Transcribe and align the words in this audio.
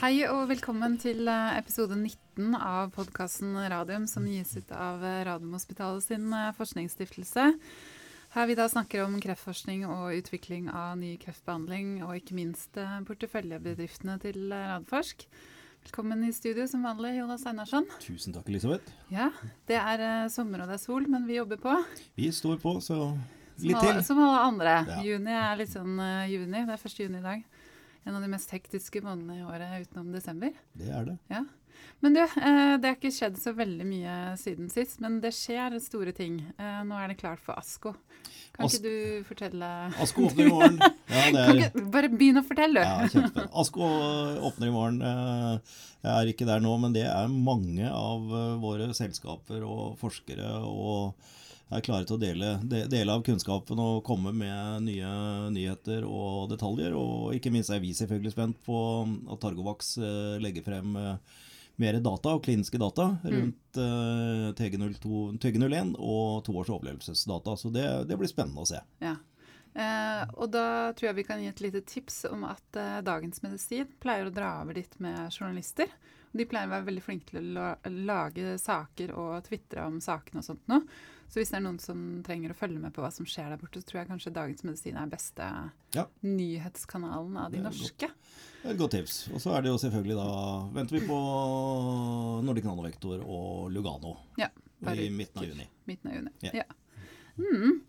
Hei 0.00 0.22
og 0.24 0.46
velkommen 0.48 0.94
til 0.96 1.28
eh, 1.28 1.58
episode 1.58 1.92
19 1.92 2.54
av 2.56 2.86
podkasten 2.94 3.52
Radium, 3.68 4.06
som 4.08 4.24
gis 4.24 4.54
ut 4.56 4.70
av 4.72 5.02
eh, 5.04 5.18
Radiumhospitalet 5.28 6.06
sin 6.06 6.24
eh, 6.32 6.46
forskningsstiftelse. 6.56 7.44
Her 8.32 8.48
vi 8.48 8.56
da 8.56 8.64
snakker 8.72 9.02
om 9.04 9.18
kreftforskning 9.20 9.84
og 9.84 10.16
utvikling 10.16 10.70
av 10.72 10.94
ny 11.02 11.10
kreftbehandling, 11.20 11.98
og 12.06 12.16
ikke 12.16 12.38
minst 12.38 12.80
porteføljebedriftene 13.10 14.16
til 14.24 14.48
Radforsk. 14.48 15.26
Velkommen 15.84 16.24
i 16.24 16.32
studio 16.32 16.64
som 16.70 16.88
vanlig, 16.88 17.18
Jonas 17.18 17.44
Einarsson. 17.44 17.84
Tusen 18.00 18.32
takk, 18.32 18.48
Elisabeth. 18.48 18.96
Ja, 19.12 19.28
Det 19.68 19.76
er 19.76 20.32
sommer 20.32 20.64
og 20.64 20.72
det 20.72 20.80
er 20.80 20.84
sol, 20.86 21.12
men 21.12 21.28
vi 21.28 21.36
jobber 21.36 21.60
på. 21.60 21.76
Vi 22.16 22.32
står 22.32 22.56
på, 22.64 22.78
så 22.80 23.02
litt 23.60 23.76
som 23.76 23.84
alle, 23.84 23.96
til. 24.00 24.04
Som 24.08 24.24
alle 24.24 24.44
andre. 24.48 24.78
Ja. 24.94 25.02
Juni 25.10 25.40
er 25.44 25.60
litt 25.60 25.76
sånn 25.76 26.00
juni. 26.32 26.64
Det 26.64 26.78
er 26.78 26.86
første 26.88 27.04
juni 27.04 27.20
i 27.20 27.28
dag 27.34 27.50
en 28.06 28.16
av 28.16 28.22
de 28.24 28.28
mest 28.32 28.50
hektiske 28.54 29.02
månedene 29.04 29.40
i 29.40 29.46
året 29.46 29.86
utenom 29.88 30.12
desember. 30.14 30.52
Det 30.78 30.88
er 30.90 31.04
det. 31.12 31.18
Ja. 31.30 31.44
Men 32.04 32.14
du, 32.16 32.20
eh, 32.20 32.74
det 32.80 32.88
har 32.88 32.96
ikke 32.96 33.10
skjedd 33.12 33.36
så 33.40 33.52
veldig 33.56 33.84
mye 33.88 34.14
siden 34.40 34.68
sist, 34.72 34.98
men 35.00 35.18
det 35.20 35.30
skjer 35.36 35.76
store 35.80 36.12
ting. 36.16 36.38
Eh, 36.60 36.80
nå 36.84 36.96
er 36.96 37.08
det 37.12 37.18
klart 37.20 37.40
for 37.44 37.56
ASKO. 37.60 37.94
Kan 38.56 38.66
As 38.66 38.74
ikke 38.76 38.84
du 38.84 39.24
fortelle 39.28 39.68
Asko 40.02 40.26
åpner 40.28 40.48
i 40.48 40.52
morgen. 40.52 40.80
Ja, 41.10 41.22
det 41.34 41.40
er, 41.42 41.60
ikke, 41.64 41.84
Bare 41.90 42.08
begynn 42.12 42.38
å 42.40 42.44
fortelle, 42.46 42.82
du. 42.84 43.16
ja. 43.18 43.46
Asko 43.62 43.86
åpner 44.48 44.68
i 44.70 44.74
morgen. 44.74 45.00
Eh, 45.02 45.76
Jeg 46.04 46.12
er 46.16 46.32
ikke 46.32 46.46
der 46.48 46.60
nå, 46.64 46.72
men 46.80 46.94
det 46.96 47.04
er 47.08 47.28
mange 47.32 47.88
av 47.92 48.28
eh, 48.40 48.54
våre 48.62 48.90
selskaper 48.96 49.64
og 49.66 49.96
forskere 50.00 50.50
og 50.68 51.14
er 51.70 51.84
klare 51.86 52.06
til 52.08 52.16
å 52.16 52.20
dele, 52.20 52.54
de- 52.66 52.86
dele 52.90 53.14
av 53.14 53.22
kunnskapen 53.26 53.78
og 53.82 54.02
komme 54.06 54.32
med 54.34 54.82
nye 54.88 55.12
nyheter 55.54 56.06
og 56.08 56.50
detaljer. 56.50 56.96
Og 56.98 57.36
ikke 57.36 57.52
minst 57.54 57.70
er 57.70 57.82
vi 57.82 57.92
selvfølgelig 57.96 58.34
spent 58.34 58.60
på 58.66 58.80
at 59.30 59.40
Targovax 59.42 59.96
eh, 59.98 60.36
legger 60.42 60.66
frem 60.66 60.98
eh, 60.98 61.38
mer 61.80 62.00
data 62.04 62.34
og 62.36 62.44
kliniske 62.44 62.78
data 62.80 63.06
rundt 63.24 63.78
mm. 63.78 64.52
TG02, 64.58 65.38
TG01 65.40 65.94
og 65.96 66.42
toårs 66.44 66.68
overlevelsesdata. 66.74 67.56
Så 67.56 67.72
det, 67.72 67.86
det 68.10 68.18
blir 68.20 68.28
spennende 68.28 68.66
å 68.66 68.68
se. 68.68 68.82
Ja. 69.00 69.14
Eh, 69.74 70.22
og 70.34 70.50
da 70.50 70.64
tror 70.98 71.10
jeg 71.10 71.18
vi 71.20 71.24
kan 71.28 71.40
gi 71.42 71.46
et 71.52 71.60
lite 71.62 71.80
tips 71.86 72.24
om 72.30 72.42
at 72.48 72.76
eh, 72.76 73.00
Dagens 73.06 73.42
Medisin 73.44 73.86
pleier 74.02 74.26
å 74.26 74.34
dra 74.34 74.56
over 74.64 74.74
dit 74.74 74.96
med 75.00 75.30
journalister. 75.30 75.86
De 76.32 76.44
pleier 76.46 76.66
å 76.68 76.74
være 76.74 76.86
veldig 76.88 77.02
flinke 77.02 77.30
til 77.34 77.56
å 77.58 77.72
lage 77.90 78.56
saker 78.62 79.12
og 79.18 79.44
tvitre 79.48 79.86
om 79.86 80.00
sakene 80.02 80.42
og 80.42 80.46
sånt 80.46 80.68
noe. 80.70 80.82
Så 81.30 81.38
hvis 81.38 81.50
det 81.52 81.60
er 81.60 81.62
noen 81.62 81.78
som 81.78 81.98
trenger 82.26 82.50
å 82.50 82.58
følge 82.58 82.80
med 82.82 82.90
på 82.94 83.02
hva 83.04 83.10
som 83.14 83.26
skjer 83.26 83.52
der 83.52 83.58
borte, 83.60 83.78
så 83.78 83.86
tror 83.86 84.00
jeg 84.00 84.08
kanskje 84.10 84.32
Dagens 84.34 84.64
Medisin 84.66 84.96
er 84.98 85.10
beste 85.10 85.46
Ja. 85.94 86.04
nyhetskanalen 86.26 87.36
av 87.38 87.52
de 87.52 87.58
Det 87.58 87.64
norske. 87.68 88.08
Det 88.62 88.66
er 88.66 88.72
Et 88.74 88.78
godt 88.78 88.90
tips. 88.90 89.28
Og 89.30 89.38
så 89.40 89.54
er 89.56 89.62
det 89.62 89.70
jo 89.70 89.78
selvfølgelig 89.78 90.16
da 90.18 90.70
venter 90.74 90.98
vi 90.98 91.06
på 91.06 91.18
Nordic 92.44 92.64
Nanovektor 92.66 93.22
og 93.22 93.70
Lugano 93.70 94.16
Ja, 94.38 94.48
i 94.90 95.08
midten 95.10 95.38
av 95.38 95.46
juni. 95.46 95.68
midten 95.86 96.10
av 96.10 96.16
juni. 96.16 96.30
Ja. 96.42 96.50
Ja. 96.54 96.64
Mm. 97.38 97.80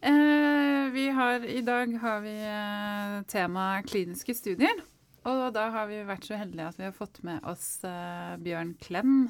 Eh, 0.00 0.90
vi 0.92 1.08
har, 1.10 1.44
I 1.44 1.60
dag 1.60 1.92
har 2.00 2.20
vi 2.24 2.32
eh, 2.46 3.22
tema 3.28 3.82
kliniske 3.86 4.34
studier. 4.34 4.80
Og 5.28 5.50
da 5.52 5.66
har 5.74 5.90
vi 5.90 5.98
vært 6.08 6.24
så 6.24 6.38
heldige 6.40 6.70
at 6.70 6.78
vi 6.80 6.86
har 6.86 6.94
fått 6.96 7.20
med 7.26 7.44
oss 7.44 7.82
eh, 7.84 8.36
Bjørn 8.40 8.72
Klem. 8.80 9.26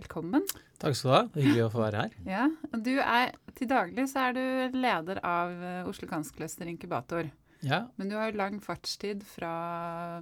Velkommen. 0.00 0.42
Takk 0.80 0.96
skal 0.98 1.10
du 1.10 1.14
ha. 1.14 1.22
Hyggelig 1.36 1.66
å 1.68 1.70
få 1.74 1.82
være 1.84 2.02
her. 2.06 2.16
Ja, 2.26 2.46
du 2.74 2.96
er, 3.04 3.36
Til 3.58 3.68
daglig 3.70 4.08
så 4.10 4.30
er 4.30 4.34
du 4.38 4.78
leder 4.80 5.20
av 5.26 5.52
eh, 5.62 5.86
Oslo 5.90 6.08
Kanskløster 6.10 6.66
Inkubator. 6.70 7.30
Ja, 7.60 7.82
Men 8.00 8.08
du 8.08 8.14
har 8.16 8.30
jo 8.30 8.38
lang 8.40 8.54
fartstid 8.64 9.20
fra 9.28 9.50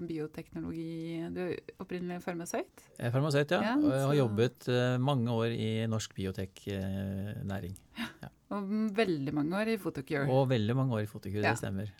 bioteknologi 0.03 1.21
Du 1.31 1.37
er 1.45 1.53
opprinnelig 1.79 2.25
farmasøyt? 2.25 2.83
jeg 2.99 3.07
er 3.07 3.13
farmasøyt, 3.15 3.53
ja. 3.55 3.61
Ja, 3.63 3.75
Og 3.79 3.93
jeg 3.95 4.07
har 4.11 4.17
jobbet 4.19 4.67
eh, 4.75 4.97
mange 4.99 5.31
år 5.31 5.55
i 5.55 5.71
norsk 5.89 6.17
biotek-næring. 6.19 7.79
Og 8.55 8.73
veldig 8.97 9.35
mange 9.37 9.57
år 9.61 9.75
i 9.75 9.79
Photocure. 9.81 10.27
Og 10.33 10.49
veldig 10.51 10.77
mange 10.77 10.97
år 10.97 11.05
i 11.05 11.11
Photocure, 11.11 11.45
Ja. 11.45 11.53
det 11.53 11.61
stemmer. 11.61 11.93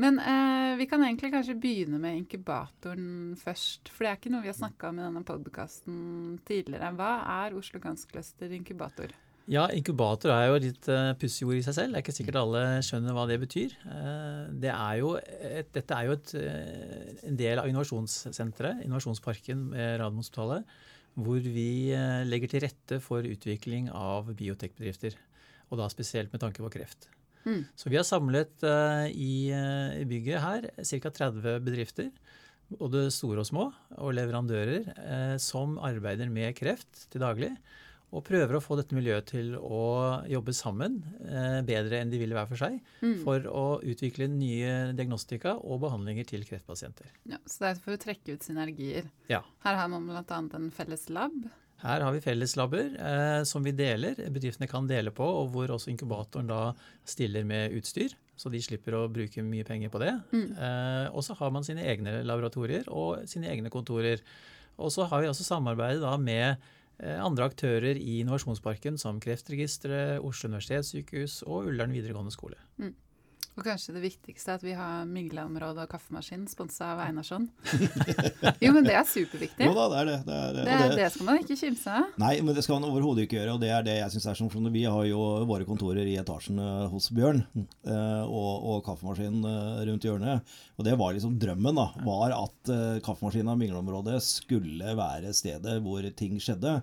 Men 0.00 0.18
eh, 0.18 0.76
vi 0.78 0.86
kan 0.88 1.02
egentlig 1.04 1.32
kanskje 1.34 1.58
begynne 1.60 1.98
med 2.00 2.16
inkubatoren 2.16 3.36
først. 3.36 3.90
For 3.92 4.06
det 4.06 4.10
er 4.10 4.16
ikke 4.16 4.30
noe 4.32 4.44
vi 4.46 4.48
har 4.48 4.56
snakka 4.56 4.88
om 4.88 5.00
i 5.00 5.02
denne 5.04 5.24
podkasten 5.28 6.38
tidligere. 6.48 6.94
Hva 6.96 7.10
er 7.44 7.58
Oslo 7.58 7.80
Cancer 7.82 8.08
Cluster 8.08 8.54
inkubator? 8.56 9.12
Ja, 9.50 9.66
inkubator 9.74 10.30
er 10.30 10.46
jo 10.46 10.58
litt 10.62 10.86
uh, 10.88 11.10
pussig 11.18 11.48
ord 11.48 11.58
i 11.58 11.64
seg 11.66 11.74
selv. 11.74 11.92
Det 11.92 11.98
er 11.98 12.04
ikke 12.04 12.14
sikkert 12.14 12.38
alle 12.38 12.62
skjønner 12.86 13.16
hva 13.16 13.26
det 13.28 13.40
betyr. 13.42 13.74
Uh, 13.82 14.46
det 14.62 14.70
er 14.70 15.02
et, 15.50 15.72
dette 15.74 15.96
er 15.96 16.06
jo 16.06 16.14
et, 16.14 16.32
uh, 16.38 17.26
en 17.28 17.40
del 17.40 17.60
av 17.60 17.68
innovasjonssenteret, 17.68 18.84
Innovasjonsparken 18.86 19.66
ved 19.74 19.98
Radiumhospitalet, 20.00 20.70
hvor 21.18 21.42
vi 21.42 21.90
eh, 21.90 22.22
legger 22.28 22.52
til 22.52 22.62
rette 22.64 23.00
for 23.02 23.26
utvikling 23.26 23.90
av 23.90 24.30
biotekbedrifter. 24.38 25.16
Og 25.70 25.78
da 25.78 25.88
spesielt 25.92 26.32
med 26.34 26.42
tanke 26.42 26.62
på 26.64 26.70
kreft. 26.74 27.08
Mm. 27.46 27.62
Så 27.78 27.88
vi 27.88 27.96
har 27.96 28.04
samlet 28.04 28.52
uh, 28.66 29.06
i, 29.08 29.48
eh, 29.54 30.00
i 30.02 30.06
bygget 30.08 30.42
her 30.44 30.66
ca. 30.84 31.10
30 31.10 31.60
bedrifter, 31.64 32.10
både 32.76 33.06
store 33.14 33.40
og 33.42 33.48
små, 33.48 33.68
og 33.96 34.12
leverandører 34.18 34.90
uh, 34.92 35.36
som 35.40 35.78
arbeider 35.80 36.28
med 36.30 36.52
kreft 36.58 37.06
til 37.10 37.22
daglig. 37.24 37.54
Og 38.10 38.24
prøver 38.26 38.56
å 38.58 38.62
få 38.62 38.74
dette 38.74 38.96
miljøet 38.96 39.28
til 39.30 39.52
å 39.54 39.82
jobbe 40.26 40.50
sammen 40.56 40.96
eh, 41.22 41.60
bedre 41.62 42.00
enn 42.02 42.10
de 42.10 42.18
ville 42.18 42.34
hver 42.34 42.48
for 42.50 42.58
seg, 42.58 42.80
Mm. 43.04 43.20
for 43.22 43.46
å 43.46 43.62
utvikle 43.86 44.26
nye 44.26 44.72
diagnostika 44.98 45.52
og 45.62 45.78
behandlinger 45.84 46.26
til 46.26 46.42
kreftpasienter. 46.42 47.06
Ja, 47.30 47.38
så 47.46 47.62
det 47.62 47.68
er 47.70 47.80
for 47.84 47.94
å 47.94 48.00
trekke 48.02 48.34
ut 48.34 48.42
synergier. 48.42 49.06
Ja. 49.30 49.44
Her 49.62 49.78
har 49.78 49.92
man 49.92 50.10
bl.a. 50.10 50.40
en 50.58 50.72
felles 50.74 51.06
lab. 51.08 51.38
Her 51.80 52.04
har 52.04 52.12
vi 52.12 52.22
felleslabber 52.24 52.96
eh, 53.00 53.42
som 53.48 53.64
vi 53.64 53.72
deler, 53.76 54.18
bedriftene 54.32 54.68
kan 54.68 54.88
dele 54.88 55.12
på, 55.16 55.24
og 55.24 55.52
hvor 55.54 55.72
også 55.72 55.92
inkubatoren 55.92 56.50
da 56.50 56.74
stiller 57.08 57.46
med 57.48 57.76
utstyr, 57.78 58.12
så 58.36 58.52
de 58.52 58.60
slipper 58.64 58.96
å 58.96 59.06
bruke 59.12 59.44
mye 59.44 59.66
penger 59.68 59.92
på 59.92 60.00
det. 60.02 60.12
Mm. 60.32 60.48
Eh, 60.56 61.06
og 61.12 61.24
så 61.24 61.36
har 61.40 61.52
man 61.54 61.64
sine 61.66 61.84
egne 61.88 62.20
laboratorier 62.26 62.88
og 62.92 63.24
sine 63.28 63.48
egne 63.52 63.72
kontorer. 63.72 64.20
Og 64.80 64.92
så 64.92 65.08
har 65.08 65.24
vi 65.24 65.28
også 65.28 65.44
samarbeidet 65.44 66.04
da 66.04 66.14
med 66.20 66.48
eh, 67.00 67.18
andre 67.20 67.48
aktører 67.48 68.00
i 68.00 68.20
Innovasjonsparken, 68.20 69.00
som 69.00 69.20
Kreftregisteret, 69.20 70.20
Oslo 70.24 70.52
universitetssykehus 70.52 71.42
og 71.46 71.72
Ullern 71.72 71.96
videregående 71.96 72.32
skole. 72.34 72.60
Og 73.58 73.64
kanskje 73.66 73.92
det 73.96 74.02
viktigste 74.04 74.52
er 74.52 74.60
at 74.60 74.64
vi 74.64 74.72
har 74.78 75.08
Mygla-området 75.10 75.82
og 75.82 75.90
kaffemaskin 75.90 76.46
sponsa 76.48 76.92
av 76.94 77.00
Einarsson. 77.04 77.48
jo, 78.64 78.70
men 78.76 78.86
det 78.86 78.94
er 78.94 79.08
superviktig. 79.08 79.66
Jo 79.66 79.74
da, 79.74 79.88
det 79.90 79.98
er 79.98 80.08
det. 80.08 80.18
det, 80.28 80.36
er, 80.36 80.54
det. 80.54 80.64
Det, 80.70 80.98
det 81.00 81.08
skal 81.16 81.26
man 81.26 81.40
ikke 81.42 81.56
kimse 81.58 81.96
av. 81.98 82.06
Nei, 82.22 82.32
men 82.46 82.56
det 82.56 82.64
skal 82.64 82.78
man 82.78 82.88
overhodet 82.88 83.26
ikke 83.26 83.40
gjøre. 83.40 83.56
Og 83.58 83.60
det 83.64 83.72
er 83.74 83.84
det 83.86 83.98
jeg 83.98 84.14
syns 84.14 84.28
er 84.30 84.38
så 84.38 84.46
morsomt. 84.46 84.70
Vi 84.72 84.86
har 84.86 85.08
jo 85.10 85.26
våre 85.50 85.66
kontorer 85.68 86.08
i 86.08 86.16
etasjen 86.22 86.62
eh, 86.62 86.86
hos 86.92 87.10
Bjørn, 87.16 87.42
eh, 87.58 88.22
og, 88.24 88.50
og 88.70 88.80
kaffemaskinen 88.86 89.44
eh, 89.50 89.84
rundt 89.90 90.08
hjørnet. 90.08 90.56
Og 90.78 90.86
det 90.86 90.96
var 91.02 91.18
liksom 91.18 91.36
drømmen, 91.42 91.82
da. 91.82 91.88
Var 92.06 92.38
at 92.38 92.74
kaffemaskinen 93.04 93.52
og 93.52 93.60
Mingleområdet 93.60 94.22
skulle 94.24 94.94
være 94.96 95.34
stedet 95.36 95.80
hvor 95.84 96.06
ting 96.16 96.38
skjedde. 96.40 96.78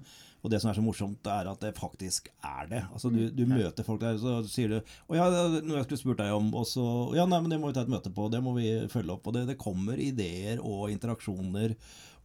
Og 0.48 0.54
det 0.54 0.62
som 0.64 0.72
er 0.72 0.78
så 0.80 0.84
morsomt, 0.86 1.28
er 1.28 1.50
at 1.52 1.60
det 1.64 1.74
faktisk 1.78 2.30
er 2.40 2.70
det. 2.72 2.82
Altså 2.96 3.12
Du, 3.12 3.20
du 3.36 3.44
møter 3.50 3.84
folk 3.86 4.00
der, 4.02 4.18
så 4.22 4.40
sier 4.48 4.72
du 4.72 4.78
'Å 4.80 5.16
ja, 5.20 5.28
noe 5.60 5.82
jeg 5.82 5.88
skulle 5.90 6.00
spurt 6.02 6.22
deg 6.24 6.32
om', 6.32 6.54
og 6.56 6.66
så 6.66 6.86
'Ja, 7.16 7.26
nei, 7.28 7.42
men 7.44 7.52
det 7.52 7.60
må 7.60 7.68
vi 7.70 7.76
ta 7.76 7.84
et 7.84 7.92
møte 7.92 8.14
på. 8.14 8.30
Det 8.32 8.40
må 8.44 8.56
vi 8.56 8.88
følge 8.88 9.12
opp'. 9.18 9.28
Og 9.28 9.34
det, 9.36 9.46
det 9.52 9.58
kommer 9.60 10.00
ideer 10.00 10.62
og 10.64 10.88
interaksjoner 10.90 11.76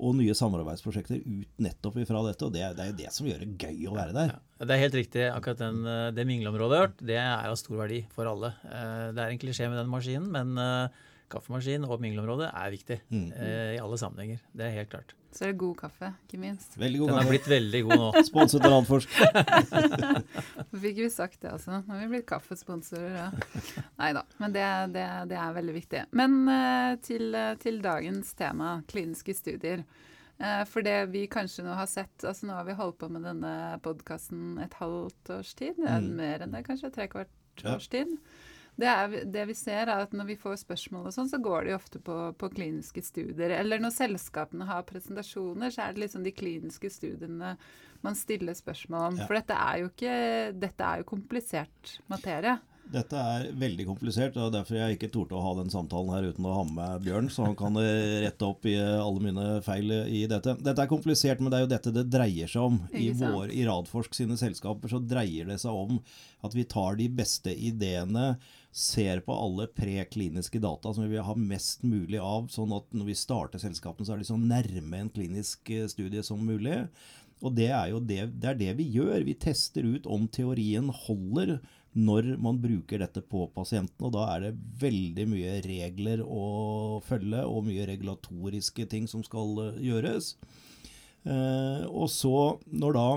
og 0.03 0.17
nye 0.19 0.35
samarbeidsprosjekter 0.35 1.21
ut 1.23 1.61
nettopp 1.63 1.97
ifra 2.03 2.23
dette. 2.27 2.47
Og 2.47 2.53
det, 2.55 2.65
det 2.77 2.83
er 2.85 2.91
jo 2.91 2.99
det 3.03 3.13
som 3.15 3.27
gjør 3.29 3.43
det 3.45 3.53
gøy 3.59 3.87
å 3.91 3.95
være 3.99 4.17
der. 4.17 4.33
Ja, 4.59 4.65
Det 4.67 4.75
er 4.77 4.83
helt 4.87 4.99
riktig. 4.99 5.25
Akkurat 5.31 5.59
den, 5.59 5.83
eh, 5.87 6.11
det 6.15 6.27
mingleområdet 6.27 6.75
jeg 6.75 6.81
har 6.81 6.87
hørt, 6.89 7.07
det 7.13 7.19
er 7.19 7.51
av 7.51 7.57
stor 7.61 7.77
verdi 7.83 8.05
for 8.15 8.27
alle. 8.31 8.55
Eh, 8.67 9.09
Det 9.13 9.19
er 9.23 9.31
en 9.31 9.39
klisjé 9.43 9.69
med 9.69 9.79
den 9.83 9.91
maskinen, 9.93 10.31
men 10.31 10.59
eh, 10.59 10.89
kaffemaskin 11.33 11.85
og 11.89 12.01
mingleområdet 12.05 12.51
er 12.53 12.71
viktig 12.75 13.01
Mm. 13.11 13.27
eh, 13.33 13.73
i 13.77 13.81
alle 13.83 13.99
sammenhenger. 14.01 14.39
Det 14.55 14.67
er 14.69 14.75
helt 14.77 14.91
klart. 14.93 15.15
Så 15.33 15.47
er 15.47 15.53
det 15.55 15.59
god 15.63 15.77
kaffe, 15.81 16.11
ikke 16.29 16.39
minst. 16.43 16.75
Veldig 16.77 16.99
god 17.01 17.09
Den 17.09 17.17
er 17.17 17.23
kaffe. 17.23 17.33
blitt 17.33 17.49
veldig 17.49 17.83
god 17.89 17.97
nå. 18.03 18.09
Sponset 18.29 18.67
av 18.69 18.71
Landforsk. 18.75 19.09
Så 19.17 20.79
fikk 20.85 21.01
vi 21.01 21.09
sagt 21.13 21.41
det, 21.41 21.53
altså. 21.55 21.79
Nå 21.87 21.95
har 21.95 22.03
vi 22.05 22.11
blitt 22.13 22.27
kaffesponsorer, 22.29 23.17
ja. 23.17 23.29
Nei 24.01 24.11
da, 24.17 24.23
men 24.43 24.53
det, 24.55 24.67
det, 24.93 25.07
det 25.33 25.39
er 25.41 25.57
veldig 25.57 25.75
viktig. 25.81 26.05
Men 26.21 26.37
eh, 26.53 26.97
til, 27.07 27.29
eh, 27.35 27.55
til 27.63 27.81
dagens 27.85 28.35
tema, 28.39 28.75
kliniske 28.93 29.35
studier. 29.39 29.85
Eh, 30.43 30.63
for 30.69 30.85
det 30.85 30.99
vi 31.13 31.27
kanskje 31.33 31.65
nå 31.65 31.75
har 31.79 31.87
sett 31.87 32.25
altså 32.29 32.49
Nå 32.49 32.55
har 32.57 32.65
vi 32.69 32.75
holdt 32.77 32.97
på 33.01 33.09
med 33.13 33.23
denne 33.29 33.53
podkasten 33.85 34.57
et 34.65 34.75
halvt 34.81 35.33
års 35.39 35.53
tid. 35.59 35.79
Mm. 35.81 36.13
mer 36.21 36.45
enn 36.45 36.53
det, 36.57 36.65
kanskje. 36.69 36.93
Tre 36.93 37.09
kvart 37.13 37.33
Ja. 37.63 37.75
års 37.77 37.89
tid. 37.93 38.09
Det, 38.81 38.89
er, 38.89 39.15
det 39.29 39.45
vi 39.51 39.55
ser 39.57 39.85
er 39.85 40.07
at 40.07 40.15
Når 40.17 40.31
vi 40.31 40.39
får 40.41 40.63
spørsmål, 40.63 41.11
og 41.11 41.15
sånn, 41.15 41.29
så 41.29 41.41
går 41.43 41.69
de 41.69 41.77
ofte 41.77 42.01
på, 42.03 42.17
på 42.41 42.51
kliniske 42.55 43.05
studier. 43.05 43.53
Eller 43.59 43.83
når 43.83 43.95
selskapene 43.95 44.67
har 44.69 44.87
presentasjoner, 44.89 45.73
så 45.75 45.87
er 45.87 45.95
det 45.95 46.07
liksom 46.07 46.25
de 46.25 46.35
kliniske 46.35 46.91
studiene 46.93 47.57
man 48.03 48.19
stiller 48.19 48.57
spørsmål 48.59 49.09
om. 49.13 49.21
Ja. 49.21 49.29
For 49.29 49.39
dette 49.39 49.57
er 49.57 49.83
jo 49.83 49.91
ikke 49.93 50.19
Dette 50.59 50.89
er 50.89 51.03
jo 51.03 51.11
komplisert 51.13 51.99
materie. 52.11 52.59
Dette 52.93 53.17
er 53.17 53.45
veldig 53.57 53.85
komplisert, 53.87 54.37
og 54.37 54.51
derfor 54.53 54.77
jeg 54.77 54.97
ikke 54.97 55.09
torde 55.15 55.37
å 55.39 55.43
ha 55.45 55.53
den 55.57 55.71
samtalen 55.73 56.11
her 56.13 56.27
uten 56.33 56.49
å 56.49 56.57
ha 56.59 56.65
med 56.67 57.05
Bjørn, 57.07 57.31
så 57.33 57.47
han 57.47 57.55
kan 57.57 57.79
rette 57.79 58.49
opp 58.49 58.67
i 58.69 58.75
alle 58.77 59.23
mine 59.23 59.47
feil 59.65 59.95
i 60.11 60.25
dette. 60.29 60.57
Dette 60.61 60.85
er 60.85 60.91
komplisert, 60.91 61.41
men 61.41 61.53
det 61.53 61.61
er 61.61 61.65
jo 61.65 61.71
dette 61.73 61.95
det 61.95 62.09
dreier 62.13 62.51
seg 62.51 62.67
om. 62.67 62.81
I, 62.91 63.13
vår, 63.17 63.53
I 63.55 63.65
Radforsk 63.69 64.19
sine 64.19 64.37
selskaper 64.41 64.93
så 64.93 65.01
dreier 65.01 65.49
det 65.49 65.61
seg 65.63 65.79
om 65.85 66.03
at 66.45 66.59
vi 66.59 66.67
tar 66.69 66.99
de 66.99 67.07
beste 67.23 67.55
ideene, 67.55 68.35
ser 68.73 69.21
på 69.21 69.35
alle 69.37 69.67
prekliniske 69.69 70.61
data 70.63 70.95
som 70.95 71.05
vi 71.05 71.13
vil 71.13 71.27
ha 71.27 71.35
mest 71.37 71.85
mulig 71.85 72.21
av, 72.21 72.49
sånn 72.53 72.73
at 72.73 72.89
når 72.97 73.11
vi 73.11 73.19
starter 73.21 73.61
selskapene, 73.61 74.09
så 74.09 74.15
er 74.15 74.23
de 74.23 74.29
så 74.31 74.39
nærme 74.41 75.03
en 75.03 75.13
klinisk 75.13 75.69
eh, 75.71 75.85
studie 75.93 76.25
som 76.25 76.41
mulig. 76.41 76.81
Og 77.43 77.53
det 77.59 77.69
er 77.75 77.91
jo 77.91 78.01
det, 78.01 78.21
det, 78.41 78.49
er 78.49 78.59
det 78.59 78.73
vi 78.79 78.89
gjør. 78.95 79.27
Vi 79.27 79.37
tester 79.37 79.85
ut 79.85 80.07
om 80.07 80.29
teorien 80.31 80.89
holder 81.05 81.59
når 81.93 82.31
man 82.41 82.61
bruker 82.63 83.03
dette 83.03 83.21
på 83.21 83.45
pasienten. 83.53 84.07
Og 84.07 84.15
da 84.15 84.29
er 84.33 84.47
det 84.47 84.53
veldig 84.81 85.27
mye 85.29 85.59
regler 85.67 86.23
å 86.25 87.03
følge, 87.05 87.43
og 87.45 87.67
mye 87.67 87.89
regulatoriske 87.91 88.87
ting 88.89 89.11
som 89.11 89.27
skal 89.27 89.59
eh, 89.67 89.83
gjøres. 89.91 90.37
Eh, 91.29 91.85
og 91.91 92.09
så, 92.15 92.37
når 92.73 92.97
da 92.97 93.09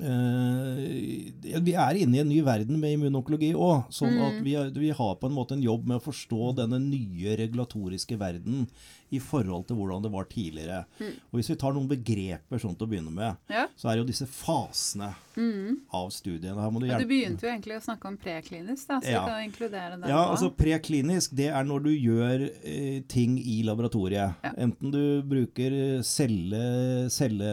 eh, 0.00 1.60
Vi 1.62 1.74
er 1.74 2.00
inne 2.00 2.18
i 2.18 2.22
en 2.22 2.30
ny 2.30 2.40
verden 2.46 2.80
med 2.80 2.96
immunonkologi 2.96 3.52
òg. 3.54 3.86
Sånn 3.94 4.16
at 4.18 4.40
mm. 4.40 4.42
vi, 4.46 4.56
vi, 4.80 4.90
har 4.96 5.14
på 5.20 5.30
en 5.30 5.36
måte 5.36 5.56
en 5.58 5.64
jobb 5.64 5.86
med 5.90 6.00
å 6.00 6.06
forstå 6.08 6.54
denne 6.60 6.80
nye 6.82 7.36
regulatoriske 7.40 8.18
verden 8.20 8.66
i 9.14 9.20
forhold 9.22 9.66
til 9.68 9.78
hvordan 9.78 10.04
det 10.04 10.12
var 10.14 10.28
tidligere. 10.30 10.84
Mm. 10.98 11.12
Og 11.30 11.38
Hvis 11.38 11.50
vi 11.52 11.56
tar 11.60 11.74
noen 11.76 11.90
begreper 11.90 12.62
sånn 12.62 12.76
til 12.78 12.86
å 12.86 12.90
begynne 12.90 13.14
med, 13.14 13.40
ja. 13.52 13.66
så 13.78 13.90
er 13.90 13.96
det 13.96 14.04
jo 14.04 14.08
disse 14.10 14.26
fasene 14.30 15.10
mm. 15.36 15.80
av 15.94 16.10
studiene. 16.14 16.56
Her 16.60 16.74
må 16.74 16.82
du, 16.82 16.88
du 16.88 17.06
begynte 17.08 17.46
jo 17.46 17.52
egentlig 17.52 17.78
å 17.78 17.84
snakke 17.84 18.10
om 18.10 18.18
preklinisk, 18.20 18.86
da, 18.90 19.00
så 19.02 19.14
ja. 19.14 19.24
vi 19.24 19.32
kan 19.32 19.48
inkludere 19.48 19.98
det. 19.98 20.12
Ja, 20.12 20.22
altså 20.30 20.50
Preklinisk 20.54 21.34
det 21.36 21.50
er 21.50 21.66
når 21.66 21.86
du 21.88 21.90
gjør 21.92 22.46
eh, 22.46 23.00
ting 23.10 23.36
i 23.40 23.60
laboratoriet. 23.66 24.38
Ja. 24.44 24.54
Enten 24.66 24.94
du 24.94 25.02
bruker 25.26 25.78
celle, 26.06 26.62
celle 27.12 27.50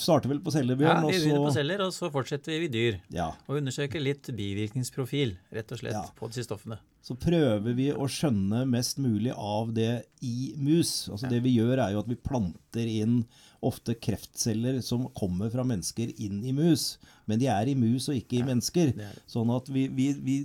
Starter 0.00 0.30
vel 0.30 0.40
på 0.44 0.54
cellebjørn, 0.54 1.02
ja, 1.02 1.02
og 1.02 1.12
Ja, 1.12 1.18
vi 1.18 1.26
begynner 1.26 1.48
på 1.48 1.56
celler, 1.56 1.84
og 1.86 1.92
så 1.96 2.10
fortsetter 2.14 2.54
vi 2.54 2.70
i 2.70 2.72
dyr. 2.72 3.02
Ja. 3.14 3.32
Og 3.48 3.60
undersøker 3.60 4.02
litt 4.02 4.30
bivirkningsprofil, 4.32 5.36
rett 5.52 5.74
og 5.74 5.82
slett, 5.82 6.16
på 6.18 6.30
disse 6.32 6.46
stoffene 6.48 6.80
så 7.02 7.16
prøver 7.18 7.74
vi 7.74 7.88
å 7.90 8.06
skjønne 8.06 8.62
mest 8.70 9.00
mulig 9.02 9.32
av 9.34 9.72
det 9.74 10.04
i 10.22 10.52
mus. 10.54 11.08
Altså. 11.10 11.26
Det 11.32 11.40
vi 11.42 11.56
gjør, 11.56 11.80
er 11.82 11.96
jo 11.96 12.02
at 12.04 12.10
vi 12.10 12.18
planter 12.30 12.86
inn 12.86 13.24
ofte 13.62 13.96
kreftceller 13.98 14.78
som 14.86 15.08
kommer 15.18 15.50
fra 15.50 15.64
mennesker, 15.66 16.12
inn 16.22 16.40
i 16.46 16.54
mus. 16.54 17.00
Men 17.26 17.42
de 17.42 17.48
er 17.50 17.72
i 17.72 17.76
mus 17.78 18.06
og 18.06 18.20
ikke 18.20 18.38
i 18.38 18.46
mennesker. 18.46 18.94
Sånn 19.30 19.50
at 19.54 19.70
vi, 19.74 19.88
vi, 19.90 20.12
vi, 20.22 20.36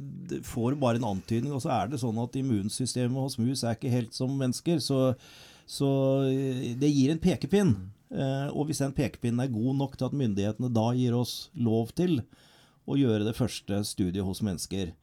får 0.46 0.80
bare 0.82 1.02
en 1.02 1.12
antydning, 1.14 1.54
og 1.54 1.62
så 1.62 1.76
er 1.78 1.94
det 1.94 2.02
sånn 2.02 2.18
at 2.26 2.38
immunsystemet 2.42 3.22
hos 3.22 3.38
mus 3.42 3.62
er 3.62 3.78
ikke 3.78 3.94
helt 3.94 4.18
som 4.18 4.34
mennesker. 4.42 4.82
Så, 4.82 5.14
så 5.70 5.92
eh, 6.26 6.74
det 6.78 6.90
gir 6.90 7.14
en 7.14 7.22
pekepinn. 7.22 7.76
Eh, 8.10 8.50
og 8.50 8.70
hvis 8.70 8.82
den 8.82 8.98
pekepinnen 8.98 9.46
er 9.46 9.54
god 9.54 9.78
nok 9.78 9.98
til 9.98 10.10
at 10.10 10.22
myndighetene 10.26 10.74
da 10.74 10.90
gir 10.98 11.18
oss 11.18 11.52
lov 11.54 11.94
til 11.98 12.24
å 12.88 12.98
gjøre 12.98 13.28
det 13.28 13.38
første 13.38 13.84
studiet 13.86 14.26
hos 14.26 14.42
mennesker, 14.42 14.96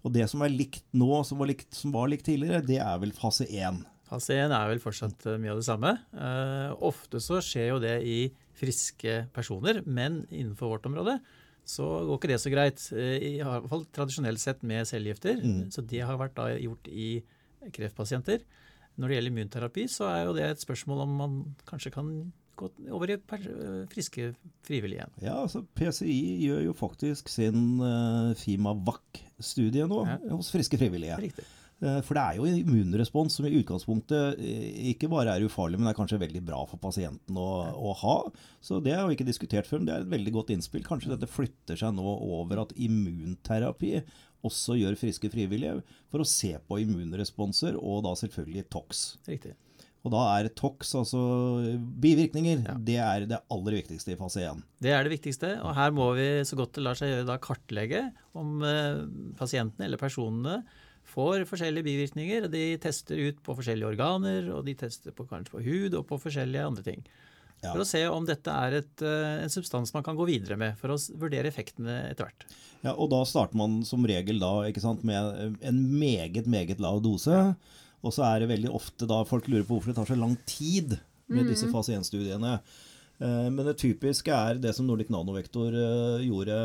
og 0.00 0.14
det 0.14 0.26
som 0.32 0.42
er 0.44 0.52
likt 0.52 0.84
nå, 0.96 1.08
som 1.28 1.40
var 1.40 1.50
likt, 1.50 1.68
som 1.76 1.92
var 1.94 2.08
likt 2.10 2.26
tidligere, 2.28 2.62
det 2.64 2.78
er 2.80 3.00
vel 3.02 3.12
fase 3.16 3.46
1. 3.48 3.82
Fase 4.10 4.38
1 4.42 4.54
er 4.56 4.70
vel 4.72 4.80
fortsatt 4.82 5.26
eh, 5.28 5.38
mye 5.40 5.52
av 5.52 5.60
det 5.60 5.66
samme. 5.68 5.92
Uh, 6.16 6.72
ofte 6.88 7.20
så 7.22 7.38
skjer 7.44 7.68
jo 7.70 7.82
det 7.82 7.98
i 8.02 8.16
friske 8.58 9.26
personer, 9.34 9.84
men 9.86 10.24
innenfor 10.30 10.72
vårt 10.72 10.88
område 10.90 11.20
så 11.68 11.84
går 12.08 12.18
ikke 12.18 12.30
det 12.32 12.40
så 12.42 12.50
greit. 12.50 12.86
Uh, 12.90 13.14
I 13.14 13.34
hvert 13.44 13.68
fall 13.70 13.84
tradisjonelt 13.94 14.42
sett 14.42 14.64
med 14.66 14.88
cellegifter. 14.90 15.38
Mm. 15.44 15.68
Så 15.70 15.84
det 15.86 16.02
har 16.02 16.18
vært 16.18 16.34
da 16.40 16.48
gjort 16.56 16.90
i 16.90 17.12
kreftpasienter. 17.76 18.42
Når 18.98 19.06
det 19.06 19.16
gjelder 19.18 19.34
immunterapi, 19.34 19.86
så 19.88 20.08
er 20.10 20.24
jo 20.26 20.34
det 20.36 20.48
et 20.48 20.64
spørsmål 20.64 21.04
om 21.04 21.16
man 21.20 21.36
kanskje 21.68 21.92
kan 21.94 22.10
gått 22.60 22.82
over 22.92 23.12
i 23.12 23.18
friske 23.90 24.32
frivillige. 24.66 25.06
Ja, 25.22 25.38
altså 25.42 25.64
PCI 25.78 26.18
gjør 26.46 26.66
jo 26.68 26.76
faktisk 26.76 27.30
sin 27.32 27.80
uh, 27.82 28.36
FIMA-VAC-studie 28.40 29.88
nå 29.90 30.04
ja. 30.08 30.20
hos 30.34 30.52
friske 30.54 30.78
frivillige. 30.80 31.18
Riktig. 31.20 31.46
Uh, 31.80 31.98
for 32.04 32.16
det 32.16 32.22
er 32.22 32.38
jo 32.38 32.46
en 32.48 32.58
immunrespons 32.60 33.38
som 33.38 33.48
i 33.48 33.54
utgangspunktet 33.56 34.40
ikke 34.92 35.08
bare 35.12 35.38
er 35.38 35.46
ufarlig, 35.48 35.80
men 35.80 35.88
er 35.90 35.96
kanskje 35.96 36.20
veldig 36.20 36.42
bra 36.46 36.62
for 36.68 36.82
pasienten 36.82 37.38
å, 37.40 37.50
å 37.72 37.94
ha. 38.02 38.16
Så 38.64 38.82
det 38.84 38.98
har 38.98 39.08
vi 39.08 39.16
ikke 39.16 39.28
diskutert 39.28 39.68
før, 39.68 39.80
men 39.80 39.90
det 39.90 39.96
er 39.96 40.04
et 40.04 40.14
veldig 40.16 40.36
godt 40.36 40.52
innspill. 40.54 40.84
Kanskje 40.86 41.14
dette 41.14 41.30
flytter 41.30 41.80
seg 41.80 41.96
nå 41.96 42.18
over 42.36 42.66
at 42.66 42.76
immunterapi 42.76 43.96
også 44.46 44.76
gjør 44.80 44.96
friske 45.00 45.30
frivillige, 45.32 45.80
for 46.12 46.22
å 46.22 46.28
se 46.28 46.54
på 46.64 46.80
immunresponser, 46.84 47.76
og 47.76 48.04
da 48.06 48.14
selvfølgelig 48.16 48.68
TOX. 48.72 49.02
Riktig. 49.28 49.56
Og 50.00 50.12
da 50.14 50.20
er 50.38 50.48
TOX, 50.56 50.94
altså 50.96 51.20
bivirkninger, 52.00 52.62
ja. 52.64 52.74
det 52.80 52.98
er 53.04 53.26
det 53.28 53.40
aller 53.52 53.76
viktigste 53.82 54.14
i 54.14 54.18
fase 54.20 54.46
1. 54.48 54.62
Det 54.80 54.94
er 54.96 55.04
det 55.04 55.12
viktigste, 55.12 55.50
og 55.60 55.74
her 55.76 55.92
må 55.92 56.06
vi 56.16 56.28
så 56.48 56.56
godt 56.56 56.78
det 56.78 56.84
lar 56.86 56.96
seg 56.96 57.12
gjøre 57.12 57.26
da 57.28 57.36
kartlegge 57.42 58.06
om 58.38 58.62
eh, 58.64 59.02
pasientene 59.36 59.90
eller 59.90 60.00
personene 60.00 60.62
får 61.10 61.44
forskjellige 61.50 61.84
bivirkninger. 61.84 62.46
De 62.52 62.64
tester 62.80 63.20
ut 63.28 63.42
på 63.44 63.56
forskjellige 63.58 63.90
organer, 63.92 64.48
og 64.54 64.64
de 64.68 64.76
tester 64.78 65.12
på, 65.12 65.26
kanskje 65.28 65.56
på 65.56 65.64
hud 65.66 65.98
og 65.98 66.06
på 66.08 66.20
forskjellige 66.22 66.70
andre 66.70 66.86
ting. 66.86 67.04
Ja. 67.60 67.74
For 67.74 67.82
å 67.82 67.88
se 67.88 68.00
om 68.08 68.24
dette 68.24 68.52
er 68.56 68.78
et, 68.78 69.02
eh, 69.04 69.42
en 69.44 69.52
substans 69.52 69.92
man 69.92 70.06
kan 70.06 70.16
gå 70.16 70.24
videre 70.30 70.56
med, 70.56 70.78
for 70.80 70.94
å 70.94 70.98
vurdere 71.20 71.50
effektene 71.50 72.06
etter 72.08 72.24
hvert. 72.24 72.46
Ja, 72.80 72.94
og 72.94 73.10
da 73.12 73.20
starter 73.28 73.58
man 73.60 73.82
som 73.84 74.06
regel 74.08 74.40
da, 74.40 74.64
sant, 74.80 75.04
med 75.04 75.60
en 75.60 75.82
meget, 76.00 76.48
meget 76.48 76.80
lav 76.80 77.02
dose. 77.04 77.36
Ja. 77.36 77.52
Og 78.00 78.14
så 78.16 78.24
er 78.26 78.42
det 78.42 78.52
veldig 78.52 78.70
ofte 78.76 79.08
da 79.08 79.20
folk 79.28 79.48
lurer 79.50 79.66
på 79.66 79.76
hvorfor 79.76 79.92
det 79.92 79.98
tar 79.98 80.08
så 80.08 80.18
lang 80.18 80.36
tid 80.48 80.96
med 81.30 81.50
disse 81.50 81.68
mm. 81.68 81.74
fase 81.74 81.96
1-studiene. 81.96 82.54
Eh, 83.20 83.48
men 83.52 83.60
det 83.66 83.76
typiske 83.80 84.32
er 84.32 84.60
det 84.62 84.72
som 84.76 84.86
Nordic 84.88 85.10
Nanovektor 85.12 85.74
eh, 85.76 86.24
gjorde 86.24 86.56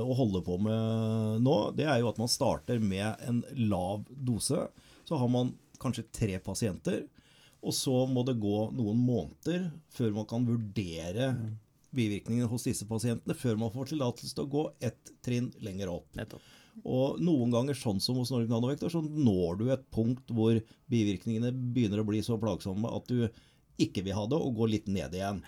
og 0.00 0.14
holder 0.20 0.46
på 0.46 0.56
med 0.64 1.42
nå. 1.44 1.58
Det 1.76 1.88
er 1.88 2.00
jo 2.00 2.08
at 2.10 2.20
man 2.20 2.32
starter 2.32 2.80
med 2.80 3.26
en 3.28 3.42
lav 3.68 4.06
dose. 4.08 4.66
Så 5.04 5.20
har 5.20 5.30
man 5.30 5.52
kanskje 5.82 6.08
tre 6.14 6.38
pasienter. 6.40 7.04
Og 7.64 7.72
så 7.76 7.94
må 8.08 8.24
det 8.28 8.36
gå 8.40 8.56
noen 8.76 8.98
måneder 9.00 9.70
før 9.92 10.16
man 10.16 10.26
kan 10.28 10.44
vurdere 10.48 11.30
mm. 11.36 11.46
bivirkningene 11.96 12.48
hos 12.50 12.66
disse 12.68 12.84
pasientene, 12.88 13.36
før 13.36 13.56
man 13.60 13.72
får 13.72 13.92
tillatelse 13.92 14.36
til 14.36 14.44
å 14.44 14.52
gå 14.52 14.64
ett 14.84 15.14
trinn 15.24 15.48
lenger 15.64 15.92
opp. 15.92 16.10
Nettopp. 16.18 16.44
Og 16.82 17.20
noen 17.22 17.52
ganger, 17.54 17.76
sånn 17.78 18.00
som 18.02 18.18
hos 18.18 18.32
Nordic 18.32 18.50
Nanovektor, 18.50 18.90
så 18.90 19.00
når 19.04 19.60
du 19.60 19.66
et 19.70 19.84
punkt 19.94 20.32
hvor 20.34 20.58
bivirkningene 20.90 21.52
begynner 21.54 22.02
å 22.02 22.08
bli 22.08 22.22
så 22.24 22.38
plagsomme 22.40 22.90
at 22.90 23.06
du 23.08 23.28
ikke 23.80 24.04
vil 24.06 24.16
ha 24.18 24.26
det, 24.30 24.38
og 24.38 24.58
går 24.58 24.72
litt 24.72 24.90
ned 24.90 25.14
igjen. 25.14 25.42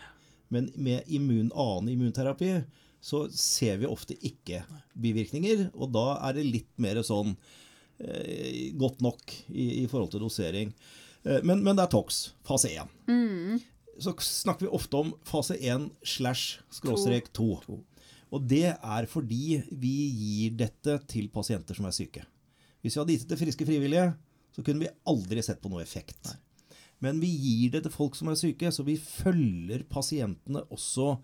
Men 0.54 0.70
med 0.78 1.06
immun, 1.10 1.50
annen 1.50 1.92
immunterapi 1.94 2.52
så 3.02 3.26
ser 3.30 3.80
vi 3.82 3.88
ofte 3.90 4.16
ikke 4.24 4.62
bivirkninger, 4.98 5.68
og 5.74 5.92
da 5.94 6.06
er 6.28 6.38
det 6.38 6.46
litt 6.46 6.70
mer 6.82 7.02
sånn 7.06 7.34
eh, 8.02 8.72
godt 8.78 9.02
nok 9.04 9.34
i, 9.52 9.82
i, 9.82 9.86
forhold 9.90 10.14
til 10.14 10.24
dosering. 10.24 10.72
Eh, 11.22 11.42
men, 11.42 11.62
men, 11.62 11.76
det 11.76 11.86
er 11.86 11.92
TOX, 11.92 12.22
fase 12.46 12.72
1. 12.72 12.94
Mm. 13.10 13.60
Så 14.02 14.14
snakker 14.22 14.66
vi 14.66 14.74
ofte 14.78 15.02
om 15.02 15.12
fase 15.26 15.58
1 15.58 15.90
slash 16.06 16.62
skråstrek 16.74 17.30
2. 17.36 17.50
Og 18.34 18.42
det 18.50 18.72
er 18.74 19.06
fordi 19.10 19.60
vi 19.70 19.94
gir 20.10 20.56
dette 20.58 20.98
til 21.10 21.28
pasienter 21.32 21.78
som 21.78 21.86
er 21.86 21.94
syke. 21.94 22.24
Hvis 22.82 22.96
vi 22.96 23.00
hadde 23.00 23.14
gitt 23.14 23.26
det 23.26 23.30
til 23.34 23.42
friske 23.44 23.68
frivillige, 23.68 24.08
så 24.54 24.64
kunne 24.64 24.86
vi 24.86 24.94
aldri 25.10 25.44
sett 25.44 25.62
på 25.62 25.70
noe 25.70 25.84
effekt. 25.84 26.18
Nei. 26.26 26.40
Men 27.04 27.18
vi 27.20 27.28
gir 27.28 27.74
det 27.74 27.82
til 27.84 27.92
folk 27.92 28.16
som 28.16 28.30
er 28.32 28.38
syke, 28.40 28.70
så 28.72 28.84
vi 28.86 28.96
følger 28.96 29.84
pasientene 29.90 30.62
også 30.72 31.16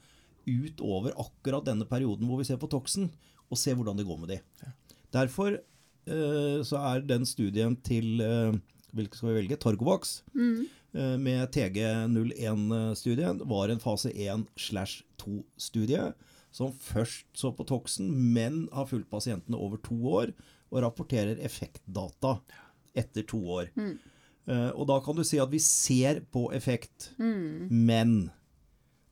utover 0.43 1.15
akkurat 1.23 1.65
denne 1.69 1.87
perioden 1.89 2.29
hvor 2.29 2.43
vi 2.43 2.47
ser 2.49 2.61
på 2.61 2.71
toksen, 2.71 3.09
og 3.53 3.61
ser 3.61 3.77
hvordan 3.79 3.99
det 3.99 4.07
går 4.09 4.21
med 4.21 4.35
de. 4.35 4.39
Ja. 4.63 4.73
Derfor 5.13 5.57
uh, 5.57 6.61
så 6.67 6.83
er 6.93 7.07
den 7.09 7.27
studien 7.29 7.77
til 7.85 8.21
uh, 8.21 8.53
hvilken 8.93 9.19
skal 9.19 9.31
vi 9.31 9.39
velge? 9.41 9.61
Torgovax. 9.61 10.21
Mm. 10.37 10.67
Uh, 10.93 11.17
med 11.21 11.47
TG01-studien 11.55 13.41
var 13.49 13.73
en 13.73 13.81
fase 13.81 14.13
1 14.13 14.45
slash 14.61 15.07
2-studie 15.23 16.11
som 16.53 16.73
først 16.77 17.27
så 17.39 17.53
på 17.57 17.67
toksen, 17.69 18.11
men 18.35 18.67
har 18.73 18.89
fulgt 18.91 19.11
pasientene 19.13 19.59
over 19.59 19.81
to 19.83 19.97
år 20.13 20.35
og 20.73 20.83
rapporterer 20.85 21.41
effektdata 21.45 22.39
etter 22.99 23.25
to 23.29 23.41
år. 23.59 23.73
Mm. 23.77 23.97
Uh, 24.49 24.71
og 24.75 24.87
da 24.91 24.99
kan 25.05 25.17
du 25.17 25.23
si 25.27 25.39
at 25.41 25.53
vi 25.53 25.61
ser 25.63 26.23
på 26.35 26.49
effekt, 26.57 27.13
mm. 27.21 27.71
men 27.71 28.17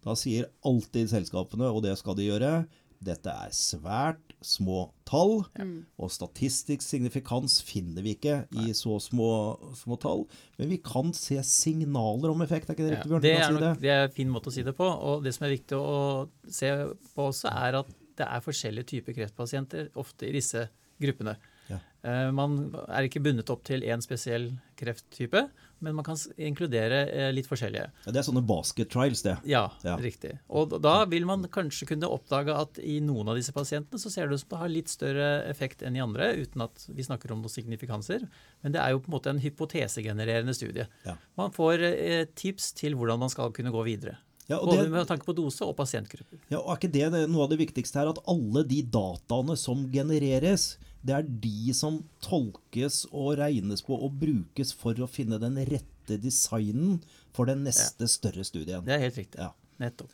da 0.05 0.17
sier 0.19 0.51
alltid 0.67 1.11
selskapene, 1.13 1.69
og 1.71 1.85
det 1.85 1.95
skal 2.01 2.17
de 2.19 2.29
gjøre, 2.29 2.53
dette 3.01 3.33
er 3.33 3.53
svært 3.57 4.30
små 4.45 4.87
tall, 5.09 5.43
mm. 5.59 5.75
og 6.01 6.13
statistisk 6.13 6.85
signifikans 6.85 7.59
finner 7.67 8.05
vi 8.05 8.15
ikke 8.17 8.37
i 8.63 8.73
så 8.77 8.97
små, 9.03 9.31
små, 9.77 9.99
tall. 10.01 10.25
Men 10.59 10.73
vi 10.73 10.81
kan 10.85 11.13
se 11.17 11.39
signaler 11.47 12.33
om 12.33 12.45
effekt. 12.45 12.71
Er 12.71 12.79
ikke 12.79 12.89
det 12.89 12.97
riktig, 12.97 13.13
Bjørn? 13.13 13.25
det, 13.25 13.35
er 13.37 13.57
nok, 13.57 13.81
det 13.83 13.93
er 13.95 14.05
en 14.09 14.17
fin 14.17 14.33
måte 14.33 14.53
å 14.53 14.55
si 14.55 14.65
det 14.67 14.77
på. 14.79 14.87
Og 14.87 15.25
det 15.27 15.35
som 15.37 15.47
er 15.49 15.55
viktig 15.57 15.79
å 15.79 16.01
se 16.49 16.73
på 17.15 17.29
også, 17.31 17.53
er 17.53 17.81
at 17.83 17.95
det 18.21 18.29
er 18.29 18.45
forskjellige 18.45 18.91
typer 18.95 19.17
kreftpasienter 19.17 19.91
ofte 20.01 20.29
i 20.29 20.35
disse 20.37 20.67
gruppene. 21.01 21.37
Ja. 21.71 21.79
Eh, 22.03 22.31
Man 22.33 22.75
er 22.89 23.05
ikke 23.09 23.21
bundet 23.23 23.51
opp 23.53 23.63
til 23.69 23.83
én 23.85 24.01
spesiell 24.03 24.51
krefttype, 24.81 25.43
men 25.85 25.95
man 25.97 26.05
kan 26.05 26.17
inkludere 26.41 27.01
eh, 27.09 27.31
litt 27.33 27.47
forskjellige. 27.49 27.91
Ja, 28.07 28.13
Det 28.13 28.21
er 28.21 28.27
sånne 28.27 28.43
basket 28.47 28.89
trials, 28.93 29.23
det. 29.23 29.37
Ja, 29.49 29.67
Ja. 29.85 29.97
riktig. 30.01 30.39
Og 30.49 30.75
da 30.83 31.05
vil 31.05 31.27
man 31.29 31.45
kanskje 31.53 31.87
kunne 31.93 32.09
oppdage 32.09 32.53
at 32.57 32.79
i 32.81 32.99
noen 33.01 33.29
av 33.29 33.37
disse 33.37 33.53
pasientene 33.53 34.01
så 34.01 34.11
ser 34.11 34.29
det 34.29 34.35
ut 34.35 34.41
som 34.41 34.49
det 34.55 34.59
har 34.63 34.69
litt 34.73 34.89
større 34.89 35.29
effekt 35.49 35.83
enn 35.83 35.97
i 35.97 36.01
andre, 36.05 36.33
uten 36.41 36.63
at 36.65 36.87
vi 36.89 37.03
snakker 37.05 37.33
om 37.33 37.43
noen 37.45 37.53
signifikanser. 37.53 38.27
Men 38.63 38.73
det 38.73 38.81
er 38.81 38.91
jo 38.93 39.01
på 39.01 39.09
en 39.13 39.17
måte 39.19 39.31
en 39.31 39.41
hypotesegenererende 39.45 40.55
studie. 40.57 40.87
Ja. 41.07 41.17
Man 41.37 41.53
får 41.53 41.83
eh, 41.85 42.25
tips 42.35 42.73
til 42.81 42.97
hvordan 42.97 43.19
man 43.21 43.31
skal 43.33 43.53
kunne 43.53 43.73
gå 43.73 43.85
videre. 43.85 44.17
Ja, 44.51 44.59
og 44.59 44.67
Både 44.73 44.83
det, 44.83 44.91
med 44.91 45.07
tanke 45.07 45.25
på 45.29 45.35
dose 45.39 45.63
og 45.63 45.77
pasientgrupper. 45.79 46.41
ja, 46.51 46.59
og 46.59 46.73
er 46.73 46.79
ikke 46.81 46.93
det, 46.93 47.05
det 47.13 47.31
noe 47.31 47.45
av 47.45 47.51
det 47.53 47.61
viktigste 47.61 48.01
her? 48.01 48.09
At 48.11 48.19
alle 48.27 48.65
de 48.67 48.81
dataene 48.83 49.55
som 49.57 49.85
genereres, 49.93 50.73
det 51.07 51.17
er 51.17 51.29
de 51.45 51.73
som 51.77 52.03
tolkes 52.25 53.07
og 53.11 53.39
regnes 53.41 53.83
på 53.87 53.97
og 53.97 54.19
brukes 54.21 54.75
for 54.77 54.99
å 55.01 55.09
finne 55.09 55.41
den 55.41 55.57
rette 55.71 56.19
designen 56.21 56.99
for 57.33 57.49
den 57.49 57.65
neste 57.65 58.09
større 58.11 58.45
studien. 58.45 58.85
Det 58.85 58.97
er 58.97 59.05
helt 59.07 59.21
riktig. 59.21 59.41
Ja. 59.41 59.53
Nettopp. 59.81 60.13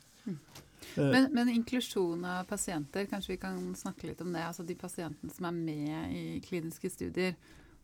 Men, 0.96 1.26
men 1.34 1.50
inklusjon 1.52 2.22
av 2.24 2.46
pasienter, 2.48 3.08
kanskje 3.10 3.34
vi 3.34 3.40
kan 3.42 3.58
snakke 3.76 4.08
litt 4.08 4.20
om 4.22 4.30
det? 4.32 4.44
Altså 4.46 4.64
de 4.64 4.76
pasientene 4.78 5.32
som 5.34 5.48
er 5.48 5.56
med 5.56 6.14
i 6.14 6.24
kliniske 6.44 6.90
studier. 6.92 7.34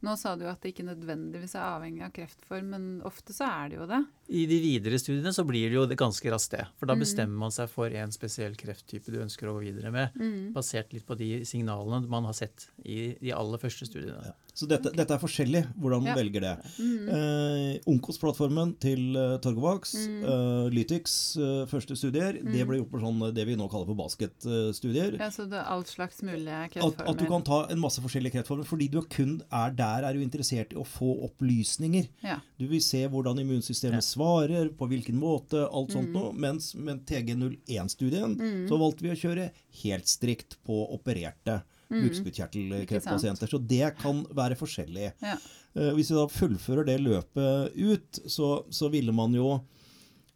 Nå 0.03 0.17
sa 0.19 0.35
du 0.35 0.43
at 0.51 0.61
det 0.61 0.73
ikke 0.75 0.85
nødvendigvis 0.89 1.55
er 1.55 1.63
avhengig 1.79 2.03
av 2.03 2.11
kreftform, 2.17 2.71
men 2.75 2.87
ofte 3.07 3.31
så 3.33 3.47
er 3.47 3.69
det 3.71 3.77
jo 3.79 3.87
det. 3.87 4.01
I 4.35 4.47
de 4.51 4.59
videre 4.61 4.99
studiene 4.99 5.31
så 5.33 5.45
blir 5.47 5.69
det 5.71 5.77
jo 5.79 5.85
det 5.87 5.97
ganske 6.01 6.27
raskt 6.33 6.57
det. 6.57 6.65
For 6.77 6.87
da 6.87 6.95
Mm. 6.97 7.01
bestemmer 7.05 7.39
man 7.39 7.51
seg 7.55 7.69
for 7.71 7.87
en 7.87 8.11
spesiell 8.11 8.57
krefttype 8.57 9.07
du 9.13 9.21
ønsker 9.23 9.47
å 9.47 9.55
gå 9.61 9.63
videre 9.71 9.93
med, 9.93 10.11
Mm. 10.19 10.53
basert 10.53 10.93
litt 10.93 11.07
på 11.07 11.17
de 11.17 11.45
signalene 11.45 12.09
man 12.09 12.25
har 12.25 12.33
sett 12.33 12.67
i 12.85 13.15
de 13.21 13.31
aller 13.31 13.59
første 13.59 13.87
studiene. 13.87 14.25
Ja. 14.27 14.33
Så 14.55 14.67
dette, 14.69 14.91
dette 14.93 15.15
er 15.15 15.19
forskjellig, 15.19 15.63
hvordan 15.81 16.03
man 16.05 16.11
Ja. 16.13 16.15
velger 16.15 16.41
det. 16.45 16.57
Mm. 16.79 17.09
Eh, 17.09 17.79
Onkos-plattformen 17.89 18.75
til 18.79 19.17
uh, 19.17 19.39
Torgovax, 19.39 19.95
Mm. 19.97 20.25
uh, 20.25 20.69
Lytix 20.69 21.37
uh, 21.41 21.65
første 21.67 21.97
studier, 21.97 22.33
det 22.37 22.67
ble 22.69 22.77
gjort 22.83 22.91
på 22.93 23.01
sånn, 23.01 23.23
det 23.35 23.47
vi 23.49 23.57
nå 23.57 23.69
kaller 23.73 23.87
for 23.87 23.97
basketstudier. 23.97 25.17
Ja, 25.19 25.31
så 25.33 25.47
det 25.49 25.57
er 25.57 25.71
alt 25.73 25.89
slags 25.89 26.21
mulige 26.23 26.53
At, 26.85 27.01
at 27.01 27.17
du 27.17 27.25
kan 27.27 27.43
ta 27.43 27.67
en 27.73 27.81
masse 27.81 28.01
forskjellige 28.05 28.33
kreftformer, 28.37 28.65
fordi 28.69 28.91
du 28.93 29.01
kun 29.09 29.41
er 29.51 29.71
der 29.71 30.05
er 30.05 30.13
du 30.13 30.21
interessert 30.21 30.73
i 30.73 30.77
å 30.77 30.85
få 30.85 31.15
opplysninger. 31.31 32.09
Ja. 32.23 32.41
Du 32.59 32.67
vil 32.69 32.81
se 32.85 33.07
hvordan 33.09 33.41
immunsystemet 33.41 34.03
Ja. 34.03 34.07
svarer, 34.13 34.69
på 34.77 34.87
hvilken 34.87 35.17
måte, 35.19 35.65
alt 35.73 35.91
sånt 35.97 36.09
Mm. 36.11 36.13
noe. 36.13 36.33
Mens 36.35 36.75
med 36.75 37.07
TG01-studien 37.07 38.37
så 38.69 38.79
valgte 38.79 39.01
vi 39.03 39.11
å 39.15 39.17
kjøre 39.19 39.51
helt 39.83 40.05
strikt 40.07 40.57
på 40.67 40.83
opererte 40.93 41.63
Mm. 41.93 42.07
bukspyttkjertelkreftpasienter. 42.09 43.51
Så 43.51 43.61
det 43.61 43.93
kan 44.01 44.25
være 44.35 44.57
forskjellig. 44.59 45.13
Ja. 45.23 45.37
Eh, 45.77 45.93
Hvis 45.97 46.11
vi 46.11 46.19
da 46.19 46.27
fullfører 46.29 46.89
det 46.89 46.99
løpet 47.03 47.77
ut, 47.77 48.23
så, 48.27 48.65
så 48.73 48.89
ville 48.93 49.13
man 49.13 49.35
jo 49.37 49.61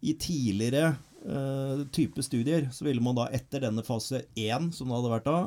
i 0.05 0.13
tidligere 0.21 0.95
uh, 1.25 1.83
type 1.91 2.23
studier, 2.23 2.69
så 2.73 2.85
ville 2.85 3.03
man 3.03 3.17
da 3.17 3.25
etter 3.35 3.65
denne 3.65 3.83
fase 3.83 4.21
1, 4.37 4.69
som 4.77 4.91
det 4.93 4.99
hadde 4.99 5.13
vært 5.15 5.27
da, 5.27 5.39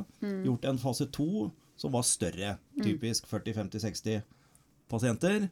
gjort 0.43 0.65
en 0.67 0.81
fase 0.81 1.05
2 1.15 1.29
som 1.79 1.93
var 1.93 2.03
større. 2.03 2.57
Typisk 2.83 3.29
40-50-60 3.29 4.25
pasienter. 4.89 5.47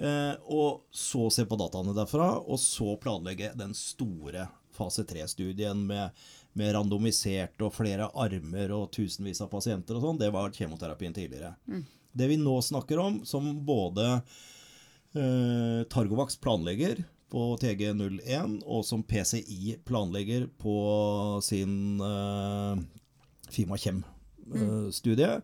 Uh, 0.00 0.34
og 0.48 0.82
så 0.90 1.28
se 1.30 1.44
på 1.46 1.58
dataene 1.60 1.94
derfra, 1.94 2.32
og 2.40 2.58
så 2.58 2.96
planlegge 2.98 3.52
den 3.60 3.76
store 3.76 4.48
fase 4.72 5.04
3-studien 5.06 5.84
med, 5.86 6.10
med 6.58 6.74
randomisert 6.76 7.60
og 7.64 7.74
flere 7.74 8.10
armer 8.12 8.72
og 8.76 8.90
tusenvis 8.94 9.40
av 9.44 9.50
pasienter 9.52 9.96
og 9.96 10.06
sånn. 10.06 10.20
Det 10.20 10.30
var 10.34 10.52
kjemoterapien 10.52 11.14
tidligere. 11.16 11.54
Det 12.12 12.28
vi 12.28 12.36
nå 12.36 12.58
snakker 12.62 13.00
om, 13.00 13.22
som 13.24 13.48
både 13.64 14.06
eh, 15.16 15.82
Targovax 15.92 16.36
planlegger 16.42 17.04
på 17.32 17.44
TG01, 17.62 18.58
og 18.68 18.82
som 18.84 19.04
PCI 19.08 19.78
planlegger 19.88 20.50
på 20.60 20.74
sin 21.44 22.00
eh, 22.04 22.82
Fimakjem-studie, 23.52 25.38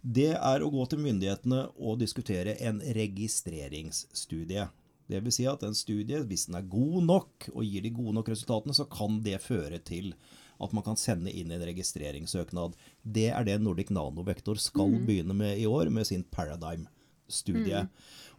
det 0.00 0.30
er 0.38 0.64
å 0.64 0.70
gå 0.72 0.86
til 0.88 1.04
myndighetene 1.04 1.66
og 1.76 2.00
diskutere 2.00 2.56
en 2.64 2.80
registreringsstudie. 2.96 4.64
Det 5.04 5.20
vil 5.20 5.34
si 5.36 5.44
at 5.48 5.64
en 5.66 5.76
studie, 5.76 6.22
hvis 6.24 6.46
den 6.48 6.56
er 6.56 6.70
god 6.72 7.04
nok 7.04 7.50
og 7.52 7.64
gir 7.66 7.84
de 7.84 7.92
gode 7.92 8.16
nok 8.16 8.30
resultatene, 8.32 8.76
så 8.76 8.88
kan 8.88 9.20
det 9.24 9.42
føre 9.44 9.80
til 9.84 10.14
at 10.62 10.74
man 10.76 10.84
kan 10.86 10.98
sende 11.00 11.32
inn 11.32 11.52
en 11.54 11.64
registreringssøknad. 11.66 12.76
Det 13.02 13.30
er 13.32 13.46
det 13.46 13.60
Nordic 13.62 13.90
Nanovektor 13.94 14.60
skal 14.60 14.98
begynne 15.06 15.36
med 15.36 15.58
i 15.58 15.66
år, 15.66 15.90
med 15.90 16.06
sin 16.08 16.24
Paradigm-studie. 16.34 17.86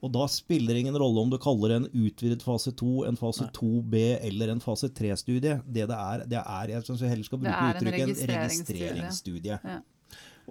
Og 0.04 0.12
da 0.14 0.28
spiller 0.30 0.76
det 0.76 0.84
ingen 0.86 0.98
rolle 1.00 1.24
om 1.24 1.32
du 1.32 1.38
kaller 1.42 1.72
det 1.72 1.78
en 1.82 2.06
utvidet 2.06 2.44
fase 2.46 2.74
2, 2.78 3.06
en 3.10 3.20
fase 3.20 3.48
2B 3.56 3.96
eller 4.28 4.54
en 4.54 4.62
fase 4.64 4.92
3-studie. 4.94 5.60
Det 5.66 5.88
det 5.90 5.98
er, 5.98 6.26
det 6.30 6.42
er 6.42 6.74
Jeg 6.76 6.88
synes 6.88 7.02
jeg 7.02 7.14
heller 7.14 7.30
skal 7.30 7.42
bruke 7.42 7.70
uttrykket 7.72 8.02
en 8.02 8.10
registreringsstudie. 8.10 8.90
registreringsstudie. 8.92 9.60
Ja. 9.64 9.80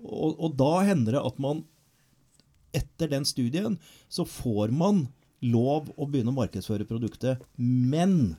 Og, 0.03 0.35
og 0.43 0.57
da 0.59 0.73
hender 0.89 1.19
det 1.19 1.27
at 1.29 1.39
man 1.43 1.63
etter 2.75 3.11
den 3.13 3.27
studien 3.29 3.77
så 4.11 4.27
får 4.27 4.73
man 4.75 5.07
lov 5.45 5.91
å 5.95 6.09
begynne 6.09 6.33
å 6.33 6.39
markedsføre 6.39 6.87
produktet, 6.89 7.43
men 7.61 8.35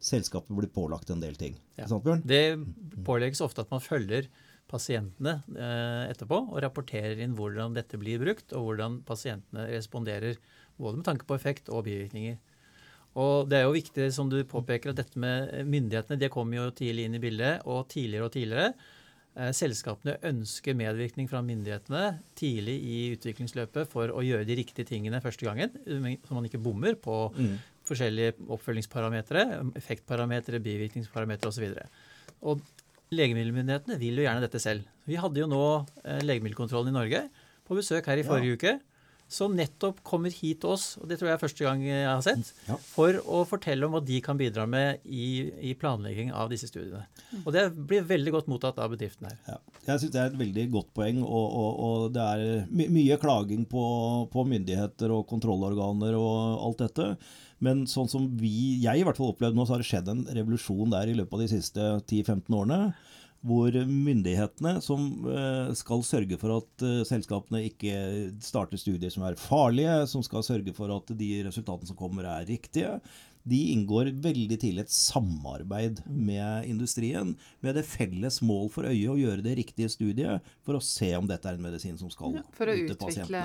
selskapet 0.00 0.52
blir 0.56 0.70
pålagt 0.72 1.10
en 1.12 1.20
del 1.20 1.36
ting. 1.36 1.58
Ja. 1.76 1.86
Det 2.24 2.44
pålegges 3.04 3.42
ofte 3.44 3.64
at 3.64 3.72
man 3.72 3.82
følger 3.84 4.28
pasientene 4.70 5.40
eh, 5.58 6.04
etterpå 6.12 6.38
og 6.46 6.60
rapporterer 6.62 7.20
inn 7.20 7.34
hvordan 7.38 7.74
dette 7.76 7.98
blir 8.00 8.22
brukt, 8.22 8.54
og 8.54 8.68
hvordan 8.68 9.00
pasientene 9.06 9.66
responderer, 9.72 10.38
både 10.80 11.00
med 11.00 11.08
tanke 11.08 11.26
på 11.28 11.36
effekt 11.36 11.68
og 11.68 11.84
bivirkninger. 11.88 12.38
Og 13.20 13.48
Det 13.50 13.58
er 13.58 13.66
jo 13.66 13.74
viktig, 13.74 14.12
som 14.14 14.30
du 14.30 14.38
påpeker, 14.46 14.92
at 14.92 15.00
dette 15.02 15.18
med 15.18 15.50
myndighetene 15.66 16.18
det 16.20 16.30
kommer 16.30 16.60
jo 16.60 16.70
tidlig 16.70 17.08
inn 17.08 17.18
i 17.18 17.22
bildet, 17.22 17.66
og 17.66 17.88
tidligere 17.90 18.28
og 18.28 18.32
tidligere. 18.36 18.72
Eh, 19.36 19.50
Selskapene 19.54 20.16
ønsker 20.30 20.78
medvirkning 20.78 21.28
fra 21.30 21.42
myndighetene 21.42 22.20
tidlig 22.38 22.78
i 22.86 23.00
utviklingsløpet 23.16 23.90
for 23.90 24.14
å 24.14 24.22
gjøre 24.24 24.46
de 24.46 24.56
riktige 24.62 24.86
tingene 24.88 25.20
første 25.22 25.46
gangen, 25.46 25.74
så 26.22 26.34
man 26.38 26.46
ikke 26.46 26.62
bommer 26.62 26.94
på 26.94 27.18
Mm. 27.34 27.58
Forskjellige 27.90 28.34
oppfølgingsparametere, 28.56 29.44
effektparametere, 29.80 30.62
bivirkningsparametere 30.64 31.52
osv. 31.52 31.72
Og 32.46 32.62
legemiddelmyndighetene 33.14 33.98
vil 34.00 34.20
jo 34.20 34.26
gjerne 34.28 34.44
dette 34.44 34.60
selv. 34.62 34.86
Vi 35.10 35.18
hadde 35.18 35.42
jo 35.42 35.48
nå 35.50 35.64
eh, 36.04 36.20
Legemiddelkontrollen 36.26 36.92
i 36.92 36.98
Norge 37.00 37.24
på 37.66 37.76
besøk 37.78 38.06
her 38.10 38.20
i 38.22 38.26
forrige 38.26 38.56
uke, 38.58 38.76
som 39.30 39.52
nettopp 39.54 40.00
kommer 40.02 40.32
hit 40.34 40.58
til 40.64 40.72
oss, 40.72 40.96
og 40.98 41.06
det 41.06 41.20
tror 41.20 41.28
jeg 41.28 41.36
er 41.36 41.42
første 41.44 41.62
gang 41.62 41.82
jeg 41.86 42.06
har 42.08 42.22
sett, 42.26 42.48
Ja. 42.66 42.74
for 42.82 43.14
å 43.30 43.44
fortelle 43.46 43.86
om 43.86 43.92
hva 43.94 44.00
de 44.02 44.16
kan 44.26 44.34
bidra 44.40 44.64
med 44.66 45.04
i, 45.06 45.28
i 45.70 45.74
planlegging 45.78 46.32
av 46.34 46.50
disse 46.50 46.66
studiene. 46.66 47.04
Og 47.44 47.52
det 47.54 47.68
blir 47.78 48.02
veldig 48.10 48.32
godt 48.34 48.48
mottatt 48.50 48.80
av 48.82 48.90
bedriften 48.90 49.28
her. 49.30 49.36
Ja. 49.46 49.60
Jeg 49.86 50.02
syns 50.02 50.14
det 50.16 50.18
er 50.24 50.32
et 50.32 50.40
veldig 50.40 50.64
godt 50.74 50.90
poeng, 50.98 51.22
og, 51.22 51.46
og, 51.62 51.78
og 51.86 52.08
det 52.16 52.26
er 52.26 52.66
my 52.74 52.88
mye 52.90 53.20
klaging 53.22 53.62
på, 53.70 53.84
på 54.34 54.46
myndigheter 54.50 55.14
og 55.14 55.22
kontrollorganer 55.30 56.18
og 56.18 56.66
alt 56.66 56.82
dette. 56.88 57.08
Men 57.64 57.84
sånn 57.90 58.08
som 58.08 58.26
vi, 58.40 58.80
jeg 58.82 59.00
i 59.00 59.06
hvert 59.06 59.18
fall 59.20 59.34
opplevde 59.34 59.58
nå, 59.58 59.66
så 59.68 59.76
har 59.76 59.82
det 59.82 59.88
skjedd 59.90 60.10
en 60.12 60.26
revolusjon 60.32 60.92
der 60.94 61.10
i 61.10 61.16
løpet 61.18 61.36
av 61.36 61.42
de 61.44 61.48
siste 61.52 61.88
10-15 62.08 62.56
årene. 62.56 62.82
Hvor 63.40 63.72
myndighetene, 63.72 64.74
som 64.84 65.04
eh, 65.32 65.70
skal 65.78 66.02
sørge 66.04 66.36
for 66.40 66.58
at 66.58 66.84
eh, 66.84 67.00
selskapene 67.08 67.62
ikke 67.70 67.94
starter 68.44 68.80
studier 68.80 69.12
som 69.12 69.24
er 69.28 69.38
farlige, 69.40 69.94
som 70.12 70.24
skal 70.24 70.44
sørge 70.44 70.74
for 70.76 70.92
at 70.92 71.12
de 71.16 71.30
resultatene 71.46 71.88
som 71.88 71.96
kommer 71.96 72.28
er 72.28 72.48
riktige, 72.48 72.98
de 73.50 73.60
inngår 73.74 74.12
veldig 74.22 74.56
tidlig 74.62 74.84
et 74.86 74.92
samarbeid 74.94 76.00
med 76.06 76.68
industrien 76.70 77.34
med 77.64 77.74
det 77.78 77.84
felles 77.88 78.40
mål 78.46 78.68
for 78.72 78.86
øye 78.88 79.10
å 79.12 79.18
gjøre 79.18 79.42
det 79.44 79.56
riktige 79.58 79.90
studiet 79.92 80.46
for 80.66 80.78
å 80.78 80.82
se 80.84 81.10
om 81.18 81.26
dette 81.28 81.48
er 81.50 81.58
en 81.58 81.64
medisin 81.64 81.98
som 82.00 82.10
skal 82.12 82.38
Ja, 82.38 82.44
for 82.56 82.70
å 82.70 82.76
utvikle 82.78 83.42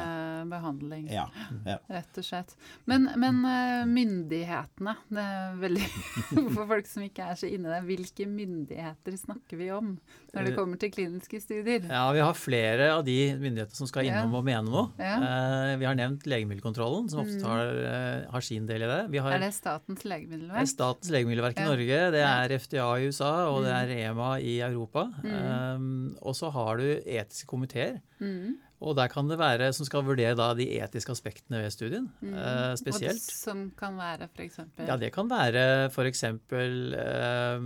behandling. 0.51 1.07
Ja, 1.11 1.25
ja. 1.65 1.77
Rett 1.89 2.19
og 2.21 2.25
slett. 2.27 2.53
Men, 2.89 3.09
men 3.19 3.41
eh, 3.49 3.85
myndighetene, 3.89 4.95
det 5.09 5.25
er 5.25 5.57
veldig 5.61 5.87
For 6.55 6.67
folk 6.69 6.87
som 6.89 7.03
ikke 7.05 7.25
er 7.31 7.39
så 7.39 7.49
inne 7.49 7.69
i 7.69 7.73
det, 7.75 7.81
hvilke 7.89 8.27
myndigheter 8.29 9.17
snakker 9.19 9.59
vi 9.59 9.71
om 9.75 9.95
når 10.33 10.41
det 10.49 10.53
Eh, 10.55 10.57
kommer 10.59 10.79
til 10.79 10.91
kliniske 10.93 11.39
studier? 11.41 11.85
Ja, 11.89 12.05
Vi 12.15 12.21
har 12.21 12.35
flere 12.37 12.91
av 12.93 13.01
de 13.07 13.15
myndighetene 13.39 13.75
som 13.79 13.87
skal 13.89 14.05
innom 14.09 14.35
og 14.37 14.43
mene 14.45 14.67
noe. 14.69 14.85
Ja. 15.01 15.15
Eh, 15.17 15.73
vi 15.81 15.87
har 15.87 15.97
nevnt 15.97 16.27
legemiddelkontrollen, 16.29 17.09
som 17.11 17.23
ofte 17.23 17.39
Mm. 17.41 17.47
har, 17.49 18.29
har 18.31 18.41
sin 18.45 18.65
del 18.69 18.83
i 18.85 18.87
det. 18.89 18.99
Vi 19.11 19.19
har, 19.23 19.33
Er 19.35 19.39
det 19.43 19.49
Statens 19.95 20.03
Det 20.03 20.11
er 20.11 20.13
legemiddelverk. 20.19 20.67
Statens 20.67 21.09
legemiddelverk 21.11 21.57
i 21.59 21.65
Norge, 21.65 22.11
det 22.11 22.21
er 22.25 22.57
FDA 22.59 22.85
i 22.99 23.07
USA, 23.07 23.31
og 23.49 23.63
det 23.63 23.71
Mm. 23.73 23.81
er 23.81 24.11
EMA 24.11 24.29
i 24.39 24.59
Europa. 24.61 25.03
Um, 25.23 26.17
og 26.21 26.35
så 26.35 26.51
har 26.51 26.77
du 26.77 26.83
etiske 27.05 27.47
komiteer. 27.47 28.01
Mm. 28.19 28.57
Og 28.81 28.95
der 28.97 29.07
kan 29.07 29.27
det 29.27 29.37
være 29.39 29.73
som 29.73 29.85
skal 29.85 30.03
vurdere 30.03 30.35
da 30.35 30.53
de 30.53 30.65
etiske 30.79 31.09
aspektene 31.09 31.61
ved 31.63 31.71
studien, 31.71 32.09
Mm. 32.21 32.33
eh, 32.35 32.71
Og 32.71 32.77
som 33.21 33.71
kan 33.71 33.95
være 33.97 34.27
f.eks. 34.35 34.59
Ja, 34.85 34.97
det 34.97 35.13
kan 35.13 35.29
være 35.29 35.89
f.eks. 35.89 36.23
Eh, 36.23 37.59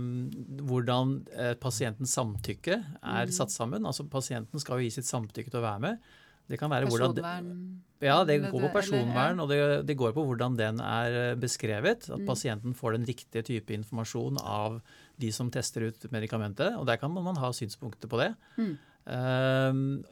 hvordan 0.66 1.26
eh, 1.36 1.54
pasientens 1.60 2.14
samtykke 2.16 2.78
er 3.02 3.26
Mm. 3.26 3.32
satt 3.32 3.50
sammen. 3.50 3.84
Altså 3.84 4.08
Pasienten 4.08 4.58
skal 4.60 4.78
jo 4.78 4.82
gi 4.86 4.90
sitt 4.90 5.04
samtykke 5.06 5.50
til 5.50 5.60
å 5.60 5.62
være 5.62 5.80
med. 5.80 5.98
Det 6.50 6.58
kan 6.58 6.70
være 6.72 6.88
det, 8.00 8.08
ja, 8.08 8.16
det 8.24 8.38
går 8.50 8.62
på 8.64 8.72
personvern, 8.72 9.40
og 9.42 9.50
det, 9.50 9.58
det 9.86 9.96
går 10.00 10.14
på 10.16 10.24
hvordan 10.24 10.56
den 10.58 10.80
er 10.80 11.16
eh, 11.30 11.34
beskrevet. 11.38 12.08
At 12.10 12.18
Mm. 12.18 12.26
pasienten 12.26 12.74
får 12.74 12.96
den 12.96 13.04
riktige 13.06 13.42
type 13.46 13.74
informasjon 13.76 14.38
av 14.40 14.80
de 15.20 15.30
som 15.32 15.50
tester 15.50 15.86
ut 15.90 16.06
medikamentet. 16.10 16.74
Og 16.80 16.86
der 16.88 16.96
kan 16.96 17.12
man 17.12 17.36
ha 17.36 17.52
synspunkter 17.52 18.08
på 18.08 18.18
det. 18.18 18.34
Mm. 18.56 18.72
Um, 19.10 20.04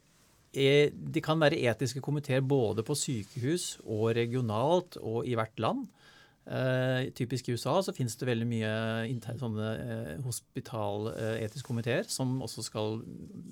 e- 0.53 0.91
det 0.93 1.23
kan 1.25 1.41
være 1.41 1.59
etiske 1.59 2.01
komiteer 2.05 2.41
både 2.45 2.85
på 2.85 2.95
sykehus 2.97 3.79
og 3.85 4.15
regionalt 4.17 4.97
og 5.01 5.27
i 5.27 5.35
hvert 5.35 5.59
land. 5.59 5.89
Eh, 6.49 7.11
typisk 7.13 7.49
i 7.51 7.53
USA 7.59 7.75
så 7.85 7.93
finnes 7.93 8.15
det 8.17 8.25
veldig 8.25 8.47
mye 8.49 8.69
sånne 9.37 9.71
eh, 9.77 10.13
hospitaletiske 10.25 11.67
komiteer 11.67 12.07
som 12.09 12.39
også 12.41 12.65
skal 12.65 13.03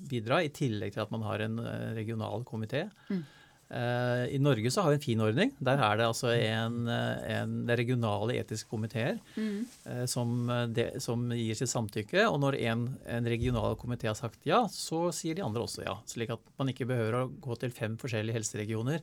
bidra, 0.09 0.38
i 0.43 0.49
tillegg 0.49 0.95
til 0.95 1.05
at 1.05 1.12
man 1.12 1.26
har 1.26 1.45
en 1.45 1.59
eh, 1.61 1.91
regional 1.99 2.47
komité. 2.49 2.87
Mm. 3.11 3.25
Eh, 3.69 4.23
I 4.37 4.38
Norge 4.38 4.71
så 4.71 4.85
har 4.87 4.95
vi 4.95 4.99
en 5.00 5.05
fin 5.05 5.21
ordning. 5.26 5.53
Der 5.59 5.83
er 5.83 5.99
det 5.99 6.07
altså 6.07 6.31
en, 6.33 6.87
eh, 6.88 7.35
en 7.37 7.67
det 7.67 7.75
er 7.75 7.83
regionale 7.83 8.38
etiske 8.41 8.71
komiteer 8.71 9.19
Mm. 9.37 9.67
eh, 9.91 10.07
som, 10.07 10.49
eh, 10.49 10.99
som 11.03 11.29
gir 11.37 11.55
sitt 11.59 11.69
samtykke. 11.69 12.25
Og 12.31 12.41
når 12.41 12.61
en, 12.62 12.88
en 13.07 13.25
regional 13.29 13.76
komité 13.76 14.07
har 14.09 14.17
sagt 14.17 14.38
ja, 14.47 14.62
så 14.73 15.11
sier 15.12 15.35
de 15.35 15.43
andre 15.45 15.67
også 15.67 15.85
ja. 15.85 15.99
Slik 16.07 16.31
at 16.31 16.41
man 16.57 16.73
ikke 16.73 16.88
behøver 16.88 17.21
å 17.21 17.29
gå 17.29 17.59
til 17.61 17.71
fem 17.75 17.99
forskjellige 18.00 18.38
helseregioner 18.38 19.03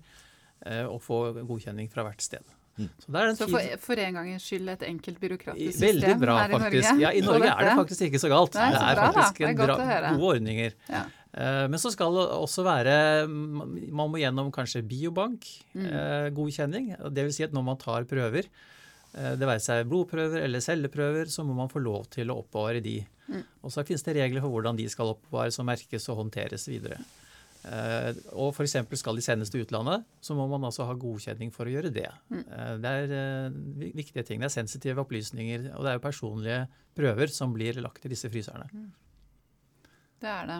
eh, 0.65 0.85
og 0.87 1.01
få 1.03 1.21
godkjenning 1.43 1.91
fra 1.91 2.07
hvert 2.07 2.21
sted. 2.23 2.43
Mm. 2.73 2.87
Så 2.97 3.05
er 3.13 3.35
Så 3.37 3.45
for, 3.51 3.61
for 3.77 3.93
en 4.01 4.15
gangs 4.17 4.41
skyld 4.49 4.69
et 4.73 4.81
enkelt 4.87 5.19
byråkratisk 5.21 5.77
Veldig 5.79 6.01
system 6.07 6.19
bra, 6.23 6.37
her 6.41 6.49
i 6.49 6.53
faktisk. 6.57 6.89
Norge. 6.89 7.01
Ja, 7.03 7.09
I 7.13 7.21
Norge 7.21 7.51
er 7.53 7.67
det 7.69 7.75
faktisk 7.77 8.01
ikke 8.07 8.19
så 8.23 8.29
galt. 8.33 8.55
Nei, 8.57 8.71
så 8.73 8.79
det 8.79 8.87
er 8.89 8.95
bra, 8.97 9.11
faktisk 9.13 9.37
Det 9.37 9.45
er 9.49 9.53
godt 9.59 9.69
bra, 9.69 9.75
å 9.77 9.85
høre. 9.91 10.09
gode 10.17 10.31
ordninger. 10.39 10.71
Ja. 10.89 11.03
Eh, 11.33 11.67
Men 11.67 11.79
så 11.79 11.91
skal 11.93 12.13
det 12.17 12.25
også 12.37 12.63
være 12.65 13.27
Man 13.29 14.09
må 14.09 14.17
gjennom 14.21 14.49
kanskje 14.51 14.81
Mm. 14.83 14.87
biobank-godkjenning. 14.89 16.85
Det 17.13 17.23
vil 17.27 17.33
si 17.33 17.43
at 17.45 17.51
når 17.53 17.63
man 17.63 17.77
tar 17.77 18.03
prøver, 18.09 18.43
eh, 19.15 19.35
det 19.37 19.45
være 19.47 19.59
seg 19.61 19.85
blodprøver 19.89 20.41
eller 20.43 20.59
celleprøver, 20.59 21.25
så 21.29 21.43
må 21.45 21.53
man 21.55 21.69
få 21.69 21.79
lov 21.81 22.05
til 22.09 22.27
å 22.33 22.37
oppbevare 22.43 22.81
de. 22.81 23.05
Mm. 23.29 23.43
Og 23.63 23.71
så 23.71 23.83
finnes 23.85 24.01
det 24.03 24.15
regler 24.17 24.41
for 24.41 24.49
hvordan 24.49 24.75
de 24.77 24.87
skal 24.89 25.05
oppbevares 25.13 25.59
og 25.59 25.65
merkes 25.65 26.09
og 26.09 26.17
håndteres 26.23 26.67
videre. 26.67 26.97
Eh, 27.63 28.09
og 28.35 28.49
f.eks. 28.51 28.75
skal 28.99 29.15
de 29.15 29.23
sendes 29.23 29.51
til 29.53 29.63
utlandet, 29.63 30.03
så 30.23 30.35
må 30.35 30.49
man 30.51 30.65
altså 30.67 30.83
ha 30.87 30.95
godkjenning 30.99 31.51
for 31.55 31.69
å 31.69 31.71
gjøre 31.71 31.93
det. 31.95 32.09
Mm. 32.33 32.41
Eh, 32.43 32.71
det 32.83 32.91
er 32.99 33.13
eh, 33.19 33.59
viktige 33.95 34.25
ting. 34.27 34.41
Det 34.43 34.49
er 34.49 34.55
sensitive 34.57 35.05
opplysninger, 35.05 35.69
og 35.77 35.85
det 35.85 35.93
er 35.93 35.99
jo 35.99 36.03
personlige 36.03 36.59
prøver 36.97 37.31
som 37.31 37.55
blir 37.55 37.79
lagt 37.83 38.03
i 38.03 38.11
disse 38.11 38.27
fryserne. 38.31 38.67
Det 40.23 40.31
er 40.31 40.49
det. 40.49 40.59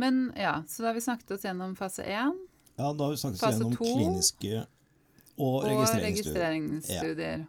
Men 0.00 0.22
ja, 0.38 0.60
så 0.70 0.84
da 0.84 0.92
har 0.92 0.96
vi 0.98 1.04
snakket 1.04 1.34
oss 1.36 1.44
gjennom 1.46 1.74
fase 1.78 2.06
én 2.06 2.38
Ja, 2.78 2.88
da 2.96 3.04
har 3.04 3.12
vi 3.12 3.18
snakket 3.20 3.42
Fase 3.42 3.58
gjennom 3.60 3.74
to. 3.76 3.84
kliniske 3.84 4.62
og 4.62 5.58
og 5.58 5.66
registreringsstudier. 5.66 6.54
registreringsstudier. 6.54 7.44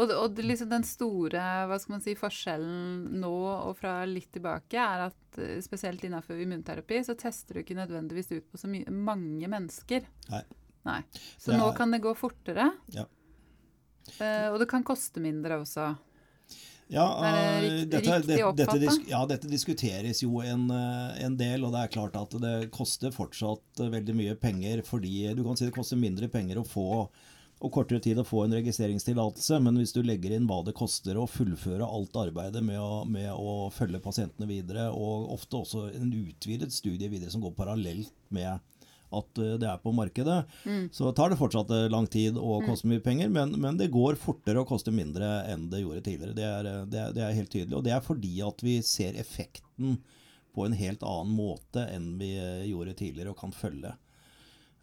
Og, 0.00 0.08
og 0.08 0.38
liksom 0.40 0.70
den 0.70 0.84
store 0.88 1.42
hva 1.68 1.76
skal 1.80 1.96
man 1.98 2.04
si, 2.04 2.14
forskjellen 2.16 3.18
nå 3.20 3.32
og 3.68 3.74
fra 3.76 3.98
litt 4.08 4.30
tilbake 4.32 4.80
er 4.80 5.02
at 5.10 5.38
eh, 5.42 5.58
spesielt 5.64 6.04
innenfor 6.08 6.38
immunterapi 6.40 7.02
så 7.04 7.16
tester 7.20 7.58
du 7.58 7.60
ikke 7.64 7.76
nødvendigvis 7.76 8.32
ut 8.32 8.46
på 8.52 8.60
så 8.62 8.70
mye, 8.72 8.88
mange 8.88 9.50
mennesker. 9.52 10.06
Nei. 10.32 10.42
Nei. 10.88 11.00
Så 11.36 11.52
er, 11.52 11.60
nå 11.60 11.68
kan 11.76 11.92
det 11.92 12.00
gå 12.02 12.14
fortere. 12.18 12.70
Ja. 12.96 13.04
Eh, 14.18 14.48
og 14.50 14.58
det 14.62 14.70
kan 14.72 14.82
koste 14.86 15.20
mindre 15.22 15.60
også. 15.62 15.90
Ja, 16.92 17.04
Er 17.24 17.36
det 17.62 17.68
eh, 17.68 17.84
dette, 17.88 18.16
det- 18.26 18.56
dette, 18.58 18.96
ja, 19.08 19.20
dette 19.28 19.48
diskuteres 19.48 20.22
jo 20.24 20.40
en, 20.44 20.66
eh, 20.70 21.22
en 21.24 21.36
del, 21.40 21.64
og 21.64 21.72
det 21.72 21.84
er 21.84 21.92
klart 21.94 22.16
at 22.20 22.34
det 22.42 22.70
koster 22.74 23.12
fortsatt 23.14 23.80
veldig 23.92 24.16
mye 24.18 24.34
penger. 24.40 24.82
Fordi 24.84 25.34
du 25.36 25.44
kan 25.46 25.56
si 25.56 25.68
det 25.68 25.76
koster 25.76 25.96
mindre 26.00 26.28
penger 26.32 26.60
å 26.60 26.66
få 26.68 26.88
og 27.62 27.70
kortere 27.76 28.02
tid 28.02 28.18
å 28.18 28.26
få 28.26 28.40
en 28.44 28.56
registreringstillatelse, 28.58 29.60
men 29.62 29.76
hvis 29.78 29.94
du 29.94 30.00
legger 30.02 30.34
inn 30.34 30.48
hva 30.50 30.60
det 30.66 30.74
koster 30.74 31.18
å 31.20 31.28
fullføre 31.30 31.86
alt 31.86 32.16
arbeidet 32.18 32.62
med 32.66 32.80
å, 32.82 33.04
med 33.06 33.30
å 33.30 33.70
følge 33.70 34.00
pasientene 34.02 34.48
videre, 34.50 34.88
og 34.90 35.30
ofte 35.36 35.60
også 35.60 35.84
en 35.94 36.10
utvidet 36.10 36.72
studie 36.74 37.10
videre 37.12 37.30
som 37.30 37.44
går 37.44 37.54
parallelt 37.54 38.10
med 38.34 38.58
at 39.12 39.38
eh, 39.44 39.54
det 39.60 39.68
er 39.68 39.78
på 39.82 39.92
markedet, 39.94 40.40
Mm. 40.64 40.88
så 40.94 41.12
tar 41.14 41.30
det 41.30 41.38
fortsatt 41.38 41.70
eh, 41.70 41.88
lang 41.92 42.06
tid 42.10 42.38
og 42.40 42.64
koster 42.66 42.88
mye 42.90 43.02
penger, 43.04 43.28
men, 43.30 43.54
men 43.60 43.76
det 43.78 43.90
går 43.92 44.16
fortere 44.18 44.62
og 44.62 44.70
koster 44.72 44.94
mindre 44.94 45.44
enn 45.52 45.68
det 45.70 45.82
gjorde 45.84 46.02
tidligere. 46.06 46.34
Det 46.38 46.46
er, 46.48 46.70
eh, 46.70 46.84
det, 46.90 47.02
det 47.18 47.26
er 47.26 47.36
helt 47.36 47.52
tydelig. 47.52 47.76
Og 47.78 47.84
det 47.86 47.92
er 47.94 48.06
fordi 48.06 48.32
at 48.46 48.64
vi 48.64 48.78
ser 48.86 49.18
effekten 49.20 50.00
på 50.52 50.66
en 50.66 50.74
helt 50.76 51.04
annen 51.06 51.36
måte 51.36 51.84
enn 51.94 52.16
vi 52.20 52.34
gjorde 52.68 52.96
tidligere 52.98 53.32
og 53.32 53.38
kan 53.40 53.54
følge. 53.56 53.94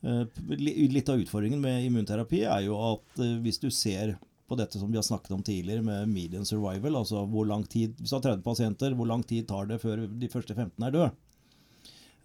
Eh, 0.04 0.24
li- 0.56 0.88
Litt 0.94 1.10
av 1.12 1.20
utfordringen 1.20 1.60
med 1.60 1.84
immunterapi 1.90 2.46
er 2.48 2.62
jo 2.68 2.78
at 2.94 3.20
eh, 3.20 3.34
hvis 3.44 3.60
du 3.60 3.70
ser 3.70 4.14
på 4.50 4.58
dette 4.58 4.80
som 4.80 4.90
vi 4.90 4.98
har 4.98 5.04
snakket 5.06 5.32
om 5.36 5.44
tidligere 5.46 5.84
med 5.86 6.08
median 6.10 6.46
survival, 6.48 6.96
altså 7.04 7.26
hvor 7.30 7.46
lang 7.46 7.66
tid, 7.70 7.94
hvis 8.00 8.10
du 8.10 8.16
har 8.16 8.24
30 8.24 8.42
pasienter, 8.46 8.96
hvor 8.98 9.06
lang 9.12 9.22
tid 9.28 9.46
tar 9.48 9.68
det 9.70 9.78
før 9.84 10.08
de 10.08 10.28
første 10.32 10.56
15 10.56 10.88
er 10.88 10.96
døde? 10.96 11.12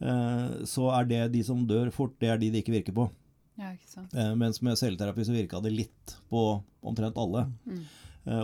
Eh, 0.00 0.64
Så 0.64 0.88
er 0.94 1.04
det 1.10 1.20
de 1.34 1.42
som 1.46 1.66
dør 1.66 1.90
fort, 1.92 2.14
det 2.20 2.28
er 2.32 2.38
de 2.40 2.50
det 2.54 2.62
ikke 2.64 2.76
virker 2.78 2.96
på. 2.96 3.08
Ja, 3.58 3.70
ikke 3.76 4.34
Mens 4.36 4.60
med 4.62 4.74
celleterapi 4.80 5.22
så 5.26 5.34
virka 5.34 5.60
det 5.62 5.70
litt 5.72 6.16
på 6.30 6.40
omtrent 6.82 7.16
alle. 7.20 7.44
Mm. 7.68 7.84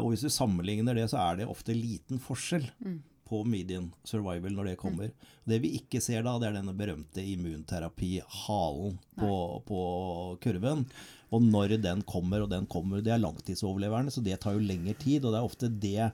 Og 0.05 0.11
hvis 0.13 0.21
du 0.23 0.29
sammenligner 0.31 0.95
det, 0.95 1.09
så 1.11 1.19
er 1.19 1.41
det 1.41 1.49
ofte 1.51 1.75
liten 1.75 2.21
forskjell 2.23 2.69
Mm. 2.85 3.01
På 3.31 3.45
median 3.47 3.89
survival 4.05 4.57
når 4.57 4.73
det 4.73 4.81
kommer. 4.81 5.13
Det 5.47 5.61
vi 5.63 5.73
ikke 5.79 6.03
ser 6.03 6.25
da, 6.27 6.35
det 6.41 6.51
er 6.51 6.59
denne 6.59 6.75
berømte 6.77 7.23
immunterapi-halen 7.23 8.97
på, 9.21 9.33
på 9.69 9.81
kurven. 10.43 10.85
Og 11.31 11.45
når 11.47 11.77
den 11.83 12.03
kommer, 12.03 12.43
og 12.43 12.51
den 12.51 12.67
kommer, 12.71 13.03
det 13.05 13.15
er 13.15 13.23
langtidsoverleverne, 13.23 14.11
så 14.11 14.23
det 14.25 14.41
tar 14.43 14.57
jo 14.57 14.65
lengre 14.65 14.97
tid. 14.99 15.25
Og 15.25 15.33
det 15.33 15.39
er 15.39 15.47
ofte 15.47 15.71
det 15.71 16.11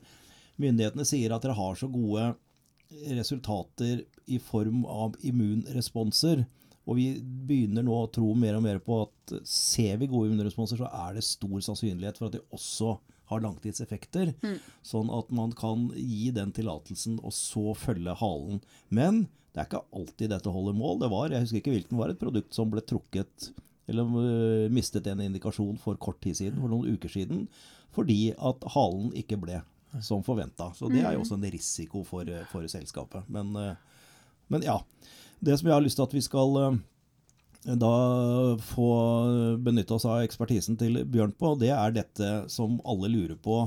myndighetene 0.61 1.09
sier, 1.09 1.33
at 1.33 1.44
dere 1.44 1.57
har 1.57 1.81
så 1.81 1.88
gode 1.92 2.35
resultater 3.16 4.05
i 4.31 4.38
form 4.42 4.85
av 4.88 5.16
immunresponser. 5.26 6.44
Og 6.87 6.99
vi 6.99 7.07
begynner 7.18 7.83
nå 7.87 7.94
å 7.99 8.11
tro 8.14 8.31
mer 8.38 8.59
og 8.59 8.64
mer 8.66 8.79
på 8.83 9.01
at 9.05 9.37
ser 9.49 9.99
vi 10.01 10.09
gode 10.11 10.31
immunresponser, 10.31 10.79
så 10.79 10.90
er 11.07 11.16
det 11.16 11.27
stor 11.27 11.59
sannsynlighet 11.66 12.20
for 12.20 12.29
at 12.29 12.37
de 12.37 12.44
også 12.55 12.94
har 13.31 13.42
langtidseffekter. 13.42 14.31
Mm. 14.38 14.59
Sånn 14.87 15.11
at 15.11 15.33
man 15.35 15.55
kan 15.59 15.88
gi 15.99 16.31
den 16.35 16.53
tillatelsen 16.55 17.18
og 17.27 17.35
så 17.35 17.75
følge 17.79 18.14
halen. 18.20 18.61
Men 18.88 19.25
det 19.51 19.62
er 19.62 19.70
ikke 19.70 19.87
alltid 19.99 20.31
dette 20.31 20.53
holder 20.53 20.77
mål. 20.79 21.01
Det 21.03 21.11
var, 21.11 21.33
jeg 21.35 21.46
husker 21.46 21.62
ikke 21.62 21.75
hvilken 21.75 21.99
var 21.99 22.12
et 22.12 22.22
produkt 22.22 22.55
som 22.55 22.70
ble 22.70 22.85
trukket 22.87 23.51
eller 23.87 24.18
øh, 24.18 24.66
mistet 24.75 25.07
en 25.07 25.22
indikasjon 25.22 25.79
for 25.79 25.99
kort 26.03 26.18
tid 26.22 26.35
siden, 26.38 26.59
for 26.59 26.72
noen 26.72 26.96
uker 26.96 27.11
siden, 27.11 27.44
fordi 27.94 28.33
at 28.35 28.66
halen 28.75 29.12
ikke 29.16 29.38
ble 29.42 29.61
som 30.05 30.25
forventa. 30.27 30.72
Så 30.75 30.90
det 30.92 31.05
er 31.05 31.14
jo 31.14 31.22
også 31.22 31.38
en 31.38 31.46
risiko 31.55 32.03
for, 32.05 32.27
øh, 32.27 32.42
for 32.51 32.66
selskapet. 32.70 33.29
Men, 33.33 33.55
øh, 33.57 33.75
men 34.53 34.66
ja. 34.66 34.81
Det 35.40 35.59
som 35.59 35.68
jeg 35.68 35.77
har 35.77 35.85
lyst 35.85 35.99
til 36.01 36.07
at 36.07 36.16
vi 36.16 36.25
skal 36.25 36.59
øh, 36.62 36.79
da 37.75 37.92
få 38.62 38.88
benytte 39.62 39.96
oss 39.96 40.07
av 40.09 40.25
ekspertisen 40.25 40.79
til 40.81 41.03
Bjørn 41.05 41.35
på, 41.37 41.55
det 41.61 41.72
er 41.75 41.94
dette 41.94 42.33
som 42.53 42.81
alle 42.87 43.11
lurer 43.12 43.38
på. 43.42 43.64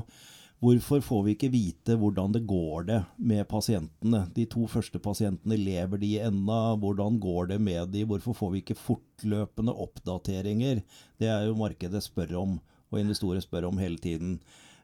Hvorfor 0.60 1.00
får 1.00 1.20
vi 1.24 1.32
ikke 1.32 1.48
vite 1.54 1.94
hvordan 1.96 2.34
det 2.34 2.42
går 2.48 2.84
det 2.90 2.98
med 3.16 3.46
pasientene? 3.48 4.26
De 4.36 4.44
to 4.44 4.66
første 4.68 5.00
pasientene, 5.00 5.56
lever 5.56 6.02
de 6.02 6.10
ennå? 6.20 6.58
Hvordan 6.82 7.16
går 7.20 7.54
det 7.54 7.60
med 7.64 7.94
de? 7.94 8.04
Hvorfor 8.04 8.36
får 8.36 8.50
vi 8.52 8.60
ikke 8.60 8.76
fortløpende 8.76 9.72
oppdateringer? 9.72 10.82
Det 11.16 11.30
er 11.32 11.46
jo 11.48 11.56
markedet 11.56 12.04
spør 12.04 12.36
om, 12.42 12.58
og 12.92 13.00
investorer 13.00 13.40
spør 13.40 13.70
om 13.70 13.80
hele 13.80 13.96
tiden. 13.96 14.36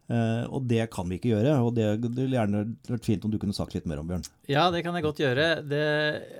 Eh, 0.06 0.44
og 0.54 0.62
det 0.70 0.84
kan 0.94 1.08
vi 1.10 1.18
ikke 1.18 1.32
gjøre. 1.32 1.56
og 1.66 1.72
Det 1.74 1.86
det 2.04 2.12
ville 2.14 2.38
gjerne 2.38 2.62
vært 2.86 3.08
fint 3.08 3.24
om 3.26 3.32
du 3.32 3.38
kunne 3.42 3.56
sagt 3.56 3.74
litt 3.74 3.88
mer 3.90 3.98
om, 3.98 4.06
Bjørn. 4.06 4.26
Ja, 4.50 4.68
det 4.70 4.84
kan 4.86 4.94
jeg 4.94 5.06
godt 5.06 5.22
gjøre. 5.22 5.46
Det 5.66 5.82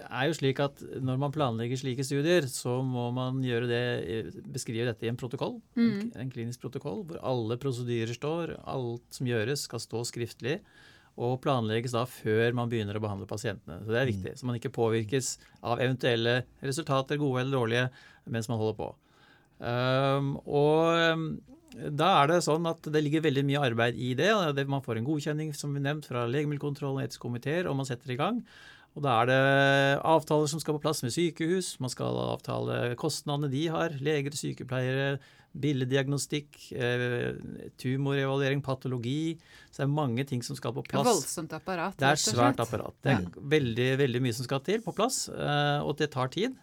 er 0.06 0.28
jo 0.28 0.36
slik 0.38 0.60
at 0.62 0.82
når 1.02 1.18
man 1.18 1.34
planlegger 1.34 1.80
slike 1.80 2.06
studier, 2.06 2.46
så 2.50 2.78
må 2.86 3.08
man 3.16 3.42
gjøre 3.44 3.70
det, 3.70 3.84
beskrive 4.54 4.86
dette 4.86 5.06
i 5.08 5.10
en 5.10 5.18
protokoll, 5.18 5.58
en, 5.74 6.12
en 6.14 6.30
klinisk 6.30 6.62
protokoll, 6.62 7.02
hvor 7.08 7.22
alle 7.26 7.58
prosedyrer 7.58 8.14
står, 8.14 8.54
alt 8.62 9.18
som 9.18 9.26
gjøres 9.26 9.66
skal 9.66 9.82
stå 9.82 10.04
skriftlig, 10.12 10.60
og 11.16 11.40
planlegges 11.40 11.94
da 11.96 12.04
før 12.06 12.52
man 12.54 12.70
begynner 12.70 12.98
å 12.98 13.02
behandle 13.02 13.26
pasientene. 13.28 13.80
Så 13.82 13.90
det 13.90 13.98
er 14.02 14.10
viktig, 14.10 14.34
så 14.36 14.46
man 14.46 14.58
ikke 14.58 14.74
påvirkes 14.76 15.32
av 15.64 15.80
eventuelle 15.80 16.42
resultater, 16.60 17.18
gode 17.18 17.42
eller 17.42 17.56
dårlige, 17.56 17.86
mens 18.28 18.50
man 18.52 18.60
holder 18.60 18.78
på. 18.78 18.90
Um, 19.56 20.34
og 20.44 21.16
um, 21.16 21.28
Da 21.76 22.12
er 22.22 22.30
det 22.30 22.38
sånn 22.46 22.64
at 22.70 22.86
det 22.88 23.02
ligger 23.04 23.24
veldig 23.26 23.44
mye 23.48 23.64
arbeid 23.68 23.98
i 24.00 24.14
det. 24.16 24.30
Man 24.68 24.84
får 24.84 25.00
en 25.00 25.08
godkjenning 25.08 25.52
som 25.56 25.74
vi 25.76 25.82
nevnt, 25.84 26.08
fra 26.08 26.24
legemiddelkontrollen 26.30 27.02
og 27.02 27.04
etiske 27.04 27.26
komiteer, 27.26 27.68
og 27.68 27.76
man 27.76 27.88
setter 27.88 28.14
i 28.14 28.18
gang. 28.20 28.40
Og 28.96 29.02
Da 29.04 29.20
er 29.20 29.26
det 29.28 29.40
avtaler 30.08 30.48
som 30.48 30.60
skal 30.62 30.78
på 30.78 30.84
plass 30.86 31.02
med 31.04 31.12
sykehus. 31.12 31.74
Man 31.84 31.92
skal 31.92 32.16
avtale 32.32 32.94
kostnadene 32.96 33.50
de 33.52 33.66
har. 33.68 33.92
Leger, 34.00 34.32
sykepleiere, 34.32 35.18
billeddiagnostikk, 35.56 36.56
eh, 36.72 37.36
tumorevaluering, 37.80 38.62
patologi. 38.64 39.36
Så 39.70 39.82
det 39.82 39.86
er 39.86 39.92
mange 39.92 40.24
ting 40.28 40.42
som 40.42 40.56
skal 40.56 40.72
på 40.72 40.84
plass. 40.84 41.04
Det 41.04 41.12
er 41.12 41.12
voldsomt 41.12 41.52
apparat. 41.58 41.96
Det 42.00 42.08
er 42.08 42.22
svært 42.22 42.62
apparat. 42.64 42.96
Det 43.04 43.12
er 43.12 43.28
veldig, 43.36 43.90
veldig 44.00 44.22
mye 44.24 44.36
som 44.36 44.48
skal 44.48 44.64
til 44.64 44.80
på 44.80 44.96
plass, 44.96 45.28
eh, 45.28 45.80
og 45.84 45.96
det 46.00 46.10
tar 46.16 46.32
tid. 46.32 46.56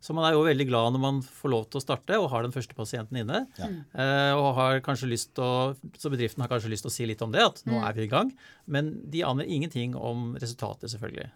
Så 0.00 0.14
man 0.14 0.28
er 0.28 0.36
jo 0.36 0.44
veldig 0.46 0.66
glad 0.68 0.94
når 0.94 1.02
man 1.02 1.18
får 1.24 1.52
lov 1.52 1.64
til 1.68 1.80
å 1.80 1.82
starte 1.82 2.18
og 2.20 2.28
har 2.32 2.44
den 2.46 2.54
første 2.54 2.76
pasienten 2.78 3.18
inne. 3.18 3.42
Ja. 3.58 3.70
Eh, 3.98 4.34
og 4.38 4.52
har 4.58 4.82
kanskje 4.86 5.10
lyst 5.10 5.32
til 5.34 5.42
å, 5.42 5.74
Så 5.98 6.12
bedriften 6.12 6.44
har 6.44 6.50
kanskje 6.52 6.70
lyst 6.70 6.86
til 6.86 6.92
å 6.92 6.94
si 6.94 7.08
litt 7.08 7.24
om 7.24 7.34
det, 7.34 7.42
at 7.42 7.64
nå 7.66 7.74
mm. 7.74 7.84
er 7.88 7.98
vi 7.98 8.06
i 8.06 8.12
gang. 8.12 8.30
Men 8.70 8.94
de 9.10 9.24
aner 9.26 9.50
ingenting 9.50 9.96
om 9.98 10.32
resultatet, 10.38 10.92
selvfølgelig. 10.94 11.30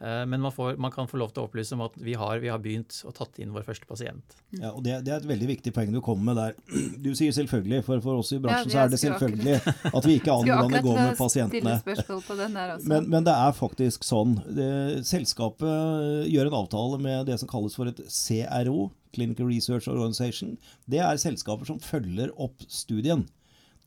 Eh, 0.00 0.26
men 0.26 0.40
man, 0.40 0.52
får, 0.52 0.76
man, 0.76 0.92
kan 0.92 1.08
få 1.08 1.18
lov 1.18 1.32
til 1.34 1.42
å 1.42 1.48
opplyse 1.48 1.74
om 1.74 1.82
at 1.82 1.96
vi 1.98 2.14
har, 2.18 2.38
vi 2.38 2.50
har 2.52 2.60
begynt 2.62 3.00
og 3.08 3.16
tatt 3.16 3.40
inn 3.42 3.50
vår 3.54 3.64
første 3.66 3.88
pasient. 3.88 4.36
Ja, 4.54 4.70
og 4.70 4.84
det, 4.86 5.00
det, 5.06 5.14
er 5.14 5.24
et 5.24 5.26
veldig 5.26 5.48
viktig 5.50 5.72
poeng 5.74 5.90
du 5.94 6.00
kommer 6.04 6.30
med 6.30 6.38
der. 6.38 6.58
Du 7.08 7.10
sier 7.18 7.32
selvfølgelig, 7.34 7.82
for 7.86 8.02
for 8.04 8.20
oss 8.20 8.30
i 8.34 8.40
bransjen 8.42 8.70
ja, 8.70 8.74
så 8.74 8.80
er 8.84 8.92
det 8.92 9.00
selvfølgelig 9.02 9.56
at 9.90 10.06
vi 10.06 10.18
ikke 10.18 10.34
aner 10.34 10.52
hvordan 10.52 10.76
det 10.76 10.84
går 10.84 10.98
med 10.98 11.18
pasientene. 11.18 11.76
Men, 12.84 13.08
men, 13.10 13.26
det 13.26 13.34
er 13.34 13.56
faktisk 13.56 14.06
sånn. 14.06 14.36
Det, 14.54 14.68
selskapet 15.08 16.28
gjør 16.30 16.50
en 16.50 16.58
avtale 16.62 17.00
med 17.02 17.26
det 17.30 17.38
som 17.42 17.50
kalles 17.50 17.74
for 17.78 17.90
et 17.90 18.02
CRO, 18.12 18.88
Clinical 19.14 19.48
Research 19.50 19.88
Organization. 19.90 20.56
Det 20.90 21.00
er 21.02 21.18
selskaper 21.20 21.68
som 21.70 21.80
følger 21.82 22.30
opp 22.38 22.62
studien. 22.70 23.26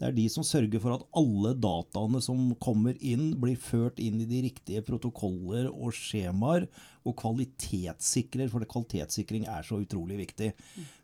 Det 0.02 0.08
er 0.08 0.16
de 0.18 0.24
som 0.34 0.42
sørger 0.42 0.82
for 0.82 0.96
at 0.96 1.04
alle 1.20 1.52
dataene 1.62 2.18
som 2.26 2.56
kommer 2.64 2.96
inn, 3.06 3.36
blir 3.38 3.60
ført 3.62 4.00
inn 4.02 4.18
i 4.24 4.26
de 4.26 4.40
riktige 4.48 4.82
protokoller 4.82 5.68
og 5.70 5.94
skjemaer, 5.94 6.66
og 7.06 7.14
kvalitetssikrer, 7.22 8.50
for 8.50 8.66
kvalitetssikring 8.66 9.46
er 9.46 9.62
så 9.66 9.78
utrolig 9.84 10.18
viktig. 10.24 10.50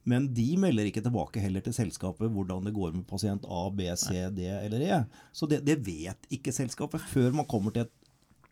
Men 0.09 0.25
de 0.33 0.47
melder 0.61 0.89
ikke 0.89 1.05
tilbake 1.05 1.43
heller 1.43 1.61
til 1.61 1.77
selskapet 1.77 2.33
hvordan 2.33 2.65
det 2.65 2.73
går 2.73 2.97
med 2.97 3.05
pasient 3.09 3.45
A, 3.45 3.67
B, 3.69 3.85
C, 4.01 4.17
D 4.33 4.49
eller 4.49 4.87
E. 4.87 4.99
Så 5.29 5.45
det, 5.49 5.61
det 5.67 5.77
vet 5.85 6.29
ikke 6.33 6.55
selskapet 6.55 7.05
før 7.13 7.37
man 7.37 7.49
kommer 7.49 7.75
til 7.75 7.85
et 7.85 7.93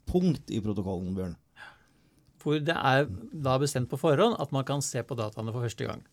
punkt 0.06 0.54
i 0.54 0.62
protokollen, 0.62 1.18
Bjørn. 1.18 1.38
Hvor 2.46 2.62
det 2.62 2.78
er 2.78 3.08
da 3.34 3.58
bestemt 3.58 3.90
på 3.90 3.98
forhånd 3.98 4.38
at 4.38 4.54
man 4.54 4.66
kan 4.68 4.86
se 4.86 5.02
på 5.02 5.18
dataene 5.18 5.50
for 5.50 5.66
første 5.66 5.90
gang. 5.90 6.06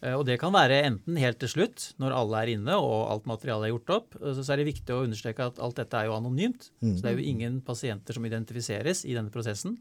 Eh, 0.00 0.16
og 0.16 0.24
Det 0.28 0.38
kan 0.40 0.54
være 0.54 0.82
enten 0.88 1.18
helt 1.20 1.40
til 1.42 1.52
slutt, 1.54 1.90
når 2.00 2.16
alle 2.16 2.42
er 2.42 2.54
inne 2.54 2.78
og 2.80 3.10
alt 3.12 3.28
materialet 3.28 3.68
er 3.68 3.74
gjort 3.74 3.94
opp. 3.98 4.18
Så 4.20 4.46
er 4.46 4.60
det 4.60 4.70
viktig 4.72 4.96
å 4.96 5.04
understreke 5.04 5.50
at 5.52 5.60
alt 5.60 5.80
dette 5.80 5.98
er 5.98 6.08
jo 6.08 6.16
anonymt. 6.16 6.70
Mm. 6.80 6.96
Så 6.96 7.04
det 7.04 7.12
er 7.12 7.18
jo 7.18 7.30
ingen 7.34 7.60
pasienter 7.66 8.16
som 8.16 8.26
identifiseres 8.28 9.04
i 9.04 9.16
denne 9.16 9.32
prosessen. 9.34 9.78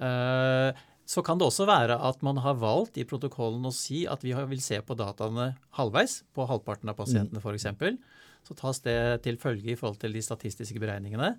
Eh, 0.00 0.70
så 1.10 1.24
kan 1.26 1.40
det 1.40 1.48
også 1.48 1.66
være 1.66 1.96
at 2.06 2.20
man 2.22 2.38
har 2.38 2.60
valgt 2.60 3.00
i 3.00 3.06
protokollen 3.08 3.64
å 3.66 3.74
si 3.74 4.04
at 4.06 4.22
vi 4.22 4.30
vil 4.52 4.60
se 4.62 4.78
på 4.84 4.94
dataene 4.94 5.54
halvveis, 5.74 6.20
på 6.36 6.46
halvparten 6.46 6.92
av 6.92 7.00
pasientene 7.00 7.42
f.eks. 7.42 7.66
Så 8.46 8.54
tas 8.56 8.78
det 8.84 9.24
til 9.24 9.36
følge 9.40 9.72
i 9.72 9.76
forhold 9.76 9.98
til 10.00 10.14
de 10.14 10.22
statistiske 10.22 10.80
beregningene. 10.80 11.34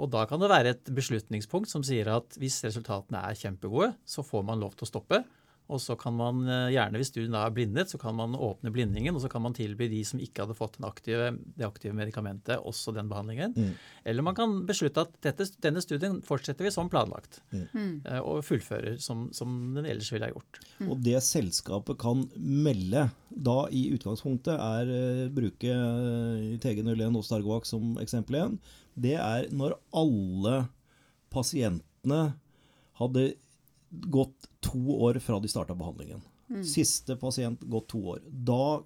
Og 0.00 0.10
da 0.12 0.24
kan 0.28 0.40
det 0.42 0.50
være 0.50 0.72
et 0.74 0.90
beslutningspunkt 0.90 1.70
som 1.70 1.84
sier 1.86 2.10
at 2.12 2.34
hvis 2.40 2.58
resultatene 2.66 3.22
er 3.28 3.38
kjempegode, 3.38 3.92
så 4.04 4.24
får 4.26 4.44
man 4.48 4.60
lov 4.60 4.74
til 4.74 4.88
å 4.88 4.90
stoppe. 4.90 5.22
Og 5.70 5.80
så 5.80 5.94
kan 5.96 6.14
man 6.16 6.42
eh, 6.48 6.72
gjerne, 6.74 6.98
hvis 7.00 7.12
studien 7.12 7.36
er 7.38 7.52
blindet, 7.54 7.92
så 7.92 7.98
kan 8.00 8.16
man 8.18 8.34
åpne 8.34 8.72
blindingen, 8.74 9.14
og 9.16 9.22
så 9.22 9.30
kan 9.32 9.44
man 9.44 9.54
tilby 9.56 9.86
de 9.92 10.02
som 10.04 10.20
ikke 10.22 10.44
hadde 10.44 10.56
fått 10.58 10.78
aktive, 10.84 11.30
det 11.56 11.66
aktive 11.66 11.94
medikamentet, 11.96 12.58
også 12.58 12.94
den 12.96 13.08
behandlingen. 13.10 13.54
Mm. 13.56 13.70
Eller 14.04 14.26
man 14.26 14.36
kan 14.36 14.56
beslutte 14.68 15.06
at 15.06 15.14
dette, 15.24 15.46
denne 15.64 15.82
studien 15.84 16.18
fortsetter 16.26 16.66
vi 16.66 16.74
som 16.74 16.90
planlagt. 16.92 17.40
Mm. 17.54 17.64
mm. 17.72 17.94
Eh, 18.10 18.20
og 18.20 18.42
fullfører 18.46 18.98
som, 19.02 19.28
som, 19.36 19.54
den 19.76 19.88
ellers 19.88 20.10
ville 20.12 20.28
ha 20.28 20.34
gjort. 20.34 20.60
Mm. 20.80 20.90
Og 20.90 21.02
det 21.06 21.22
selskapet 21.24 22.00
kan 22.02 22.26
melde 22.36 23.08
da 23.32 23.58
i 23.72 23.86
utgangspunktet 23.94 24.58
er 24.58 24.90
uh, 24.92 25.28
bruke 25.32 25.72
uh, 25.72 26.52
TG01 26.60 27.16
og 27.16 27.24
Stargovac 27.24 27.68
som 27.68 27.94
eksempel 28.02 28.36
igjen, 28.36 28.58
det 28.92 29.14
er 29.16 29.46
når 29.56 29.78
alle 29.96 30.66
pasientene 31.32 32.34
hadde 33.00 33.30
gått 33.92 34.48
to 34.60 34.80
år 35.04 35.18
fra 35.20 35.40
de 35.40 35.50
starta 35.50 35.74
behandlingen. 35.74 36.22
Mm. 36.50 36.64
Siste 36.64 37.16
pasient 37.16 37.60
gått 37.60 37.90
to 37.92 38.00
år. 38.14 38.22
Da 38.24 38.82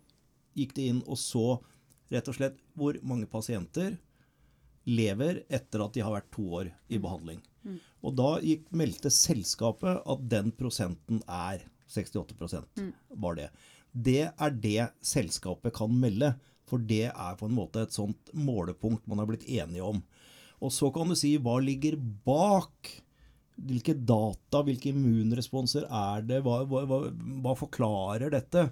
gikk 0.56 0.74
de 0.76 0.90
inn 0.90 1.02
og 1.06 1.18
så 1.20 1.60
rett 2.12 2.28
og 2.30 2.38
slett 2.38 2.58
hvor 2.78 2.98
mange 3.06 3.28
pasienter 3.30 3.96
lever 4.86 5.42
etter 5.50 5.82
at 5.82 5.94
de 5.96 6.02
har 6.04 6.14
vært 6.14 6.30
to 6.34 6.44
år 6.60 6.70
i 6.88 7.00
behandling. 7.02 7.40
Mm. 7.66 7.78
Og 8.06 8.18
da 8.18 8.28
gikk, 8.42 8.68
meldte 8.70 9.10
selskapet 9.10 10.04
at 10.06 10.28
den 10.30 10.52
prosenten 10.54 11.22
er 11.26 11.64
68 11.90 12.62
mm. 12.78 12.92
var 13.22 13.38
det. 13.38 13.48
Det 13.90 14.28
er 14.28 14.60
det 14.62 14.90
selskapet 15.06 15.74
kan 15.74 15.90
melde, 15.90 16.34
for 16.66 16.82
det 16.82 17.08
er 17.10 17.38
på 17.38 17.48
en 17.48 17.56
måte 17.56 17.82
et 17.86 17.94
sånt 17.94 18.30
målepunkt 18.34 19.06
man 19.06 19.22
har 19.22 19.28
blitt 19.30 19.46
enige 19.46 19.86
om. 19.86 20.02
Og 20.62 20.72
så 20.72 20.90
kan 20.94 21.08
du 21.10 21.16
si 21.18 21.34
hva 21.42 21.58
ligger 21.62 21.98
bak 22.26 22.90
hvilke 23.56 23.94
data, 23.96 24.60
hvilke 24.66 24.90
immunresponser 24.92 25.86
er 25.88 26.26
det? 26.28 26.42
Hva, 26.44 26.60
hva, 26.68 27.00
hva 27.44 27.56
forklarer 27.56 28.32
dette? 28.34 28.68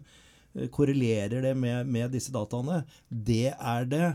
Eh, 0.55 0.68
korrelerer 0.73 1.44
det 1.44 1.55
med, 1.59 1.88
med, 1.88 2.12
disse 2.14 2.35
dataene? 2.35 2.83
Det 3.09 3.55
er 3.55 3.90
det 3.90 4.07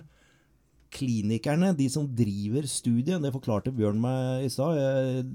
klinikerne, 0.93 1.73
de 1.77 1.85
som 1.91 2.07
driver 2.17 2.65
studien, 2.69 3.21
det 3.21 3.33
forklarte 3.35 3.73
Bjørn 3.75 3.99
meg 4.01 4.47
i 4.47 4.49
stad, 4.49 5.27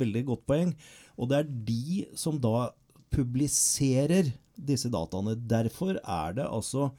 veldig 0.00 0.26
godt 0.28 0.44
poeng. 0.48 0.74
Og 1.16 1.30
det 1.30 1.38
er 1.38 1.54
de 1.70 2.02
som 2.18 2.36
da 2.40 2.70
publiserer 3.12 4.34
disse 4.60 4.90
dataene. 4.92 5.38
Derfor 5.48 5.96
er 6.00 6.36
det 6.36 6.44
altså 6.44 6.90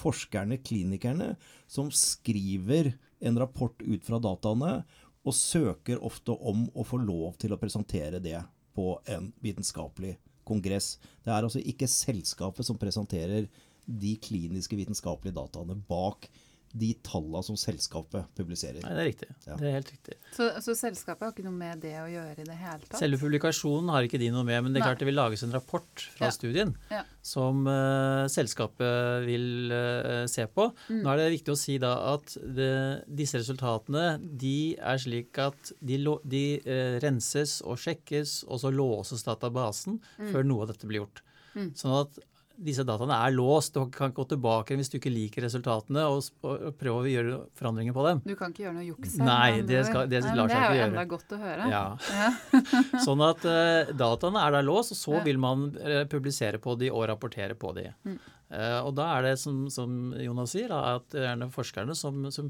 forskerne, 0.00 0.60
klinikerne, 0.64 1.34
som 1.68 1.90
skriver 1.92 2.94
en 3.20 3.36
rapport 3.40 3.76
ut 3.84 4.06
fra 4.06 4.20
dataene 4.22 4.80
og 5.26 5.36
søker 5.36 6.00
ofte 6.04 6.32
om 6.32 6.66
å 6.74 6.84
få 6.86 7.00
lov 7.02 7.36
til 7.40 7.52
å 7.52 7.60
presentere 7.60 8.20
det 8.22 8.38
på 8.76 8.94
en 9.10 9.28
vitenskapelig 9.44 10.14
kongress. 10.48 10.94
Det 11.24 11.32
er 11.32 11.44
altså 11.44 11.60
ikke 11.62 11.88
selskapet 11.90 12.66
som 12.66 12.78
presenterer 12.80 13.48
de 13.84 14.14
kliniske 14.22 14.76
vitenskapelige 14.78 15.36
dataene 15.36 15.76
bak 15.88 16.28
de 16.72 16.90
tallene 17.02 17.42
som 17.42 17.56
selskapet 17.58 18.28
publiserer. 18.38 18.78
Nei, 18.84 18.92
Det 18.94 19.02
er 19.02 19.08
riktig. 19.08 19.28
Ja. 19.46 19.56
Det 19.58 19.66
er 19.66 19.74
helt 19.74 19.90
riktig. 19.90 20.16
Så, 20.36 20.46
så, 20.62 20.74
selskapet 20.78 21.26
har 21.26 21.32
ikke 21.34 21.46
noe 21.46 21.56
med 21.56 21.80
det 21.82 21.96
å 21.98 22.06
gjøre 22.10 22.44
i 22.44 22.46
det 22.46 22.58
hele 22.60 22.84
tatt? 22.84 23.00
Selve 23.00 23.18
publikasjonen 23.18 23.90
har 23.90 24.06
ikke 24.06 24.20
de 24.22 24.28
noe 24.34 24.46
med, 24.46 24.62
men 24.62 24.70
det 24.70 24.78
er 24.80 24.84
Nei. 24.84 24.90
klart 24.92 25.02
det 25.02 25.08
vil 25.08 25.18
lages 25.18 25.42
en 25.46 25.54
rapport 25.54 26.04
fra 26.14 26.28
ja. 26.28 26.34
studien 26.36 26.74
ja. 26.92 27.02
som 27.26 27.64
uh, 27.66 28.28
selskapet 28.30 29.26
vil 29.26 29.74
uh, 29.74 30.24
se 30.30 30.46
på. 30.46 30.68
Mm. 30.92 31.00
Nå 31.02 31.10
er 31.12 31.22
det 31.22 31.30
viktig 31.34 31.54
å 31.54 31.58
si 31.58 31.78
da 31.82 31.94
at 32.12 32.36
det, 32.38 32.70
disse 33.08 33.42
resultatene 33.42 34.20
de 34.20 34.76
er 34.78 35.02
slik 35.02 35.42
at 35.42 35.74
de, 35.82 35.98
de 36.22 36.44
uh, 36.68 37.00
renses 37.02 37.58
og 37.66 37.82
sjekkes, 37.82 38.44
og 38.46 38.62
så 38.62 38.70
låses 38.74 39.26
databasen 39.26 39.98
mm. 39.98 40.30
før 40.30 40.46
noe 40.46 40.68
av 40.68 40.74
dette 40.74 40.86
blir 40.86 41.02
gjort. 41.02 41.24
Mm. 41.58 41.72
Sånn 41.74 41.96
at 41.98 42.20
disse 42.60 42.84
dataene 42.86 43.16
er 43.16 43.34
låst. 43.34 43.74
Du 43.74 43.90
kan 43.92 44.10
ikke 44.10 44.22
gå 44.22 44.26
tilbake 44.34 44.76
hvis 44.78 44.92
du 44.92 44.98
ikke 44.98 45.12
liker 45.12 45.46
resultatene 45.46 46.04
og, 46.10 46.26
og 46.46 46.66
prøve 46.80 47.04
å 47.04 47.10
gjøre 47.10 47.38
forandringer 47.58 47.96
på 47.96 48.06
dem. 48.06 48.22
Du 48.26 48.34
kan 48.38 48.54
ikke 48.54 48.66
gjøre 48.66 48.76
noe 48.78 48.88
juks 48.88 49.16
her? 49.16 49.28
Nei, 49.28 49.62
det, 49.66 49.84
skal, 49.88 50.10
det 50.10 50.22
lar 50.26 50.50
seg 50.50 50.56
ikke 50.56 50.58
gjøre. 50.58 50.58
Det 50.60 50.74
er 50.74 50.82
jo 50.82 50.88
enda 50.90 51.06
godt 51.14 51.36
å 51.36 51.40
høre. 51.44 51.70
Ja. 51.72 51.84
ja. 52.16 52.32
sånn 53.06 53.24
at 53.26 53.46
uh, 53.48 53.94
dataene 54.04 54.44
er 54.44 54.58
da 54.58 54.64
låst, 54.66 54.94
og 54.96 55.00
så 55.00 55.16
ja. 55.18 55.24
vil 55.30 55.40
man 55.42 55.70
uh, 55.78 56.02
publisere 56.10 56.60
på 56.62 56.76
de 56.80 56.92
og 56.92 57.08
rapportere 57.10 57.56
på 57.58 57.72
de. 57.76 57.88
Mm. 58.08 58.20
Uh, 58.50 58.80
og 58.82 58.96
da 58.98 59.04
er 59.14 59.28
det, 59.28 59.34
som, 59.38 59.60
som 59.70 60.10
Jonas 60.18 60.56
sier, 60.56 60.72
da, 60.72 60.96
at 60.98 61.12
det 61.14 61.22
er 61.22 61.52
forskerne 61.54 61.94
som, 61.94 62.24
som, 62.34 62.48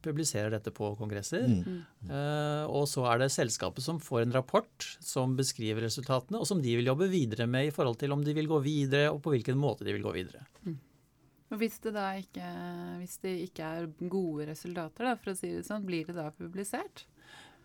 publiserer 0.00 0.54
dette 0.54 0.72
på 0.72 0.94
kongresser. 0.96 1.44
Mm. 1.44 1.82
Uh, 2.08 2.64
og 2.72 2.86
så 2.88 3.04
er 3.10 3.20
det 3.20 3.32
selskapet 3.34 3.84
som 3.84 4.00
får 4.00 4.24
en 4.24 4.36
rapport 4.38 4.86
som 5.04 5.36
beskriver 5.36 5.84
resultatene, 5.84 6.40
og 6.40 6.48
som 6.48 6.62
de 6.64 6.78
vil 6.78 6.88
jobbe 6.88 7.10
videre 7.12 7.44
med 7.50 7.68
i 7.68 7.74
forhold 7.74 8.00
til 8.00 8.16
om 8.16 8.24
de 8.24 8.32
vil 8.38 8.48
gå 8.48 8.62
videre, 8.64 9.12
og 9.12 9.20
på 9.24 9.34
hvilken 9.34 9.60
måte 9.60 9.84
de 9.84 9.92
vil 9.92 10.06
gå 10.06 10.16
videre. 10.16 10.46
Mm. 10.64 10.80
Og 11.52 11.60
hvis 11.60 11.76
det 11.84 11.92
da 11.92 12.06
ikke, 12.16 12.50
hvis 13.02 13.18
det 13.20 13.32
ikke 13.44 13.72
er 13.76 13.88
gode 14.08 14.48
resultater, 14.48 15.04
da, 15.04 15.18
for 15.20 15.34
å 15.34 15.36
si 15.36 15.50
det 15.52 15.66
sånn, 15.66 15.84
blir 15.84 16.08
det 16.08 16.16
da 16.16 16.30
publisert? 16.32 17.04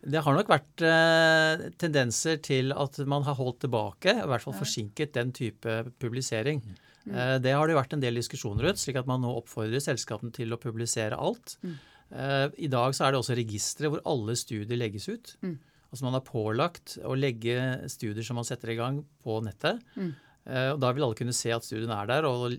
Det 0.04 0.22
har 0.22 0.36
nok 0.36 0.52
vært 0.52 0.84
eh, 0.86 1.64
tendenser 1.80 2.42
til 2.44 2.76
at 2.76 3.00
man 3.10 3.24
har 3.26 3.38
holdt 3.40 3.64
tilbake, 3.64 4.12
i 4.12 4.28
hvert 4.30 4.44
fall 4.44 4.58
forsinket, 4.60 5.16
den 5.16 5.32
type 5.36 5.78
publisering. 6.04 6.60
Mm. 6.62 6.84
Mm. 7.08 7.42
Det 7.44 7.54
har 7.56 7.70
det 7.70 7.78
vært 7.78 7.94
en 7.96 8.04
del 8.04 8.20
diskusjoner 8.20 8.68
rundt, 8.68 8.82
slik 8.82 8.98
at 9.00 9.08
man 9.08 9.22
nå 9.24 9.30
oppfordrer 9.40 9.84
selskapene 9.84 10.34
til 10.36 10.52
å 10.52 10.60
publisere 10.62 11.16
alt. 11.16 11.56
Mm. 11.64 11.78
Eh, 12.10 12.46
I 12.68 12.70
dag 12.72 12.96
så 12.96 13.08
er 13.08 13.14
det 13.14 13.22
også 13.22 13.36
registre 13.38 13.92
hvor 13.92 14.04
alle 14.08 14.36
studier 14.40 14.80
legges 14.80 15.10
ut. 15.12 15.34
Mm. 15.44 15.58
Altså 15.88 16.06
Man 16.08 16.16
har 16.18 16.28
pålagt 16.28 16.98
å 17.08 17.16
legge 17.16 17.58
studier 17.92 18.26
som 18.26 18.40
man 18.40 18.48
setter 18.48 18.74
i 18.74 18.80
gang, 18.80 19.02
på 19.24 19.40
nettet. 19.44 19.84
Mm. 19.96 20.14
Eh, 20.48 20.70
og 20.74 20.80
Da 20.84 20.94
vil 20.94 21.08
alle 21.08 21.20
kunne 21.20 21.36
se 21.36 21.52
at 21.54 21.68
studien 21.68 21.92
er 21.94 22.08
der, 22.10 22.28
og 22.28 22.56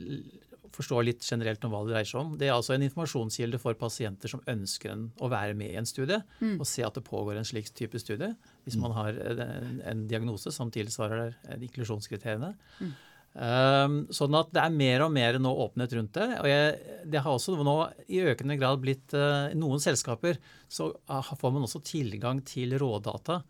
forstå 0.79 1.01
litt 1.03 1.25
generelt 1.25 1.65
om 1.65 1.73
hva 1.73 1.81
det 1.83 1.95
dreier 1.95 2.07
seg 2.07 2.21
om. 2.21 2.35
Det 2.39 2.47
er 2.47 2.55
altså 2.55 2.75
en 2.77 2.85
informasjonskilde 2.87 3.59
for 3.59 3.75
pasienter 3.81 4.31
som 4.31 4.45
ønsker 4.47 4.93
en, 4.93 5.09
å 5.19 5.31
være 5.33 5.57
med 5.59 5.73
i 5.73 5.79
en 5.81 5.89
studie, 5.89 6.21
og 6.53 6.67
se 6.69 6.85
at 6.87 6.95
det 6.95 7.03
pågår 7.09 7.41
en 7.41 7.49
slik 7.49 7.73
type 7.75 7.99
studie, 7.99 8.29
hvis 8.63 8.77
man 8.79 8.95
har 8.95 9.17
en, 9.33 9.81
en 9.89 10.05
diagnose 10.07 10.53
som 10.55 10.71
tilsvarer 10.71 11.35
inklusjonskriteriene. 11.57 12.53
Um, 12.79 12.93
sånn 13.37 14.35
at 14.35 14.49
det 14.51 14.63
er 14.65 14.73
mer 14.75 15.05
og 15.05 15.13
mer 15.15 15.37
nå 15.39 15.51
åpenhet 15.67 15.93
rundt 15.95 16.17
det. 16.17 16.29
og 16.41 16.49
jeg, 16.49 16.97
Det 17.07 17.21
har 17.23 17.35
også 17.37 17.55
nå 17.63 17.77
i 18.09 18.23
økende 18.33 18.57
grad 18.59 18.81
blitt 18.83 19.15
uh, 19.15 19.53
noen 19.55 19.79
selskaper 19.79 20.41
så 20.69 20.91
uh, 20.91 21.35
får 21.39 21.55
man 21.55 21.67
også 21.69 21.83
tilgang 21.87 22.43
til 22.43 22.75
rådata 22.81 23.43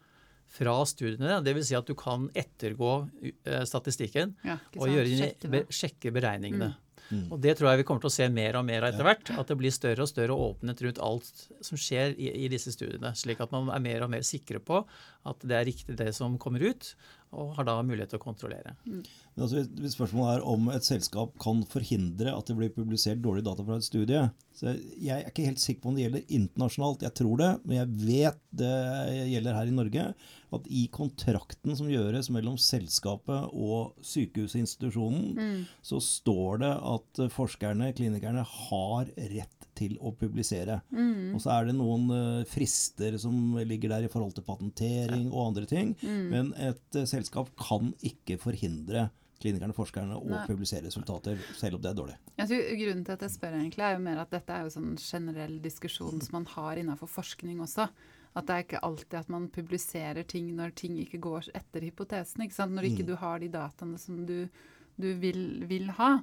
fra 0.49 0.75
studiene. 0.89 1.41
Dvs. 1.45 1.71
Si 1.71 1.77
at 1.79 1.89
du 1.89 1.95
kan 1.99 2.29
ettergå 2.37 2.93
uh, 3.07 3.65
statistikken 3.69 4.37
Ja, 4.45 4.59
og 4.77 4.93
gjøre, 4.93 5.09
Sjekke 5.23 5.49
be, 5.49 5.65
det. 5.65 5.81
sjekke 5.81 6.13
beregningene. 6.13 6.75
Mm. 7.09 7.31
Og 7.33 7.39
Det 7.41 7.55
tror 7.57 7.71
jeg 7.71 7.81
vi 7.81 7.87
kommer 7.89 8.05
til 8.05 8.11
å 8.11 8.17
se 8.19 8.27
mer 8.33 8.59
og 8.59 8.67
mer 8.69 8.85
av 8.85 8.93
etter 8.93 9.07
hvert. 9.07 9.31
At 9.41 9.49
det 9.49 9.57
blir 9.61 9.73
større 9.73 10.05
og 10.05 10.11
større 10.11 10.37
åpenhet 10.37 10.83
rundt 10.85 11.01
alt 11.05 11.45
som 11.65 11.81
skjer 11.81 12.13
i, 12.21 12.29
i 12.45 12.51
disse 12.53 12.73
studiene. 12.75 13.15
Slik 13.17 13.41
at 13.45 13.55
man 13.55 13.71
er 13.73 13.85
mer 13.85 14.05
og 14.05 14.13
mer 14.13 14.27
sikre 14.27 14.61
på 14.61 14.83
at 15.29 15.49
det 15.49 15.57
er 15.57 15.69
riktig 15.69 15.97
det 15.99 16.13
som 16.17 16.37
kommer 16.41 16.65
ut, 16.69 16.93
og 17.33 17.55
har 17.59 17.67
da 17.69 17.75
mulighet 17.85 18.11
til 18.15 18.19
å 18.19 18.23
kontrollere. 18.25 18.75
Men 18.87 19.05
altså, 19.37 19.65
hvis- 19.69 19.97
spørsmålet 19.97 20.39
er 20.39 20.47
om 20.49 20.69
et 20.73 20.83
selskap 20.87 21.37
kan 21.39 21.63
forhindre 21.65 22.33
at 22.37 22.47
det 22.47 22.57
blir 22.57 22.71
publisert 22.73 23.21
dårlige 23.23 23.45
data 23.45 23.65
fra 23.65 23.77
et 23.77 23.85
studie 23.85 24.31
så 24.59 24.73
Jeg 24.99 25.23
er 25.23 25.29
ikke 25.31 25.45
helt 25.47 25.61
sikker 25.63 25.83
på 25.83 25.89
om 25.89 25.95
det 25.95 26.03
gjelder 26.11 26.33
internasjonalt. 26.35 27.03
Jeg 27.03 27.15
tror 27.15 27.37
det, 27.39 27.51
men 27.65 27.77
jeg 27.77 27.89
vet 28.09 28.39
det 28.59 29.31
gjelder 29.31 29.55
her 29.55 29.67
i 29.71 29.77
Norge. 29.77 30.15
At 30.53 30.67
i 30.67 30.89
kontrakten 30.89 31.77
som 31.77 31.87
gjøres 31.87 32.29
mellom 32.35 32.57
selskapet 32.59 33.53
og 33.55 33.93
sykehusinstitusjonen, 34.03 35.67
så 35.85 36.01
står 36.03 36.59
det 36.65 36.73
at 36.75 37.23
forskerne, 37.31 37.93
klinikerne, 37.95 38.43
har 38.45 39.05
rett 39.15 39.68
til 39.79 39.95
å 40.03 40.13
publisere. 40.19 40.81
Og 41.35 41.39
så 41.43 41.55
er 41.55 41.69
det 41.69 41.77
noen 41.79 42.09
eh, 42.15 42.49
frister 42.49 43.19
som 43.23 43.57
ligger 43.63 43.95
der 43.95 44.09
i 44.09 44.13
forhold 44.13 44.35
til 44.37 44.47
patentering 44.47 45.31
og 45.31 45.53
andre 45.53 45.69
ting. 45.71 45.95
Men 46.03 46.53
et 46.59 46.99
eh, 46.99 47.09
selskap 47.09 47.55
kan 47.61 47.95
ikke 48.05 48.41
forhindre 48.43 49.09
klinikerne 49.39 49.75
forskerne 49.77 50.19
å 50.19 50.43
publisere 50.49 50.89
resultater, 50.89 51.39
selv 51.59 51.79
om 51.79 51.83
det 51.83 51.93
er 51.93 51.99
dårlig. 51.99 52.17
Jeg 52.41 52.51
tror 52.51 52.71
Grunnen 52.81 53.05
til 53.07 53.15
at 53.15 53.25
jeg 53.25 53.35
spør, 53.35 53.59
egentlig, 53.61 53.85
er 53.87 53.95
jo 53.97 54.05
mer 54.05 54.23
at 54.25 54.33
dette 54.35 54.55
er 54.55 54.67
jo 54.67 54.73
sånn 54.75 54.95
generell 54.99 55.59
diskusjon 55.63 56.23
som 56.25 56.41
man 56.41 56.49
har 56.57 56.81
innenfor 56.81 57.11
forskning 57.13 57.61
også. 57.63 57.87
At 58.37 58.49
det 58.49 58.55
er 58.55 58.67
ikke 58.67 58.83
alltid 58.87 59.19
at 59.21 59.31
man 59.33 59.47
publiserer 59.51 60.27
ting 60.29 60.51
når 60.59 60.75
ting 60.79 60.99
ikke 61.03 61.21
går 61.23 61.49
etter 61.59 61.87
hypotesen. 61.87 62.45
Når 62.75 62.91
ikke 62.91 63.07
du 63.09 63.15
har 63.19 63.41
de 63.43 63.51
dataene 63.53 63.99
som 63.99 64.21
du, 64.29 64.51
du 64.99 65.13
vil, 65.23 65.63
vil 65.71 65.89
ha. 65.99 66.17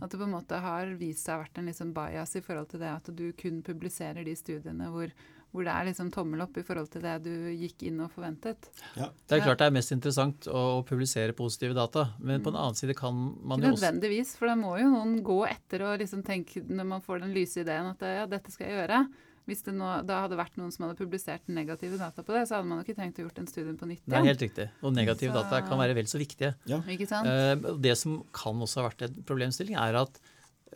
At 0.00 0.10
det 0.10 0.18
på 0.18 0.24
en 0.24 0.34
måte 0.34 0.58
har 0.64 0.94
vist 1.00 1.26
seg 1.26 1.36
å 1.36 1.40
ha 1.40 1.44
vært 1.44 1.60
en 1.60 1.68
liksom 1.70 1.92
bias 1.96 2.34
i 2.38 2.42
forhold 2.44 2.72
til 2.72 2.82
det 2.82 2.90
at 2.94 3.12
du 3.12 3.28
kun 3.38 3.60
publiserer 3.64 4.24
de 4.24 4.34
studiene 4.38 4.88
hvor, 4.92 5.12
hvor 5.52 5.66
det 5.68 5.74
er 5.74 5.88
liksom 5.90 6.10
tommel 6.14 6.44
opp 6.46 6.56
i 6.56 6.64
forhold 6.64 6.88
til 6.94 7.04
det 7.04 7.18
du 7.26 7.32
gikk 7.52 7.84
inn 7.90 8.00
og 8.00 8.12
forventet. 8.14 8.70
Ja. 8.96 9.10
Det 9.28 9.36
er 9.36 9.44
klart 9.44 9.60
det 9.60 9.68
er 9.68 9.76
mest 9.76 9.92
interessant 9.92 10.48
å 10.48 10.80
publisere 10.88 11.36
positive 11.36 11.76
data, 11.76 12.08
men 12.20 12.40
på 12.40 12.54
den 12.54 12.60
annen 12.62 12.78
side 12.78 12.96
kan 12.98 13.12
man 13.14 13.60
Ikke 13.60 13.68
jo 13.68 13.76
også 13.76 13.84
nødvendigvis, 13.84 14.32
for 14.38 14.52
da 14.52 14.56
må 14.58 14.78
jo 14.80 14.88
noen 14.94 15.18
gå 15.26 15.42
etter 15.50 15.84
og 15.90 16.00
liksom 16.00 16.24
tenke 16.24 16.64
når 16.64 16.88
man 16.96 17.04
får 17.04 17.26
den 17.26 17.36
lyse 17.36 17.60
ideen 17.60 17.92
at 17.92 18.08
ja, 18.08 18.24
dette 18.30 18.54
skal 18.54 18.70
jeg 18.70 18.80
gjøre. 18.80 19.04
Hvis 19.46 19.64
det 19.66 19.72
nå, 19.74 19.86
da 20.06 20.20
hadde 20.22 20.36
vært 20.38 20.54
noen 20.56 20.70
som 20.70 20.84
hadde 20.86 20.96
publisert 21.00 21.48
negative 21.50 21.98
data 21.98 22.22
på 22.22 22.30
det, 22.36 22.44
så 22.46 22.54
hadde 22.60 22.68
man 22.70 22.78
jo 22.78 22.84
ikke 22.86 22.94
trengt 23.00 23.16
å 23.18 23.24
gjort 23.26 23.38
en 23.42 23.46
studie 23.50 23.74
på 23.74 23.88
nytt 23.90 24.04
Det 24.06 24.14
er 24.20 24.28
helt 24.28 24.44
riktig. 24.44 24.68
Og 24.82 24.92
negative 24.94 25.32
Så- 25.32 25.42
data 25.42 25.60
kan 25.66 25.78
være 25.82 25.94
vel 25.98 26.04
så 26.06 26.18
viktige. 26.20 26.54
Ikke 26.68 27.08
sant? 27.08 27.26
Eh, 27.26 27.56
Det 27.82 27.96
som 27.98 28.22
kan 28.32 28.54
også 28.54 28.82
ha 28.82 28.88
vært 28.88 29.02
en 29.08 29.22
problemstilling, 29.26 29.76
er 29.76 29.96
at 30.02 30.20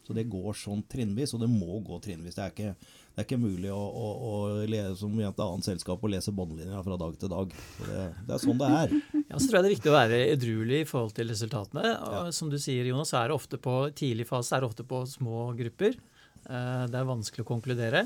Så 0.03 0.11
det 0.17 0.25
går 0.27 0.55
sånn 0.59 0.81
trinnvis, 0.91 1.31
og 1.33 1.39
det 1.45 1.47
må 1.47 1.77
gå 1.87 1.95
trinnvis. 2.03 2.35
Det 2.35 2.43
er 2.43 2.51
ikke, 2.51 2.71
det 3.15 3.21
er 3.21 3.27
ikke 3.27 3.37
mulig 3.39 3.69
å, 3.71 3.79
å, 3.79 4.07
å 4.27 4.33
lese 4.67 4.97
som 4.99 5.13
i 5.15 5.23
et 5.23 5.39
annet 5.45 5.63
selskap 5.69 6.03
og 6.03 6.11
lese 6.11 6.33
båndlinja 6.35 6.81
fra 6.83 6.97
dag 6.99 7.15
til 7.21 7.31
dag. 7.31 7.53
Det, 7.79 8.01
det 8.27 8.35
er 8.35 8.41
sånn 8.43 8.59
det 8.59 8.71
er. 8.81 8.95
Ja, 9.21 9.37
så 9.39 9.45
tror 9.47 9.57
jeg 9.59 9.63
det 9.63 9.69
er 9.69 9.75
viktig 9.77 9.93
å 9.93 9.95
være 9.95 10.19
edruelig 10.33 10.81
i 10.83 10.89
forhold 10.89 11.15
til 11.15 11.31
resultatene. 11.31 11.85
Ja. 11.93 12.25
Som 12.35 12.51
du 12.51 12.57
sier, 12.59 12.83
Jonas, 12.91 13.15
er 13.15 13.31
det 13.31 13.37
ofte 13.39 13.61
på 13.63 13.77
tidlig 13.95 14.27
fase 14.27 14.57
er 14.57 14.65
det 14.65 14.71
ofte 14.73 14.83
på 14.91 15.05
små 15.07 15.45
grupper. 15.55 15.95
Eh, 16.43 16.83
Det 16.91 16.99
er 16.99 17.07
vanskelig 17.13 17.45
å 17.45 17.51
konkludere. 17.53 18.03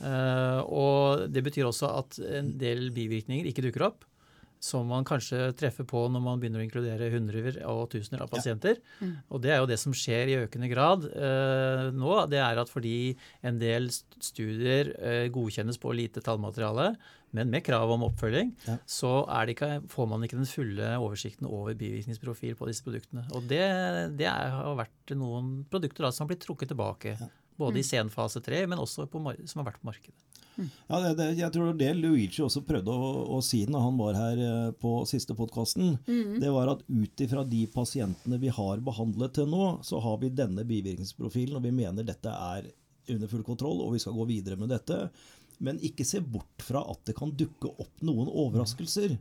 Eh, 0.00 0.60
Og 0.72 1.28
det 1.32 1.44
betyr 1.44 1.68
også 1.68 1.92
at 2.00 2.18
en 2.40 2.54
del 2.60 2.88
bivirkninger 2.96 3.52
ikke 3.52 3.68
dukker 3.68 3.90
opp. 3.92 4.08
Som 4.66 4.88
man 4.90 5.04
kanskje 5.06 5.52
treffer 5.58 5.86
på 5.86 6.00
når 6.10 6.22
man 6.24 6.40
begynner 6.42 6.62
å 6.62 6.66
inkludere 6.66 7.10
hundrever 7.12 7.60
og 7.70 7.84
tusener 7.92 8.24
av 8.24 8.30
pasienter. 8.32 8.80
Og 9.30 9.42
det 9.44 9.52
er 9.54 9.60
jo 9.62 9.68
det 9.70 9.78
som 9.78 9.94
skjer 9.94 10.32
i 10.32 10.38
økende 10.42 10.70
grad 10.72 11.06
eh, 11.12 11.84
nå. 11.94 12.16
Det 12.32 12.40
er 12.42 12.58
at 12.64 12.72
fordi 12.72 12.96
en 13.46 13.60
del 13.62 13.86
studier 13.92 14.90
eh, 14.98 15.28
godkjennes 15.34 15.78
på 15.82 15.94
lite 15.94 16.22
tallmateriale, 16.24 16.90
men 17.36 17.50
med 17.52 17.64
krav 17.66 17.90
om 17.92 18.04
oppfølging, 18.06 18.52
Ja. 18.66 18.76
så 18.88 19.14
er 19.28 19.46
det 19.46 19.56
ikke, 19.56 19.70
får 19.92 20.06
man 20.08 20.22
ikke 20.24 20.38
den 20.38 20.48
fulle 20.48 20.92
oversikten 21.02 21.46
over 21.50 21.74
bivirkningsprofil 21.76 22.54
på 22.56 22.68
disse 22.70 22.84
produktene. 22.86 23.26
Og 23.36 23.44
det, 23.50 23.62
det 24.16 24.28
er, 24.30 24.54
har 24.56 24.78
vært 24.78 25.12
noen 25.18 25.64
produkter 25.70 26.06
da, 26.06 26.12
som 26.14 26.24
har 26.24 26.32
blitt 26.34 26.46
trukket 26.46 26.72
tilbake. 26.72 27.16
Både 27.56 27.80
i 27.80 27.86
sen 27.86 28.10
fase 28.12 28.42
3, 28.44 28.64
men 28.70 28.80
også 28.82 29.06
på, 29.10 29.22
som 29.48 29.62
har 29.62 29.70
vært 29.70 29.82
på 29.82 29.90
markedet. 29.90 30.22
Ja, 30.56 31.00
det, 31.02 31.10
det, 31.18 31.26
jeg 31.36 31.52
tror 31.52 31.74
det 31.76 31.90
Luigi 31.98 32.40
også 32.40 32.62
prøvde 32.64 32.92
å, 32.92 33.08
å 33.36 33.42
si 33.44 33.62
når 33.68 33.82
han 33.84 33.98
var 34.00 34.16
her 34.16 34.40
eh, 34.40 34.70
på 34.80 34.92
siste 35.08 35.36
podkasten, 35.36 35.98
det 36.40 36.52
var 36.52 36.72
at 36.72 36.84
ut 36.88 37.24
ifra 37.24 37.44
de 37.44 37.66
pasientene 37.72 38.38
vi 38.40 38.52
har 38.52 38.80
behandlet 38.84 39.36
til 39.36 39.50
nå, 39.52 39.66
så 39.84 40.00
har 40.00 40.16
vi 40.22 40.32
denne 40.32 40.64
bivirkningsprofilen, 40.68 41.58
og 41.58 41.66
vi 41.66 41.74
mener 41.76 42.08
dette 42.08 42.32
er 42.32 42.70
under 43.12 43.30
full 43.30 43.44
kontroll, 43.46 43.82
og 43.84 43.92
vi 43.94 44.02
skal 44.02 44.16
gå 44.16 44.26
videre 44.32 44.58
med 44.60 44.72
dette. 44.72 45.06
Men 45.62 45.80
ikke 45.84 46.04
se 46.04 46.20
bort 46.20 46.64
fra 46.64 46.82
at 46.90 47.04
det 47.08 47.16
kan 47.16 47.32
dukke 47.36 47.70
opp 47.76 48.02
noen 48.04 48.28
overraskelser. 48.28 49.16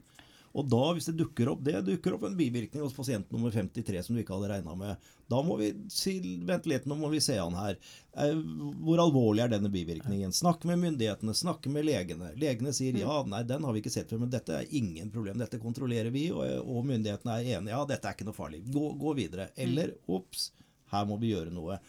Og 0.55 0.67
da, 0.71 0.81
hvis 0.95 1.09
det 1.09 1.17
dukker 1.19 1.49
opp 1.51 1.63
det, 1.67 1.81
dukker 1.83 2.15
opp 2.15 2.23
en 2.29 2.37
bivirkning 2.37 2.83
hos 2.85 2.95
pasient 2.95 3.27
nummer 3.33 3.51
53 3.51 4.05
som 4.05 4.15
du 4.15 4.21
ikke 4.21 4.37
hadde 4.37 4.51
regna 4.53 4.75
med, 4.79 5.09
da 5.27 5.41
må 5.43 5.57
vi 5.59 5.73
si 5.91 6.13
vent 6.47 6.69
litt, 6.69 6.85
nå 6.87 6.95
må 6.95 7.09
vi 7.11 7.19
se 7.23 7.35
han 7.35 7.57
her. 7.59 7.75
Eh, 8.15 8.39
Hvor 8.85 9.01
alvorlig 9.03 9.43
er 9.43 9.51
denne 9.51 9.71
bivirkningen? 9.73 10.31
Snakk 10.35 10.63
med 10.69 10.79
myndighetene, 10.85 11.35
snakk 11.35 11.67
med 11.73 11.87
legene. 11.89 12.31
Legene 12.39 12.71
sier 12.77 12.95
ja, 13.01 13.19
nei, 13.27 13.43
den 13.49 13.67
har 13.67 13.75
vi 13.75 13.83
ikke 13.83 13.93
sett 13.97 14.13
før, 14.13 14.23
men 14.23 14.31
dette 14.31 14.61
er 14.61 14.71
ingen 14.79 15.11
problem. 15.11 15.41
Dette 15.43 15.59
kontrollerer 15.59 16.13
vi, 16.15 16.29
og, 16.31 16.45
og 16.63 16.87
myndighetene 16.87 17.35
er 17.35 17.51
enige. 17.57 17.75
Ja, 17.75 17.83
dette 17.89 18.07
er 18.07 18.15
ikke 18.15 18.29
noe 18.29 18.39
farlig. 18.39 18.63
Gå, 18.71 18.87
gå 19.01 19.15
videre. 19.19 19.49
Eller 19.59 19.97
ops, 20.07 20.53
her 20.95 21.07
må 21.09 21.19
vi 21.19 21.35
gjøre 21.35 21.51
noe. 21.51 21.81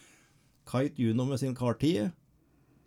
Kite 0.66 0.98
Juno 0.98 1.28
med 1.30 1.38
sin 1.38 1.54
CAR-10 1.54 2.10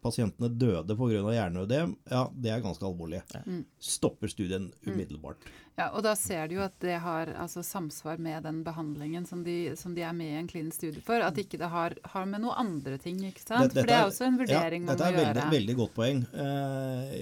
pasientene 0.03 0.49
døde 0.49 0.95
pga. 0.97 1.23
hjerneødem, 1.33 1.95
ja, 2.11 2.27
det 2.33 2.53
er 2.53 2.63
ganske 2.63 2.85
alvorlig. 2.85 3.23
Mm. 3.45 3.63
Stopper 3.79 4.31
studien 4.31 4.71
umiddelbart. 4.85 5.49
Ja, 5.79 5.85
og 5.95 6.03
da 6.03 6.11
ser 6.19 6.49
du 6.49 6.57
jo 6.57 6.63
at 6.65 6.73
det 6.83 6.97
har 6.99 7.29
altså, 7.39 7.61
samsvar 7.63 8.19
med 8.19 8.43
den 8.43 8.59
behandlingen 8.65 9.23
som 9.27 9.45
de, 9.45 9.77
som 9.79 9.93
de, 9.95 10.03
er 10.03 10.15
med 10.15 10.33
i 10.33 10.39
en 10.41 10.49
klinisk 10.49 10.81
studie 10.81 11.03
for. 11.05 11.23
At 11.23 11.39
ikke 11.39 11.59
det 11.61 11.69
har, 11.71 11.95
har 12.13 12.27
med 12.27 12.43
noen 12.43 12.59
andre 12.65 12.97
ting. 12.99 13.21
ikke 13.29 13.43
sant? 13.45 13.69
Dette, 13.69 13.79
for 13.79 13.87
det 13.87 13.95
er 13.95 14.09
også 14.09 14.27
en 14.27 14.39
vurdering 14.41 14.83
ja, 14.83 14.89
man 14.89 14.99
må 14.99 14.99
gjøre. 14.99 14.99
Dette 14.99 15.07
er 15.07 15.19
veldig, 15.19 15.39
veldig, 15.39 15.55
veldig 15.55 15.77
godt 15.79 15.95
poeng. 15.95 16.23
Eh, 16.35 17.15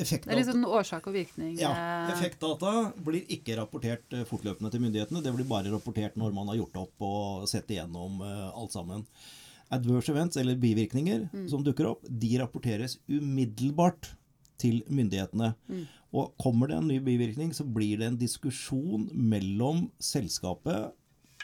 det 0.00 0.22
er 0.24 0.40
liksom 0.40 0.64
årsak 0.64 1.10
og 1.10 1.18
virkning. 1.18 1.52
Ja. 1.60 1.74
Eh. 1.76 2.14
Effektdata 2.16 2.74
blir 2.96 3.36
ikke 3.36 3.58
rapportert 3.60 4.16
eh, 4.16 4.24
fortløpende 4.28 4.72
til 4.72 4.86
myndighetene. 4.86 5.24
Det 5.26 5.36
blir 5.36 5.50
bare 5.50 5.74
rapportert 5.74 6.16
når 6.16 6.32
man 6.38 6.54
har 6.54 6.62
gjort 6.62 6.80
opp 6.86 7.10
og 7.10 7.50
sett 7.50 7.76
igjennom 7.76 8.22
eh, 8.24 8.46
alt 8.56 8.72
sammen. 8.72 9.04
Adverse 9.74 10.12
events, 10.12 10.36
eller 10.36 10.58
bivirkninger, 10.60 11.28
mm. 11.32 11.48
som 11.50 11.64
dukker 11.66 11.88
opp, 11.90 12.06
de 12.06 12.36
rapporteres 12.40 12.98
umiddelbart 13.08 14.12
til 14.60 14.82
myndighetene. 14.88 15.52
Mm. 15.68 15.82
Og 16.16 16.36
kommer 16.40 16.70
det 16.70 16.78
en 16.78 16.88
ny 16.88 17.00
bivirkning, 17.04 17.52
så 17.56 17.66
blir 17.66 18.00
det 18.00 18.10
en 18.10 18.20
diskusjon 18.20 19.08
mellom 19.12 19.88
selskapet, 20.02 20.94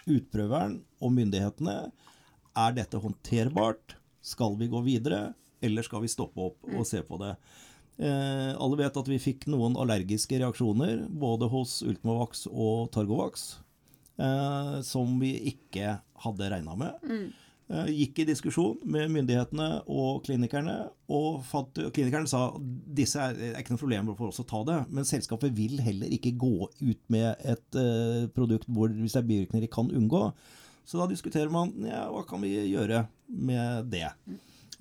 utprøveren 0.07 0.81
og 1.03 1.13
myndighetene. 1.19 1.77
Er 2.59 2.79
dette 2.79 3.01
håndterbart? 3.03 3.99
Skal 4.23 4.55
vi 4.59 4.71
gå 4.71 4.81
videre, 4.87 5.33
eller 5.63 5.83
skal 5.87 6.05
vi 6.05 6.11
stoppe 6.11 6.47
opp 6.47 6.73
og 6.73 6.87
se 6.87 7.03
på 7.07 7.19
det? 7.23 7.35
Eh, 8.03 8.53
alle 8.57 8.79
vet 8.79 8.97
at 8.97 9.11
vi 9.11 9.21
fikk 9.21 9.45
noen 9.53 9.77
allergiske 9.79 10.39
reaksjoner 10.41 11.05
både 11.11 11.51
hos 11.53 11.81
Ultimovax 11.85 12.47
og 12.49 12.89
Targovax 12.95 13.51
eh, 14.17 14.81
som 14.87 15.19
vi 15.21 15.35
ikke 15.53 15.99
hadde 16.25 16.51
regna 16.55 16.77
med. 16.79 17.05
Mm. 17.05 17.29
Eh, 17.73 17.89
gikk 17.89 18.19
i 18.21 18.25
diskusjon 18.29 18.83
med 18.85 19.09
myndighetene 19.15 19.67
og 19.89 20.27
klinikerne, 20.27 20.75
og 21.09 21.39
fant, 21.49 21.79
klinikerne 21.95 22.29
sa 22.29 22.51
disse 22.61 23.17
er, 23.17 23.39
er 23.49 23.63
ikke 23.63 23.73
noe 23.73 23.81
problem 23.81 24.11
for 24.19 24.29
oss 24.29 24.43
å 24.43 24.49
ta 24.49 24.61
det, 24.69 24.77
men 24.93 25.09
selskapet 25.09 25.55
vil 25.57 25.81
heller 25.81 26.13
ikke 26.13 26.35
gå 26.37 26.69
ut 26.69 27.01
med 27.13 27.31
et 27.41 27.79
uh, 27.79 28.29
produkt 28.37 28.69
hvor 28.69 28.93
hvis 28.93 29.17
det 29.17 29.23
er 29.23 29.31
bivirkninger 29.31 29.65
de 29.65 29.73
kan 29.73 29.89
unngå. 29.89 30.27
Så 30.85 31.01
da 31.01 31.09
diskuterer 31.09 31.49
man 31.55 31.73
ja, 31.87 32.05
hva 32.13 32.27
kan 32.29 32.45
vi 32.45 32.53
gjøre 32.75 33.07
med 33.33 33.89
det. 33.95 34.11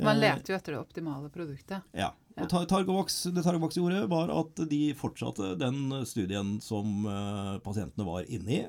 Man 0.01 0.17
eh, 0.17 0.21
leter 0.25 0.51
jo 0.51 0.60
etter 0.60 0.75
det 0.75 0.84
optimale 0.84 1.32
produktet. 1.32 1.88
Ja. 1.95 2.12
Og 2.41 2.51
Targovax, 2.51 3.21
det 3.32 3.45
Targovax 3.45 3.80
gjorde, 3.80 4.04
var 4.12 4.36
at 4.36 4.65
de 4.67 4.84
fortsatte 4.99 5.54
den 5.62 6.01
studien 6.10 6.58
som 6.63 7.06
uh, 7.08 7.56
pasientene 7.63 8.08
var 8.08 8.27
inne 8.27 8.58
i. 8.58 8.63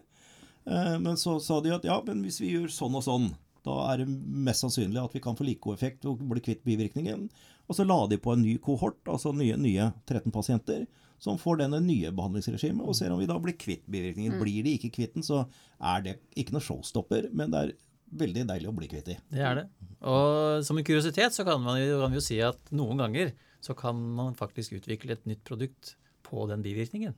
Men 0.62 1.16
så 1.18 1.40
sa 1.42 1.56
de 1.58 1.72
at 1.74 1.82
ja, 1.82 1.96
men 2.06 2.20
hvis 2.22 2.36
vi 2.38 2.52
gjør 2.52 2.68
sånn 2.70 2.94
og 2.94 3.02
sånn, 3.02 3.24
da 3.66 3.76
er 3.92 4.02
det 4.02 4.08
mest 4.10 4.64
sannsynlig 4.64 5.00
at 5.02 5.14
vi 5.14 5.22
kan 5.22 5.36
få 5.38 5.46
like 5.46 5.62
god 5.62 5.78
effekt 5.78 6.06
og 6.08 6.22
bli 6.32 6.42
kvitt 6.42 6.64
bivirkningen. 6.66 7.28
Og 7.70 7.78
så 7.78 7.86
la 7.86 8.00
de 8.10 8.18
på 8.20 8.34
en 8.34 8.42
ny 8.42 8.56
kohort, 8.62 8.98
altså 9.08 9.32
nye, 9.36 9.56
nye 9.60 9.92
13 10.08 10.34
pasienter, 10.34 10.84
som 11.22 11.38
får 11.38 11.60
denne 11.60 11.78
nye 11.84 12.10
behandlingsregimet, 12.10 12.82
og 12.82 12.96
ser 12.98 13.14
om 13.14 13.20
vi 13.22 13.28
da 13.30 13.36
blir 13.38 13.54
kvitt 13.54 13.84
bivirkningen. 13.86 14.34
Mm. 14.34 14.42
Blir 14.42 14.66
de 14.66 14.74
ikke 14.74 14.90
kvitt 14.96 15.14
den, 15.14 15.26
så 15.26 15.44
er 15.78 16.02
det 16.02 16.16
ikke 16.34 16.56
noe 16.56 16.64
showstopper, 16.66 17.30
men 17.30 17.54
det 17.54 17.60
er 17.62 17.74
veldig 18.22 18.46
deilig 18.50 18.68
å 18.68 18.74
bli 18.76 18.88
kvitt 18.90 19.12
de. 19.12 19.16
Det 19.30 19.44
er 19.46 19.60
det. 19.60 19.66
Og 20.10 20.66
som 20.66 20.78
en 20.78 20.86
kuriositet 20.86 21.36
så 21.36 21.46
kan 21.46 21.62
man 21.62 21.78
jo, 21.78 22.00
kan 22.02 22.16
jo 22.18 22.24
si 22.24 22.40
at 22.44 22.72
noen 22.74 23.00
ganger 23.04 23.30
så 23.62 23.76
kan 23.78 23.98
man 24.18 24.34
faktisk 24.34 24.74
utvikle 24.80 25.14
et 25.14 25.28
nytt 25.30 25.44
produkt 25.46 25.94
på 26.26 26.48
den 26.50 26.64
bivirkningen. 26.64 27.14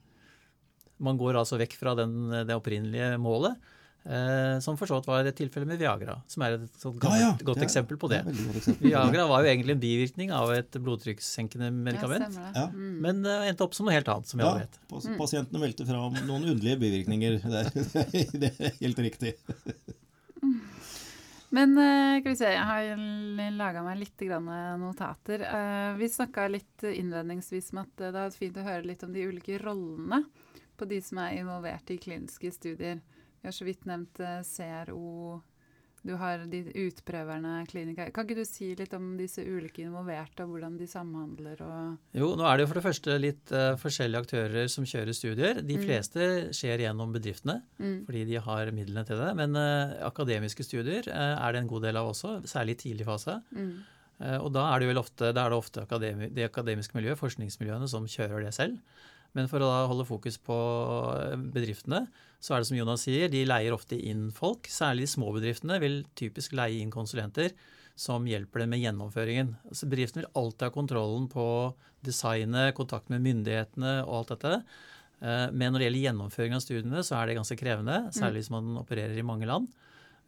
Man 1.02 1.16
går 1.18 1.40
altså 1.40 1.56
vekk 1.58 1.78
fra 1.80 1.96
den, 1.98 2.28
det 2.46 2.54
opprinnelige 2.54 3.16
målet 3.22 3.56
Eh, 4.04 4.58
som 4.60 4.76
for 4.76 4.84
så 4.84 4.98
vidt 4.98 5.06
var 5.08 5.24
et 5.24 5.36
tilfelle 5.38 5.64
med 5.64 5.78
Viagra, 5.80 6.18
som 6.28 6.42
er 6.44 6.58
et 6.58 6.74
sånt 6.76 6.98
gammelt, 7.00 7.22
ja, 7.22 7.30
ja. 7.32 7.46
godt 7.48 7.62
er, 7.62 7.64
eksempel 7.64 7.96
på 7.96 8.10
det. 8.12 8.18
det 8.28 8.74
Viagra 8.82 9.24
var 9.30 9.46
jo 9.46 9.48
egentlig 9.48 9.72
en 9.78 9.80
bivirkning 9.80 10.34
av 10.36 10.52
et 10.52 10.76
blodtrykkssenkende 10.76 11.70
medikament, 11.72 12.36
ja, 12.36 12.66
mm. 12.68 12.98
men 13.00 13.22
uh, 13.24 13.46
endte 13.48 13.64
opp 13.64 13.72
som 13.76 13.88
noe 13.88 13.94
helt 13.96 14.10
annet, 14.12 14.28
som 14.28 14.42
vi 14.42 14.44
alle 14.44 14.66
vet. 14.66 14.76
Mm. 14.92 15.16
Pasientene 15.16 15.62
meldte 15.62 15.86
fram 15.88 16.18
noen 16.28 16.44
underlige 16.52 16.76
bivirkninger. 16.82 17.38
det 17.46 18.50
er 18.50 18.76
helt 18.82 19.00
riktig. 19.06 19.32
Men 21.54 21.72
uh, 21.80 22.20
skal 22.20 22.28
vi 22.28 22.36
se, 22.42 22.52
jeg 22.58 22.68
har 22.74 23.56
laga 23.56 23.86
meg 23.88 24.02
litt 24.02 24.26
notater. 24.84 25.46
Uh, 25.48 25.96
vi 25.96 26.12
snakka 26.12 26.50
litt 26.52 26.90
innledningsvis 26.92 27.72
om 27.72 27.86
at 27.86 28.04
det 28.04 28.12
er 28.26 28.36
fint 28.36 28.60
å 28.60 28.68
høre 28.68 28.84
litt 28.84 29.08
om 29.08 29.16
de 29.16 29.24
ulike 29.32 29.56
rollene 29.64 30.26
på 30.76 30.92
de 30.92 31.00
som 31.00 31.24
er 31.24 31.38
involvert 31.40 31.88
i 31.88 31.96
kliniske 32.04 32.52
studier. 32.52 33.00
Vi 33.44 33.50
har 33.50 33.52
så 33.52 33.66
vidt 33.68 33.82
nevnt 33.84 34.20
eh, 34.24 34.38
CRO. 34.40 35.42
Du 36.04 36.14
har 36.16 36.46
de 36.48 36.60
utprøverne, 36.80 37.58
klinika 37.68 38.06
Kan 38.12 38.24
ikke 38.24 38.38
du 38.38 38.46
si 38.48 38.70
litt 38.76 38.92
om 38.96 39.10
disse 39.18 39.44
ulike 39.44 39.84
involverte, 39.84 40.46
og 40.46 40.54
hvordan 40.54 40.78
de 40.80 40.88
samhandler? 40.88 41.60
Og 41.64 42.16
jo, 42.16 42.30
nå 42.40 42.46
er 42.48 42.56
det 42.56 42.64
jo 42.64 42.70
for 42.70 42.80
det 42.80 42.84
første 42.86 43.18
litt 43.20 43.52
uh, 43.52 43.76
forskjellige 43.80 44.24
aktører 44.24 44.72
som 44.72 44.88
kjører 44.88 45.16
studier. 45.16 45.60
De 45.60 45.76
mm. 45.76 45.84
fleste 45.84 46.28
skjer 46.56 46.86
gjennom 46.86 47.12
bedriftene, 47.12 47.58
mm. 47.76 47.96
fordi 48.08 48.26
de 48.32 48.40
har 48.48 48.72
midlene 48.76 49.04
til 49.08 49.20
det. 49.20 49.30
Men 49.40 49.60
uh, 49.60 49.96
akademiske 50.08 50.64
studier 50.64 51.08
uh, 51.08 51.36
er 51.36 51.52
det 51.52 51.64
en 51.64 51.72
god 51.72 51.88
del 51.88 52.00
av 52.00 52.12
også, 52.14 52.38
særlig 52.48 52.78
i 52.78 52.82
tidlig 52.86 53.08
fase. 53.08 53.42
Mm. 53.52 53.74
og 54.40 54.52
da 54.54 54.68
er 54.70 54.80
det 54.80 54.88
vel 54.88 55.00
ofte, 55.00 55.32
det, 55.34 55.42
det 55.52 55.56
ofte 55.56 55.84
akademi, 55.84 56.32
det 56.32 56.48
akademiske 56.48 56.96
miljøet, 56.96 57.20
forskningsmiljøene, 57.20 57.88
som 57.92 58.08
kjører 58.08 58.44
det 58.46 58.56
selv. 58.56 58.80
Men 59.34 59.48
for 59.50 59.62
å 59.62 59.68
da 59.70 59.84
holde 59.90 60.06
fokus 60.06 60.38
på 60.38 60.56
bedriftene, 61.54 62.04
så 62.44 62.54
er 62.54 62.62
det 62.62 62.68
som 62.68 62.76
Jonas 62.78 63.06
sier, 63.06 63.30
de 63.32 63.44
leier 63.48 63.74
ofte 63.74 63.98
inn 63.98 64.28
folk. 64.34 64.68
Særlig 64.70 65.06
de 65.06 65.14
små 65.14 65.32
bedriftene 65.34 65.80
vil 65.82 66.02
typisk 66.18 66.54
leie 66.56 66.82
inn 66.82 66.92
konsulenter 66.94 67.54
som 67.98 68.26
hjelper 68.26 68.64
dem 68.64 68.74
med 68.74 68.82
gjennomføringen. 68.82 69.54
Altså 69.70 69.88
bedriften 69.90 70.22
vil 70.22 70.32
alltid 70.38 70.66
ha 70.66 70.74
kontrollen 70.74 71.28
på 71.30 71.46
designet, 72.04 72.74
kontakt 72.76 73.10
med 73.12 73.22
myndighetene 73.24 74.00
og 74.04 74.16
alt 74.18 74.34
dette. 74.34 74.54
Eh, 75.20 75.46
men 75.54 75.72
når 75.72 75.80
det 75.80 75.88
gjelder 75.88 76.06
gjennomføring 76.08 76.56
av 76.56 76.64
studiene, 76.64 77.04
så 77.06 77.18
er 77.18 77.30
det 77.30 77.38
ganske 77.38 77.58
krevende. 77.58 78.00
Særlig 78.14 78.44
hvis 78.44 78.52
man 78.54 78.74
opererer 78.82 79.18
i 79.18 79.26
mange 79.26 79.48
land. 79.48 79.70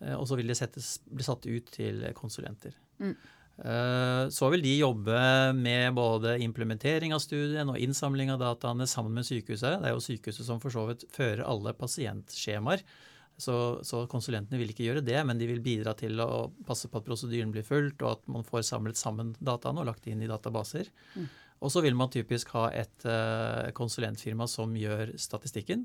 Eh, 0.01 0.15
og 0.15 0.27
så 0.31 0.39
vil 0.39 0.53
det 0.53 0.59
settes, 0.59 0.97
bli 1.11 1.27
satt 1.27 1.49
ut 1.49 1.73
til 1.75 2.07
konsulenter. 2.17 2.77
Mm. 3.03 3.17
Eh, 3.57 4.29
så 4.29 4.51
vil 4.53 4.63
de 4.63 4.75
jobbe 4.77 5.19
med 5.57 5.95
både 5.97 6.37
implementering 6.45 7.15
av 7.17 7.23
studien 7.25 7.71
og 7.73 7.81
innsamling 7.81 8.31
av 8.35 8.43
dataene 8.43 8.89
sammen 8.91 9.17
med 9.17 9.29
sykehuset. 9.29 9.81
Det 9.81 9.91
er 9.91 9.97
jo 9.97 10.05
sykehuset 10.05 10.49
som 10.49 10.61
for 10.61 10.75
så 10.75 10.85
vidt 10.91 11.07
fører 11.15 11.47
alle 11.47 11.73
pasientskjemaer. 11.77 12.85
Så, 13.37 13.57
så, 13.85 14.07
konsulentene 14.09 14.57
vil 14.61 14.71
ikke 14.73 14.87
gjøre 14.87 15.05
det, 15.05 15.19
men 15.29 15.37
de 15.37 15.49
vil 15.49 15.61
bidra 15.65 15.93
til 15.97 16.21
å 16.25 16.47
passe 16.65 16.89
på 16.89 17.01
at 17.01 17.05
prosedyren 17.05 17.53
blir 17.53 17.67
fulgt, 17.69 18.01
og 18.01 18.15
at 18.15 18.31
man 18.33 18.47
får 18.49 18.65
samlet 18.65 18.97
sammen 18.97 19.35
dataene 19.45 19.83
og 19.83 19.91
lagt 19.91 20.09
inn 20.09 20.23
i 20.25 20.31
databaser. 20.31 20.89
Mm. 21.17 21.27
Og 21.61 21.73
så 21.73 21.83
vil 21.85 21.97
man 21.97 22.13
typisk 22.13 22.55
ha 22.57 22.71
et 22.73 23.05
uh, 23.09 23.69
konsulentfirma 23.77 24.49
som 24.49 24.73
gjør 24.77 25.13
statistikken. 25.21 25.85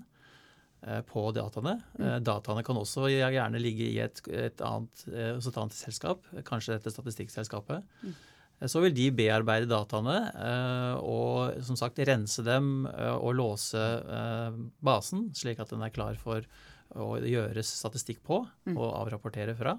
Eh, 0.81 1.01
på 1.05 1.27
dataene. 1.29 1.75
Mm. 1.99 2.05
Eh, 2.07 2.19
dataene 2.25 2.63
kan 2.65 2.79
også 2.79 3.05
gjerne 3.11 3.59
ligge 3.61 3.85
i 3.85 3.99
et, 4.01 4.17
et, 4.33 4.61
annet, 4.65 5.03
eh, 5.11 5.35
et 5.37 5.57
annet, 5.61 5.75
selskap, 5.77 6.25
kanskje 6.47 6.73
dette 6.73 6.93
statistikkselskapet. 6.93 7.85
Mm. 8.01 8.15
Så 8.69 8.81
vil 8.81 8.93
de 8.93 9.07
bearbeide 9.17 9.65
dataene 9.65 10.15
og 11.01 11.55
som 11.65 11.73
sagt 11.79 11.97
rense 12.05 12.43
dem 12.45 12.83
og 12.85 13.31
låse 13.33 13.81
basen, 14.85 15.23
slik 15.33 15.63
at 15.63 15.73
den 15.73 15.81
er 15.81 15.89
klar 15.89 16.19
for 16.21 16.45
å 16.93 17.07
gjøres 17.17 17.71
statistikk 17.79 18.19
på 18.21 18.43
mm. 18.69 18.75
og 18.75 18.85
avrapportere 18.99 19.57
fra. 19.57 19.73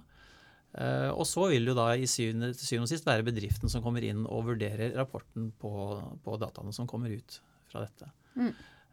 Og 1.14 1.22
så 1.30 1.46
vil 1.52 1.70
det 1.70 1.76
da 1.78 1.92
i 1.94 2.10
syvende, 2.10 2.50
til 2.58 2.72
syvende 2.72 2.88
og 2.88 2.92
sist 2.96 3.06
være 3.06 3.28
bedriften 3.30 3.70
som 3.70 3.86
kommer 3.86 4.02
inn 4.02 4.26
og 4.26 4.48
vurderer 4.50 4.98
rapporten 4.98 5.52
på, 5.62 5.72
på 6.26 6.42
dataene 6.42 6.74
som 6.74 6.90
kommer 6.90 7.14
ut 7.14 7.38
fra 7.70 7.86
dette. 7.86 8.10
Mm. 8.34 8.50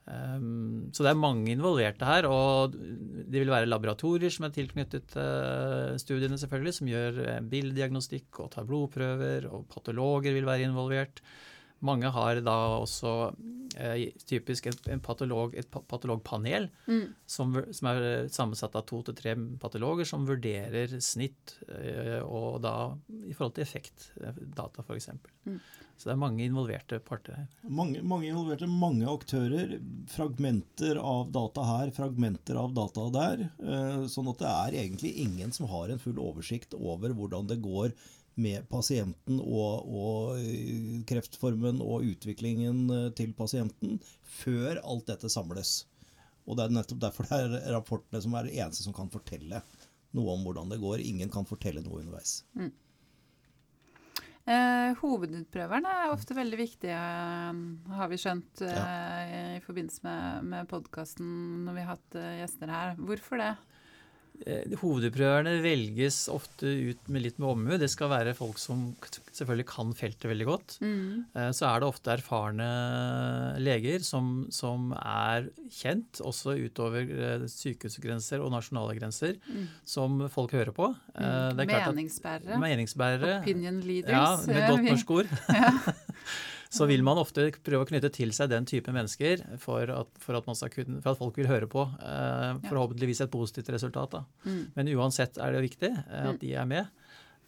Um, 0.10 0.89
så 0.89 1.06
det 1.06 1.12
er 1.12 1.19
mange 1.19 1.52
involverte 1.54 2.08
her. 2.08 2.28
Og 2.30 2.74
det 2.74 3.43
vil 3.43 3.52
være 3.54 3.69
laboratorier 3.69 4.34
som 4.34 4.48
er 4.48 4.56
tilknyttet 4.56 5.13
uh, 5.19 5.93
studiene, 6.02 6.39
selvfølgelig, 6.41 6.76
som 6.80 6.89
gjør 6.89 7.22
uh, 7.26 7.36
bilddiagnostikk 7.52 8.41
og 8.43 8.52
tar 8.56 8.67
blodprøver, 8.69 9.50
og 9.54 9.67
patologer 9.72 10.34
vil 10.36 10.50
være 10.50 10.65
involvert. 10.69 11.22
Mange 11.85 12.11
har 12.11 12.41
da 12.43 12.55
også 12.79 13.11
eh, 13.79 14.09
typisk 14.27 14.67
en, 14.67 14.77
en 14.95 15.03
patolog, 15.03 15.53
et 15.55 15.69
patologpanel 15.71 16.67
mm. 16.87 17.05
som, 17.29 17.55
som, 17.75 17.91
er 17.91 18.27
sammensatt 18.33 18.75
av 18.75 18.87
to 18.89 19.01
til 19.07 19.15
tre 19.15 19.35
patologer 19.61 20.07
som 20.07 20.27
vurderer 20.27 20.97
snitt 21.03 21.55
eh, 21.71 22.19
og 22.23 22.59
da 22.65 22.75
i 23.23 23.35
forhold 23.35 23.55
til 23.55 23.67
effektdata, 23.67 24.83
f.eks. 24.83 25.11
Mm. 25.47 25.61
Så 25.99 26.07
det 26.07 26.13
er 26.13 26.19
mange 26.21 26.45
involverte 26.47 27.01
parter 27.03 27.35
her. 27.35 27.47
Mange, 27.67 27.99
mange, 28.07 28.29
involverte, 28.29 28.69
mange 28.71 29.07
aktører. 29.11 29.73
Fragmenter 30.07 30.95
av 30.95 31.33
data 31.35 31.65
her, 31.67 31.91
fragmenter 31.95 32.59
av 32.59 32.71
data 32.75 33.09
der. 33.11 33.49
Eh, 33.59 34.05
sånn 34.11 34.29
at 34.31 34.39
det 34.39 34.53
er 34.53 34.79
egentlig 34.85 35.11
ingen 35.25 35.51
som 35.55 35.67
har 35.71 35.91
en 35.91 35.99
full 35.99 36.21
oversikt 36.23 36.77
over 36.79 37.11
hvordan 37.17 37.51
det 37.51 37.59
går 37.63 37.91
med 38.39 38.67
pasienten 38.71 39.39
og, 39.43 39.86
og 39.86 40.39
eh, 40.39 40.99
kreftformen 41.10 41.82
og 41.84 42.08
utviklingen 42.08 42.82
eh, 42.95 43.07
til 43.18 43.36
pasienten 43.38 43.99
før 44.39 44.82
alt 44.82 45.07
dette 45.11 45.32
samles. 45.32 45.84
Og 46.49 46.57
Det 46.57 46.66
er 46.66 46.74
nettopp 46.74 47.01
derfor 47.03 47.30
det 47.30 47.39
er 47.61 47.74
rapportene 47.76 48.22
som 48.24 48.36
er 48.36 48.47
det 48.47 48.57
eneste 48.57 48.86
som 48.86 48.95
kan 48.95 49.11
fortelle 49.13 49.61
noe 50.18 50.34
om 50.34 50.45
hvordan 50.45 50.72
det 50.72 50.80
går. 50.82 51.03
Ingen 51.05 51.30
kan 51.34 51.45
fortelle 51.45 51.84
noe 51.86 52.01
underveis. 52.01 52.39
Mm. 52.57 52.72
Eh, 54.49 54.95
hovedutprøverne 54.97 55.91
er 56.03 56.11
ofte 56.13 56.34
veldig 56.34 56.57
viktige, 56.57 56.97
eh, 56.97 57.59
har 57.93 58.09
vi 58.09 58.18
skjønt 58.18 58.63
eh, 58.66 59.34
i 59.59 59.61
forbindelse 59.61 60.01
med, 60.07 60.47
med 60.49 60.70
podkasten 60.72 61.28
når 61.68 61.76
vi 61.76 61.84
har 61.84 61.91
hatt 61.93 62.18
eh, 62.18 62.39
gjester 62.39 62.74
her. 62.74 62.95
Hvorfor 62.97 63.43
det? 63.43 63.51
Eh, 64.47 64.71
Hovedutprøverne 64.79 65.57
velges 65.61 66.29
ofte 66.31 66.63
ut 66.91 67.09
med 67.11 67.25
litt 67.25 67.39
med 67.41 67.49
omhu. 67.49 67.77
Det 67.81 67.89
skal 67.91 68.07
være 68.11 68.31
folk 68.37 68.57
som 68.61 68.95
selvfølgelig 69.35 69.65
kan 69.67 69.91
feltet 69.97 70.29
veldig 70.31 70.45
godt. 70.47 70.77
Mm. 70.79 71.25
Eh, 71.35 71.49
Så 71.51 71.67
er 71.67 71.79
det 71.83 71.89
ofte 71.89 72.13
erfarne 72.15 72.69
leger 73.59 73.99
som, 74.05 74.45
som 74.49 74.93
er 74.95 75.49
kjent, 75.75 76.21
også 76.23 76.55
utover 76.55 77.03
eh, 77.03 77.45
sykehusgrenser 77.51 78.39
og 78.43 78.51
nasjonale 78.55 78.95
grenser, 78.99 79.35
Mm. 79.49 79.67
som 79.83 80.29
folk 80.29 80.51
hører 80.55 80.71
på. 80.75 80.95
At- 81.15 81.55
Meningsbærere. 81.59 82.59
Meningsbærere. 82.59 83.41
Opinion 83.41 83.81
leaders. 83.81 84.47
Ja, 84.47 84.53
med 84.53 84.69
godt 84.69 84.83
norsk 84.89 85.11
ord. 85.11 85.27
Så 86.70 86.86
vil 86.86 87.01
man 87.01 87.17
ofte 87.17 87.47
prøve 87.65 87.82
å 87.82 87.89
knytte 87.89 88.11
til 88.13 88.30
seg 88.36 88.51
den 88.51 88.67
type 88.70 88.93
mennesker 88.93 89.41
for 89.61 89.89
at, 89.89 90.09
for 90.22 90.38
at, 90.38 90.45
man 90.45 90.57
skal 90.57 90.70
kunne, 90.70 90.99
for 91.01 91.15
at 91.15 91.22
folk 91.22 91.39
vil 91.41 91.49
høre 91.49 91.70
på. 91.70 91.88
Eh, 91.97 92.59
forhåpentligvis 92.70 93.24
et 93.26 93.34
positivt 93.34 93.72
resultat. 93.74 94.20
Mm. 94.45 94.61
Men 94.76 94.91
uansett 94.93 95.41
er 95.41 95.55
det 95.55 95.65
viktig 95.65 95.89
eh, 95.89 96.20
Mm. 96.20 96.30
at 96.30 96.43
de 96.43 96.53
er 96.53 96.67
med. 96.70 96.91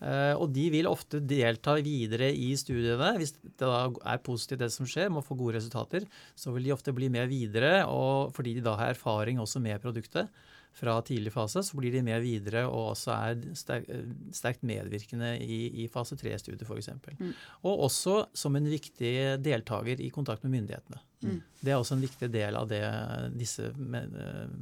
Eh, 0.01 0.33
og 0.33 0.49
de 0.55 0.63
vil 0.73 0.89
ofte 0.89 1.19
delta 1.21 1.75
videre 1.85 2.31
i 2.33 2.49
studiene. 2.57 3.11
Hvis 3.21 3.35
det 3.37 3.53
da 3.61 3.83
er 3.85 4.23
positivt 4.25 4.63
det 4.63 4.71
som 4.73 4.89
skjer, 4.89 5.11
må 5.13 5.21
få 5.21 5.37
gode 5.37 5.59
resultater, 5.59 6.07
så 6.33 6.53
vil 6.55 6.65
de 6.65 6.73
ofte 6.73 6.93
bli 6.95 7.11
med 7.13 7.29
videre. 7.29 7.85
Og 7.85 8.33
fordi 8.33 8.55
de 8.57 8.65
da 8.65 8.73
har 8.79 8.95
erfaring 8.95 9.37
også 9.37 9.61
med 9.61 9.77
produktet 9.83 10.33
fra 10.73 10.95
tidlig 11.01 11.33
fase, 11.33 11.63
så 11.63 11.77
blir 11.77 11.91
de 11.91 12.01
med 12.05 12.21
videre 12.23 12.63
og 12.69 12.93
også 12.93 13.11
er 13.13 13.41
sterkt 13.57 14.63
medvirkende 14.65 15.33
i, 15.43 15.83
i 15.83 15.87
fase 15.91 16.15
3-studiet 16.19 16.63
f.eks. 16.63 16.89
Mm. 17.19 17.33
Og 17.67 17.85
også 17.87 18.17
som 18.33 18.55
en 18.55 18.69
viktig 18.71 19.13
deltaker 19.43 20.01
i 20.01 20.09
kontakt 20.13 20.45
med 20.47 20.55
myndighetene. 20.55 21.01
Mm. 21.21 21.41
Det 21.61 21.73
er 21.73 21.77
også 21.77 21.93
en 21.97 22.01
viktig 22.01 22.31
del 22.33 22.55
av 22.57 22.69
det 22.71 22.81
disse 23.37 23.67
men, 23.77 24.15
eh, 24.17 24.53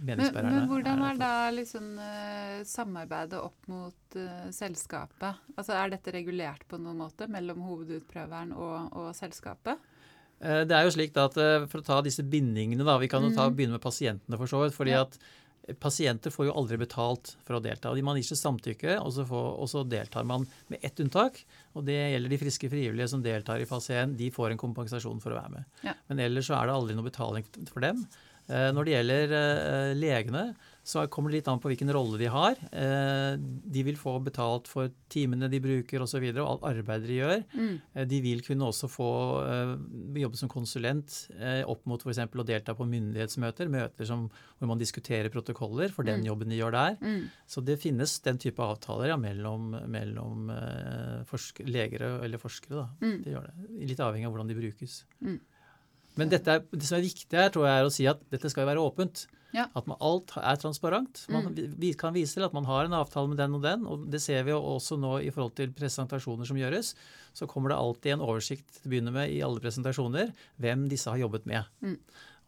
Men, 0.00 0.20
men 0.22 0.68
hvordan 0.70 1.02
er 1.02 1.10
er 1.10 1.18
da 1.18 1.32
liksom 1.52 1.88
eh, 1.98 2.60
samarbeidet 2.64 3.40
opp 3.40 3.66
mot 3.68 4.16
uh, 4.16 4.46
selskapet? 4.54 5.40
Altså 5.56 5.74
Er 5.74 5.90
dette 5.96 6.14
regulert 6.14 6.62
på 6.68 6.78
noen 6.78 7.02
måte 7.02 7.26
mellom 7.28 7.64
hovedutprøveren 7.66 8.54
og, 8.54 8.92
og 8.96 9.10
selskapet? 9.18 9.82
Eh, 10.40 10.64
Det 10.64 10.72
er 10.72 10.84
jo 10.88 10.90
slik 10.94 11.16
at 11.16 11.36
eh, 11.36 11.66
For 11.66 11.80
å 11.80 11.84
ta 11.84 12.00
disse 12.02 12.22
bindingene, 12.24 12.84
da, 12.84 12.96
vi 12.98 13.08
kan 13.08 13.22
jo 13.22 13.34
ta, 13.34 13.48
Mhm. 13.50 13.56
begynne 13.56 13.76
med 13.76 13.82
pasientene. 13.82 14.36
for 14.38 14.46
så 14.46 14.62
vidt, 14.64 14.74
fordi 14.74 14.94
at 14.98 15.18
eh, 15.68 15.74
Pasienter 15.74 16.30
får 16.32 16.46
jo 16.48 16.52
aldri 16.56 16.78
betalt 16.78 17.36
for 17.44 17.54
å 17.58 17.62
delta. 17.62 17.94
De 17.94 18.02
Man 18.02 18.16
gir 18.16 18.24
sitt 18.24 18.38
samtykke, 18.38 18.98
og 19.04 19.12
så, 19.12 19.26
får, 19.28 19.58
og 19.60 19.68
så 19.68 19.84
deltar 19.88 20.24
man 20.24 20.46
med 20.70 20.80
ett 20.82 20.96
unntak. 20.98 21.44
og 21.76 21.84
Det 21.84 21.94
gjelder 22.14 22.28
de 22.30 22.38
friske 22.38 22.70
frivillige 22.70 23.08
som 23.08 23.22
deltar 23.22 23.60
i 23.60 23.66
fase 23.66 23.90
1. 23.94 24.16
De 24.16 24.30
får 24.30 24.50
en 24.52 24.58
kompensasjon 24.58 25.20
for 25.20 25.30
å 25.30 25.40
være 25.42 25.50
med. 25.50 25.64
Ja. 25.84 25.92
Men 26.08 26.18
ellers 26.18 26.48
så 26.48 26.56
er 26.60 26.66
det 26.66 26.74
aldri 26.74 26.94
noe 26.96 27.04
betaling 27.10 27.44
for 27.68 27.80
dem. 27.80 28.06
Når 28.48 28.84
det 28.84 28.94
gjelder 28.96 29.94
legene, 29.94 30.56
så 30.90 31.04
kommer 31.12 31.30
det 31.30 31.38
litt 31.40 31.48
an 31.52 31.60
på 31.62 31.70
hvilken 31.70 31.92
rolle 31.94 32.18
de 32.18 32.26
har. 32.34 32.58
Eh, 32.74 33.36
De 33.70 33.82
vil 33.86 33.96
få 34.00 34.16
betalt 34.26 34.66
for 34.70 34.90
timene 35.12 35.46
de 35.52 35.60
bruker 35.62 36.02
osv., 36.02 36.02
og, 36.02 36.10
så 36.10 36.20
videre, 36.22 36.42
og 36.42 36.56
alt 36.64 36.66
arbeidet 36.72 37.06
de 37.10 37.18
gjør. 37.20 37.44
Mm. 37.54 37.74
Eh, 37.94 38.06
De 38.10 38.20
vil 38.24 38.42
kunne 38.46 38.66
også 38.66 38.90
få 38.90 39.08
eh, 39.46 39.74
jobbe 40.24 40.40
som 40.40 40.50
konsulent 40.50 41.20
opp 41.70 41.86
mot 41.86 42.02
f.eks. 42.02 42.18
å 42.26 42.46
delta 42.46 42.74
på 42.74 42.88
myndighetsmøter, 42.90 43.70
møter 43.70 44.08
som, 44.10 44.26
hvor 44.58 44.68
man 44.72 44.80
diskuterer 44.82 45.30
protokoller 45.30 45.88
for 45.94 46.02
den 46.08 46.20
Mm. 46.20 46.26
jobben 46.26 46.50
de 46.50 46.58
gjør 46.58 46.72
der. 46.74 46.96
Mm. 47.00 47.22
Så 47.46 47.62
det 47.64 47.78
finnes 47.80 48.18
den 48.26 48.38
type 48.42 48.58
avtaler 48.60 49.08
ja, 49.14 49.16
mellom, 49.16 49.70
mellom 49.88 50.50
forsk 51.30 51.62
legere 51.68 52.18
eller 52.24 52.40
forskere. 52.42 52.82
Da. 52.82 52.88
Mm. 53.06 53.22
Det 53.24 53.32
gjør 53.34 53.46
det. 53.48 53.68
Litt 53.92 54.02
avhengig 54.04 54.26
av 54.28 54.34
hvordan 54.34 54.50
de 54.50 54.58
brukes. 54.58 55.04
Mm. 55.22 55.38
Men 56.18 56.32
er, 56.32 56.60
det 56.72 56.82
som 56.86 56.98
er 56.98 57.04
viktig 57.06 57.38
her, 57.38 57.50
tror 57.54 57.66
jeg, 57.68 57.76
er 57.80 57.86
å 57.86 57.92
si 57.94 58.06
at 58.10 58.20
dette 58.30 58.50
skal 58.50 58.64
jo 58.66 58.70
være 58.72 58.82
åpent. 58.82 59.26
Ja. 59.52 59.64
At 59.74 59.86
man, 59.90 59.96
alt 60.00 60.30
er 60.38 60.56
transparent. 60.62 61.24
Man 61.28 61.48
Mm. 61.54 61.96
kan 61.98 62.14
vise 62.14 62.34
til 62.34 62.44
at 62.46 62.52
man 62.54 62.64
har 62.64 62.84
en 62.84 62.92
avtale 62.94 63.28
med 63.28 63.36
den 63.38 63.54
og 63.54 63.62
den. 63.62 63.86
og 63.86 64.08
Det 64.10 64.20
ser 64.22 64.44
vi 64.44 64.50
jo 64.52 64.60
også 64.62 64.98
nå 64.98 65.18
i 65.26 65.30
forhold 65.30 65.54
til 65.56 65.72
presentasjoner 65.72 66.46
som 66.46 66.56
gjøres. 66.56 66.94
Så 67.34 67.48
kommer 67.48 67.70
det 67.70 67.78
alltid 67.78 68.12
en 68.12 68.20
oversikt 68.20 68.66
til 68.82 68.86
å 68.86 68.90
begynne 68.94 69.12
med 69.12 69.30
i 69.30 69.40
alle 69.42 69.58
presentasjoner 69.58 70.32
hvem 70.60 70.88
disse 70.88 71.10
har 71.10 71.18
jobbet 71.18 71.46
med. 71.46 71.64
Mm. 71.82 71.98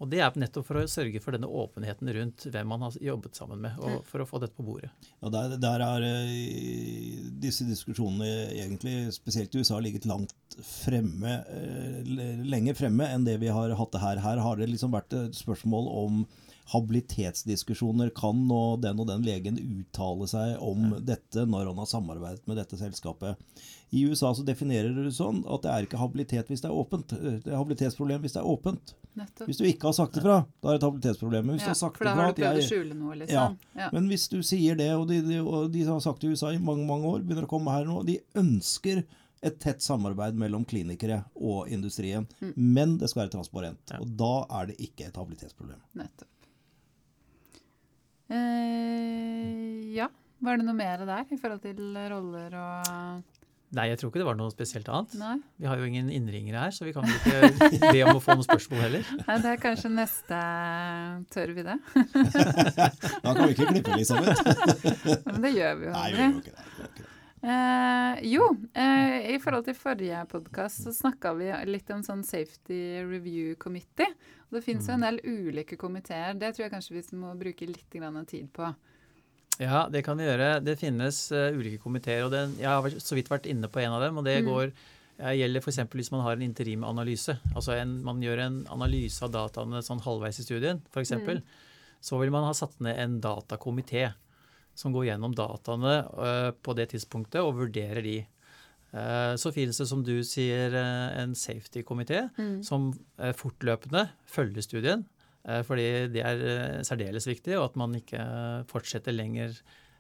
Og 0.03 0.09
Det 0.11 0.19
er 0.19 0.35
nettopp 0.35 0.67
for 0.67 0.81
å 0.81 0.89
sørge 0.91 1.21
for 1.23 1.37
denne 1.37 1.47
åpenheten 1.47 2.11
rundt 2.17 2.47
hvem 2.51 2.71
man 2.73 2.83
har 2.83 2.97
jobbet 2.99 3.39
sammen 3.39 3.61
med, 3.63 3.79
og 3.79 4.03
for 4.09 4.25
å 4.25 4.27
få 4.27 4.41
dette 4.43 4.57
på 4.57 4.65
bordet. 4.67 4.91
Ja, 5.23 5.31
der, 5.31 5.55
der 5.63 5.85
er 5.87 6.07
eh, 6.09 7.21
disse 7.43 7.67
diskusjonene 7.69 8.49
egentlig, 8.51 8.97
spesielt 9.15 9.55
i 9.55 9.63
USA, 9.63 9.79
ligget 9.79 10.09
langt 10.11 10.35
fremme, 10.67 11.37
eh, 11.55 12.01
lenger 12.43 12.79
fremme 12.81 13.07
enn 13.15 13.29
det 13.29 13.39
vi 13.45 13.53
har 13.55 13.77
hatt 13.79 13.95
det 13.95 14.03
her. 14.03 14.25
Her 14.27 14.43
har 14.43 14.59
det 14.59 14.73
liksom 14.73 14.91
vært 14.97 15.15
et 15.15 15.39
spørsmål 15.39 15.87
om 16.03 16.25
habilitetsdiskusjoner. 16.73 18.11
Kan 18.17 18.47
nå 18.49 18.77
den 18.83 19.01
og 19.03 19.09
den 19.11 19.25
legen 19.27 19.59
uttale 19.59 20.29
seg 20.31 20.57
om 20.63 20.95
dette 21.03 21.45
når 21.49 21.71
han 21.73 21.83
har 21.83 21.91
samarbeidet 21.91 22.47
med 22.47 22.61
dette 22.61 22.79
selskapet? 22.81 23.37
I 23.93 24.07
USA 24.09 24.31
så 24.35 24.45
definerer 24.47 24.95
det 24.97 25.13
sånn 25.17 25.43
at 25.45 25.65
det 25.67 25.73
er 25.73 25.87
ikke 25.87 26.01
habilitet 26.01 26.49
hvis 26.49 26.63
det 26.65 26.71
er 26.71 26.77
åpent. 26.79 27.13
Det 27.13 27.51
er 27.51 27.59
habilitetsproblem 27.59 28.23
hvis 28.25 28.37
det 28.39 28.41
er 28.41 28.49
åpent. 28.49 28.95
Nettopp. 29.13 29.49
Hvis 29.51 29.59
du 29.61 29.67
ikke 29.69 29.91
har 29.91 29.97
sagt 29.99 30.17
ifra, 30.17 30.39
da 30.63 30.71
er 30.71 30.79
det 30.79 30.81
et 30.81 30.87
habilitetsproblem. 30.89 31.51
Hvis 31.53 31.61
Ja, 31.61 31.67
du 31.67 31.73
har 31.75 31.81
sagt 31.83 31.99
for 32.01 32.09
da 32.09 32.15
har 32.17 32.33
du 32.33 32.39
prøvd 32.41 32.63
å 32.63 32.69
skjule 32.71 32.95
noe, 32.97 33.17
liksom. 33.21 33.59
Ja. 33.75 33.83
Ja. 33.83 33.91
men 33.93 34.09
hvis 34.09 34.25
du 34.33 34.39
sier 34.47 34.79
det, 34.79 34.89
og 34.97 35.05
de, 35.11 35.21
de, 35.27 35.43
og 35.45 35.69
de 35.75 35.85
har 35.85 36.01
sagt 36.01 36.23
det 36.23 36.31
i 36.31 36.33
USA 36.33 36.55
i 36.55 36.63
mange 36.63 36.87
mange 36.89 37.11
år, 37.11 37.21
begynner 37.27 37.45
å 37.45 37.53
komme 37.53 37.75
her 37.75 37.85
nå, 37.85 38.01
de 38.09 38.17
ønsker 38.41 39.03
et 39.43 39.59
tett 39.61 39.83
samarbeid 39.83 40.39
mellom 40.39 40.65
klinikere 40.65 41.25
og 41.35 41.69
industrien. 41.69 42.25
Mm. 42.41 42.53
Men 42.57 42.99
det 42.99 43.11
skal 43.11 43.27
være 43.27 43.35
transparent. 43.37 43.83
Ja. 43.91 44.01
Og 44.01 44.17
da 44.17 44.35
er 44.63 44.71
det 44.71 44.79
ikke 44.81 45.11
et 45.11 45.19
habilitetsproblem. 45.19 45.83
Nettopp. 45.99 46.32
Eh, 48.33 49.93
ja. 49.97 50.09
Var 50.43 50.59
det 50.59 50.67
noe 50.67 50.75
mer 50.75 51.05
der 51.07 51.29
i 51.31 51.39
forhold 51.39 51.63
til 51.63 51.79
roller 52.11 52.59
og 52.59 53.39
Nei, 53.73 53.87
jeg 53.89 54.03
tror 54.03 54.11
ikke 54.11 54.21
det 54.21 54.27
var 54.29 54.37
noe 54.37 54.53
spesielt 54.53 54.89
annet. 54.93 55.15
Nei? 55.17 55.37
Vi 55.63 55.65
har 55.65 55.79
jo 55.81 55.87
ingen 55.89 56.11
innringere 56.13 56.67
her, 56.67 56.75
så 56.77 56.85
vi 56.85 56.93
kan 56.93 57.07
ikke 57.09 57.79
be 57.87 58.03
om 58.05 58.19
å 58.19 58.21
få 58.21 58.35
noen 58.37 58.45
spørsmål 58.45 58.83
heller. 58.83 59.07
Nei, 59.23 59.37
det 59.41 59.49
er 59.55 59.63
kanskje 59.63 59.89
neste 59.95 60.41
Tør 61.33 61.55
vi 61.57 61.65
det? 61.65 61.79
Da 63.25 63.33
kan 63.33 63.47
vi 63.47 63.55
ikke 63.55 63.71
klippe, 63.71 63.97
sammen. 64.05 64.29
Men 65.31 65.41
det 65.47 65.55
gjør 65.57 65.81
vi 65.81 65.89
jo 65.89 65.95
Nei, 65.97 66.05
vi 66.13 66.27
aldri. 66.27 66.27
gjør 66.27 66.37
jo 66.37 66.43
ikke 66.43 66.53
det. 66.53 66.67
vi 66.69 66.83
gjør 66.83 66.91
ikke 66.91 67.07
det. 67.07 67.09
Eh, 67.43 68.21
jo, 68.31 68.45
eh, 68.79 69.17
i 69.33 69.39
forhold 69.43 69.65
til 69.67 69.75
forrige 69.75 70.21
podkast 70.31 70.85
så 70.85 70.93
snakka 70.95 71.33
vi 71.41 71.49
litt 71.73 71.89
om 71.97 72.05
sånn 72.07 72.21
Safety 72.29 73.01
Review 73.09 73.57
Committee. 73.59 74.13
Det 74.53 74.65
fins 74.65 74.89
jo 74.89 74.95
en 74.95 75.05
del 75.07 75.21
ulike 75.25 75.79
komiteer. 75.81 76.35
Det 76.39 76.53
tror 76.55 76.67
jeg 76.67 76.73
kanskje 76.75 76.97
vi 76.99 77.21
må 77.21 77.33
bruke 77.41 77.69
litt 77.69 77.91
grann 77.93 78.19
tid 78.29 78.51
på. 78.53 78.69
Ja, 79.61 79.87
det 79.93 80.03
kan 80.05 80.17
vi 80.19 80.25
gjøre. 80.27 80.57
Det 80.65 80.79
finnes 80.81 81.19
uh, 81.33 81.53
ulike 81.57 81.81
komiteer. 81.83 82.25
og 82.27 82.33
det, 82.33 82.43
Jeg 82.61 82.69
har 82.69 82.99
så 83.03 83.17
vidt 83.17 83.31
vært 83.33 83.49
inne 83.51 83.69
på 83.69 83.83
en 83.83 83.93
av 83.93 84.01
dem. 84.05 84.19
og 84.19 84.25
Det 84.25 84.43
Mm. 84.43 84.49
går, 84.49 84.73
eh, 85.19 85.35
gjelder 85.39 85.61
f.eks. 85.61 85.79
hvis 85.93 86.13
man 86.13 86.23
har 86.23 86.33
en 86.33 86.43
interimanalyse. 86.43 87.39
Altså 87.55 87.77
en, 87.81 88.03
man 88.03 88.21
gjør 88.21 88.39
en 88.47 88.67
analyse 88.69 89.23
av 89.23 89.33
dataene 89.33 89.83
sånn 89.83 90.01
halvveis 90.01 90.41
i 90.41 90.43
studien, 90.45 90.83
f.eks. 90.93 91.13
Mm. 91.13 91.43
Så 92.01 92.19
vil 92.19 92.31
man 92.31 92.45
ha 92.45 92.53
satt 92.53 92.81
ned 92.81 92.99
en 92.99 93.21
datakomité 93.21 94.13
som 94.75 94.93
går 94.93 95.07
gjennom 95.13 95.35
dataene 95.35 96.09
uh, 96.17 96.51
på 96.51 96.75
det 96.75 96.91
tidspunktet 96.91 97.41
og 97.45 97.57
vurderer 97.57 98.03
de. 98.03 98.27
Eh, 98.93 99.35
Så 99.41 99.53
finnes 99.55 99.79
det, 99.79 99.87
som 99.89 100.03
du 100.05 100.23
sier, 100.23 100.75
eh, 100.75 101.23
en 101.23 101.33
safety-komité 101.35 102.31
Mm. 102.39 102.63
som 102.63 102.93
eh, 103.19 103.33
fortløpende 103.33 104.09
følger 104.27 104.63
studien. 104.63 105.05
Fordi 105.43 106.07
det 106.13 106.23
er 106.23 106.83
særdeles 106.87 107.27
viktig, 107.27 107.57
og 107.59 107.65
at 107.65 107.77
man 107.77 107.97
ikke 107.97 108.65
fortsetter 108.71 109.11
lenger 109.11 109.57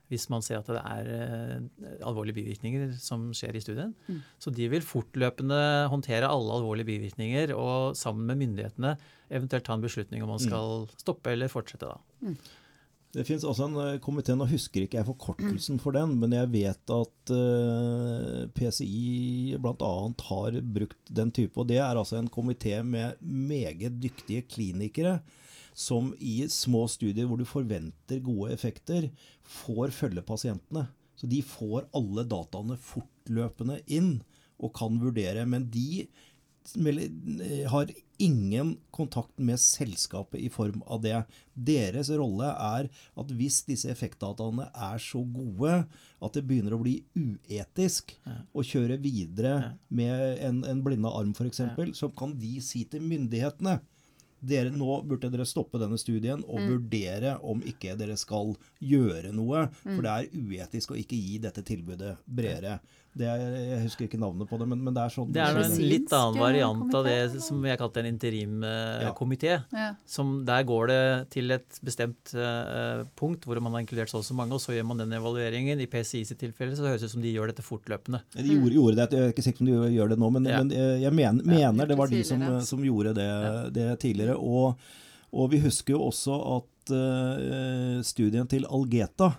hvis 0.09 0.29
man 0.31 0.41
ser 0.41 0.59
at 0.61 0.67
det 0.67 0.77
er 0.77 1.63
alvorlige 2.07 2.35
bivirkninger 2.37 2.93
som 3.01 3.33
skjer 3.33 3.57
i 3.57 3.61
studien. 3.65 3.93
Mm. 4.07 4.21
Så 4.39 4.53
de 4.55 4.69
vil 4.71 4.81
fortløpende 4.87 5.89
håndtere 5.91 6.29
alle 6.31 6.53
alvorlige 6.53 6.87
bivirkninger 6.87 7.57
og 7.57 7.97
sammen 7.97 8.25
med 8.27 8.39
myndighetene 8.39 8.97
eventuelt 9.33 9.65
ta 9.65 9.75
en 9.75 9.83
beslutning 9.83 10.23
om 10.23 10.29
man 10.29 10.39
skal 10.39 10.87
stoppe 10.97 11.33
eller 11.33 11.49
fortsette. 11.49 11.91
da. 11.91 11.99
Det 13.13 13.27
fins 13.29 13.45
også 13.45 13.67
en 13.69 13.75
eh, 13.83 13.99
komité, 14.01 14.33
nå 14.33 14.47
husker 14.49 14.87
ikke 14.87 14.97
jeg 14.97 15.09
forkortelsen 15.11 15.81
for 15.83 15.93
den, 15.93 16.15
men 16.21 16.33
jeg 16.33 16.49
vet 16.55 16.93
at 16.95 17.33
uh, 17.37 18.47
PCI 18.57 19.59
bl.a. 19.61 19.93
har 20.31 20.57
brukt 20.79 21.13
den 21.13 21.33
type. 21.37 21.53
Og 21.61 21.69
det 21.69 21.77
er 21.83 21.93
altså 21.93 22.17
en 22.17 22.31
komité 22.33 22.79
med 22.81 23.21
meget 23.21 24.01
dyktige 24.01 24.47
klinikere 24.49 25.19
som 25.77 26.11
i 26.21 26.47
små 26.53 26.87
studier 26.89 27.29
hvor 27.29 27.41
du 27.41 27.45
forventer 27.49 28.21
gode 28.25 28.53
effekter, 28.57 29.11
får 29.45 29.93
følge 29.93 30.25
pasientene. 30.25 30.87
Så 31.17 31.29
de 31.29 31.43
får 31.45 31.91
alle 31.97 32.25
dataene 32.29 32.79
fortløpende 32.81 33.81
inn 33.93 34.15
og 34.63 34.73
kan 34.77 34.97
vurdere. 35.01 35.45
Men 35.49 35.69
de 35.73 36.07
har 37.71 37.91
ingen 38.23 38.77
kontakt 38.95 39.39
med 39.39 39.61
selskapet 39.61 40.41
i 40.41 40.49
form 40.53 40.83
av 40.87 41.03
det. 41.03 41.17
Deres 41.55 42.11
rolle 42.15 42.53
er 42.53 42.89
at 43.19 43.33
hvis 43.35 43.63
disse 43.67 43.91
effektdataene 43.91 44.69
er 44.71 45.03
så 45.03 45.25
gode 45.27 45.81
at 46.23 46.37
det 46.37 46.45
begynner 46.47 46.77
å 46.77 46.83
bli 46.85 47.01
uetisk 47.19 48.15
ja. 48.23 48.39
å 48.55 48.65
kjøre 48.67 49.01
videre 49.03 49.55
ja. 49.55 49.71
med 49.91 50.45
en, 50.47 50.63
en 50.69 50.85
blinda 50.85 51.11
arm 51.19 51.35
f.eks., 51.35 51.65
ja. 51.65 51.89
så 51.99 52.13
kan 52.15 52.37
de 52.39 52.55
si 52.63 52.85
til 52.91 53.03
myndighetene 53.05 53.81
dere, 54.43 54.73
nå 54.75 54.99
burde 55.07 55.31
dere 55.33 55.47
stoppe 55.47 55.81
denne 55.81 55.99
studien 56.01 56.43
og 56.43 56.59
mm. 56.59 56.71
vurdere 56.73 57.37
om 57.47 57.63
ikke 57.67 57.95
dere 57.99 58.19
skal 58.21 58.55
gjøre 58.83 59.31
noe. 59.35 59.69
For 59.85 60.01
mm. 60.01 60.03
det 60.03 60.17
er 60.17 60.49
uetisk 60.49 60.95
å 60.95 60.99
ikke 60.99 61.19
gi 61.19 61.39
dette 61.43 61.65
tilbudet 61.67 62.17
bredere. 62.27 62.81
Er, 63.13 63.43
jeg 63.53 63.81
husker 63.83 64.07
ikke 64.07 64.17
navnet 64.17 64.49
på 64.49 64.57
det, 64.57 64.65
men, 64.71 64.81
men 64.87 64.95
det 64.97 65.03
er 65.03 65.13
sånn 65.13 65.33
Det 65.37 65.41
er 65.45 65.59
en 65.61 65.75
litt 65.77 66.13
annen 66.17 66.41
variant 66.41 66.95
av 66.97 67.05
det 67.05 67.43
som 67.45 67.59
jeg 67.69 67.77
kalte 67.77 68.01
en 68.01 68.09
interimkomité. 68.09 69.51
Ja. 69.69 69.91
Ja. 69.93 70.25
Der 70.49 70.65
går 70.65 70.89
det 70.89 71.03
til 71.35 71.53
et 71.53 71.77
bestemt 71.85 72.33
uh, 72.33 73.05
punkt 73.19 73.45
hvor 73.45 73.61
man 73.61 73.77
har 73.77 73.85
inkludert 73.85 74.09
så 74.09 74.23
og 74.23 74.25
så 74.25 74.37
mange, 74.39 74.57
og 74.57 74.65
så 74.65 74.73
gjør 74.73 74.87
man 74.89 75.03
den 75.03 75.13
evalueringen. 75.19 75.83
I 75.85 75.89
PCI 75.93 76.23
sitt 76.31 76.41
tilfelle 76.41 76.79
så 76.79 76.89
høres 76.89 77.05
det 77.05 77.11
ut 77.11 77.15
som 77.19 77.27
de 77.27 77.35
gjør 77.35 77.53
dette 77.53 77.67
fortløpende. 77.67 78.23
De 78.33 78.49
gjorde, 78.49 78.79
gjorde 78.79 78.97
det, 78.97 79.09
Jeg 79.13 79.29
er 79.29 79.37
ikke 79.37 79.45
sikker 79.45 79.61
på 79.61 79.67
om 79.67 79.71
de 79.85 79.93
gjør 79.99 80.15
det 80.15 80.19
nå, 80.23 80.33
men, 80.39 80.49
ja. 80.49 80.63
men 80.63 80.73
jeg 81.05 81.17
mener, 81.21 81.53
mener, 81.53 81.93
det 81.93 82.01
var 82.01 82.13
de 82.13 82.23
som, 82.25 82.47
som 82.65 82.89
gjorde 82.89 83.13
det, 83.21 83.31
det 83.77 83.91
tidligere. 84.07 84.32
Og, 84.37 84.81
og, 85.33 85.49
vi 85.53 85.63
husker 85.63 85.97
jo 85.97 86.07
også 86.09 86.39
at 86.59 86.93
uh, 86.95 88.03
studien 88.07 88.49
til 88.51 88.67
Algeta, 88.69 89.33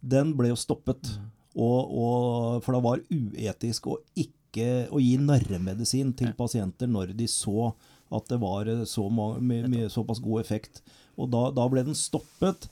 den 0.00 0.34
ble 0.38 0.52
jo 0.52 0.58
stoppet. 0.58 1.14
Mm. 1.16 1.30
Og, 1.60 1.78
og, 1.90 2.60
for 2.64 2.76
det 2.76 2.84
var 2.84 3.06
uetisk 3.10 3.90
å 3.90 3.98
ikke 4.18 4.88
å 4.90 5.00
gi 5.02 5.14
narremedisin 5.22 6.12
til 6.18 6.32
pasienter 6.38 6.90
når 6.90 7.14
de 7.18 7.26
så 7.30 7.70
at 8.10 8.26
det 8.30 8.40
var 8.42 8.66
så 8.90 9.06
med, 9.12 9.68
med 9.70 9.90
såpass 9.92 10.22
god 10.22 10.42
effekt. 10.42 10.82
Og 11.20 11.30
da, 11.30 11.48
da, 11.54 11.66
ble 11.70 11.84
den 11.86 11.98
stoppet, 11.98 12.66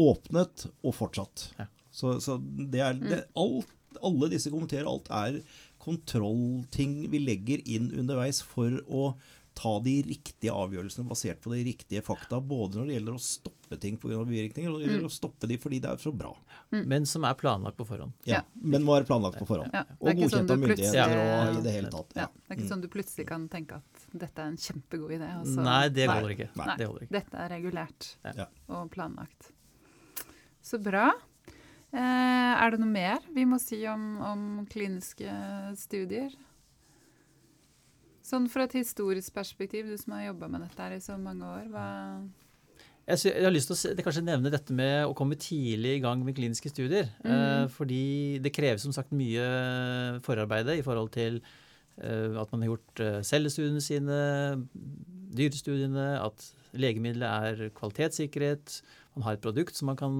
åpnet 0.00 0.66
og 0.84 0.96
fortsatt. 0.96 1.50
Så, 1.92 2.18
så 2.24 2.36
det 2.40 2.82
er 2.84 2.96
det, 2.98 3.22
mm. 3.24 3.40
alt, 3.40 3.72
alle 4.06 4.30
disse 4.32 4.52
kommenterer, 4.52 4.88
alt 4.88 5.08
er 5.12 5.40
kontrollting 5.80 7.06
vi 7.12 7.22
legger 7.24 7.62
inn 7.64 7.88
underveis 7.96 8.42
for 8.44 8.82
å 8.88 9.14
ta 9.54 9.72
de 9.84 9.94
riktige 10.06 10.52
avgjørelsene 10.54 11.08
basert 11.08 11.40
på 11.42 11.52
de 11.52 11.62
riktige 11.66 12.02
fakta. 12.04 12.40
Både 12.40 12.78
når 12.78 12.88
det 12.88 12.96
gjelder 12.96 13.16
å 13.16 13.22
stoppe 13.22 13.78
ting 13.80 13.96
pga. 14.00 14.22
bivirkninger, 14.24 14.70
og 14.70 14.76
når 14.76 14.80
det 14.80 14.88
gjelder 14.88 15.04
mm. 15.04 15.10
å 15.10 15.14
stoppe 15.14 15.50
de 15.50 15.58
fordi 15.60 15.80
det 15.84 15.92
er 15.92 16.02
så 16.02 16.12
bra. 16.16 16.32
Mm. 16.70 16.82
Men 16.92 17.06
som 17.10 17.26
er 17.28 17.38
planlagt 17.38 17.78
på 17.80 17.86
forhånd. 17.88 18.14
Ja, 18.28 18.42
men 18.54 18.84
må 18.86 18.94
være 18.96 19.08
planlagt 19.10 19.40
på 19.40 19.48
forhånd. 19.48 19.74
Ja. 19.74 19.84
Og 19.98 20.10
godkjent 20.10 20.36
sånn 20.36 20.52
av 20.54 20.62
myndigheter 20.64 21.16
og 21.22 21.60
i 21.60 21.64
det 21.66 21.74
hele 21.76 21.94
tatt. 21.94 22.14
Ja. 22.18 22.28
Det 22.30 22.54
er 22.54 22.58
ikke 22.58 22.66
mm. 22.66 22.72
sånn 22.74 22.84
du 22.84 22.90
plutselig 22.92 23.26
kan 23.30 23.48
tenke 23.52 23.80
at 23.80 24.04
dette 24.12 24.44
er 24.44 24.52
en 24.52 24.60
kjempegod 24.60 25.16
idé. 25.18 25.32
Altså. 25.40 25.64
Nei, 25.66 25.82
det 25.94 26.10
holder 26.10 26.36
ikke. 26.36 26.50
Nei. 26.60 26.76
Det 26.76 26.90
holder 26.90 27.08
ikke. 27.08 27.16
Dette 27.18 27.42
er 27.44 27.52
regulært 27.56 28.12
og 28.70 28.86
planlagt. 28.94 29.50
Så 30.70 30.78
bra. 30.82 31.08
Eh, 31.90 32.52
er 32.54 32.70
det 32.70 32.78
noe 32.78 32.92
mer 32.92 33.24
vi 33.34 33.42
må 33.48 33.58
si 33.58 33.80
om, 33.90 34.04
om 34.22 34.42
kliniske 34.70 35.32
studier? 35.80 36.30
Sånn 38.30 38.46
fra 38.50 38.68
et 38.68 38.76
historisk 38.78 39.34
perspektiv, 39.34 39.88
du 39.90 39.98
som 39.98 40.14
har 40.14 40.28
jobba 40.28 40.50
med 40.52 40.62
dette 40.66 40.84
her 40.84 40.94
i 40.94 41.02
så 41.02 41.16
mange 41.18 41.46
år, 41.46 41.66
hva 41.72 41.88
jeg, 43.10 43.32
har 43.42 43.50
lyst 43.50 43.70
til 43.70 43.96
å 43.98 44.04
kanskje 44.04 44.22
nevne 44.22 44.52
dette 44.52 44.74
med 44.76 45.08
å 45.08 45.16
komme 45.18 45.38
tidlig 45.40 45.96
i 45.96 46.02
gang 46.04 46.22
med 46.22 46.36
kliniske 46.36 46.70
studier. 46.70 47.08
Mm. 47.24 47.32
Eh, 47.32 47.64
fordi 47.74 48.04
det 48.44 48.52
kreves 48.54 48.84
som 48.86 48.94
sagt 48.94 49.14
mye 49.16 49.46
forarbeide 50.26 50.78
i 50.78 50.84
forhold 50.86 51.10
til 51.16 51.40
eh, 51.40 52.38
at 52.38 52.52
man 52.52 52.62
har 52.62 52.72
gjort 52.72 53.02
eh, 53.02 53.18
cellestudiene 53.26 53.82
sine, 53.82 54.20
dyrestudiene, 55.34 56.08
at 56.22 56.50
legemiddelet 56.78 57.50
er 57.50 57.74
kvalitetssikret, 57.74 58.80
man 59.16 59.26
har 59.26 59.34
et 59.34 59.42
produkt 59.42 59.74
som 59.74 59.90
man 59.90 59.98
kan 59.98 60.14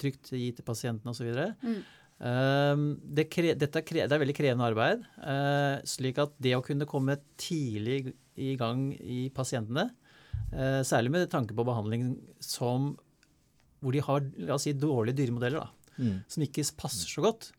trygt 0.00 0.32
gi 0.32 0.48
til 0.56 0.64
pasienten 0.64 1.12
osv. 1.12 1.28
Mm. 1.60 1.82
Ehm, 2.20 2.98
det, 3.00 3.28
dette 3.56 3.80
er, 3.80 4.02
det 4.04 4.12
er 4.12 4.22
veldig 4.22 4.36
krevende 4.36 4.66
arbeid. 4.68 5.04
Eh, 5.24 5.76
slik 5.88 6.20
at 6.20 6.34
det 6.42 6.56
å 6.56 6.64
kunne 6.64 6.88
komme 6.88 7.16
tidlig 7.40 8.12
i 8.40 8.54
gang 8.60 8.90
i 9.00 9.28
pasientene, 9.34 9.88
eh, 10.52 10.80
særlig 10.86 11.14
med 11.14 11.30
tanke 11.32 11.56
på 11.56 11.66
behandling 11.66 12.12
som, 12.44 12.92
hvor 13.80 13.96
de 13.96 14.04
har 14.04 14.26
la 14.40 14.58
oss 14.58 14.68
si, 14.68 14.76
dårlige 14.76 15.22
dyremodeller, 15.22 15.64
da, 15.64 15.96
mm. 15.96 16.18
som 16.28 16.44
ikke 16.44 16.68
passer 16.80 17.08
så 17.08 17.24
godt, 17.24 17.50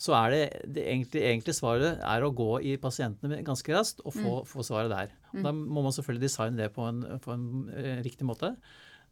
så 0.00 0.14
er 0.16 0.32
det, 0.32 0.44
det 0.76 0.84
egentlig, 0.88 1.22
egentlig, 1.28 1.54
svaret 1.58 1.98
er 2.00 2.24
å 2.24 2.32
gå 2.32 2.54
i 2.64 2.78
pasientene 2.80 3.42
ganske 3.44 3.72
raskt 3.74 4.00
og 4.00 4.14
få, 4.14 4.36
mm. 4.38 4.46
få 4.48 4.64
svaret 4.64 4.92
der. 4.92 5.10
Og 5.34 5.42
Da 5.44 5.52
må 5.52 5.82
man 5.84 5.92
selvfølgelig 5.92 6.24
designe 6.24 6.56
det 6.56 6.70
på 6.72 6.86
en, 6.88 7.02
på 7.20 7.34
en 7.34 7.50
eh, 7.76 7.98
riktig 8.04 8.28
måte. 8.28 8.54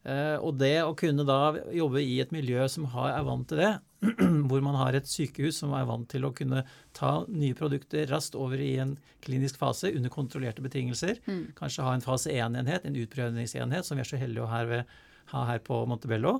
Uh, 0.08 0.38
og 0.40 0.54
det 0.56 0.78
å 0.80 0.94
kunne 0.96 1.26
da 1.28 1.52
jobbe 1.74 2.00
i 2.00 2.14
et 2.22 2.30
miljø 2.32 2.64
som 2.72 2.86
er 2.88 3.26
vant 3.26 3.44
til 3.50 3.60
det, 3.60 3.72
hvor 4.48 4.62
man 4.64 4.78
har 4.78 4.96
et 4.96 5.10
sykehus 5.10 5.58
som 5.60 5.74
er 5.76 5.84
vant 5.88 6.06
til 6.08 6.24
å 6.24 6.32
kunne 6.32 6.62
ta 6.96 7.10
nye 7.28 7.56
produkter 7.58 8.08
raskt 8.08 8.38
over 8.38 8.62
i 8.62 8.76
en 8.80 8.94
klinisk 9.24 9.58
fase 9.60 9.90
under 9.92 10.12
kontrollerte 10.14 10.64
betingelser. 10.64 11.20
Mm. 11.26 11.42
Kanskje 11.58 11.84
ha 11.84 11.92
en 11.96 12.04
fase 12.04 12.32
1-enhet, 12.32 12.86
en 12.86 12.98
utprøvingsenhet, 13.02 13.84
som 13.84 13.98
vi 13.98 14.06
er 14.06 14.08
så 14.08 14.20
heldige 14.22 14.46
å 14.46 14.52
ha 15.34 15.44
her 15.50 15.62
på 15.66 15.82
Montebello. 15.90 16.38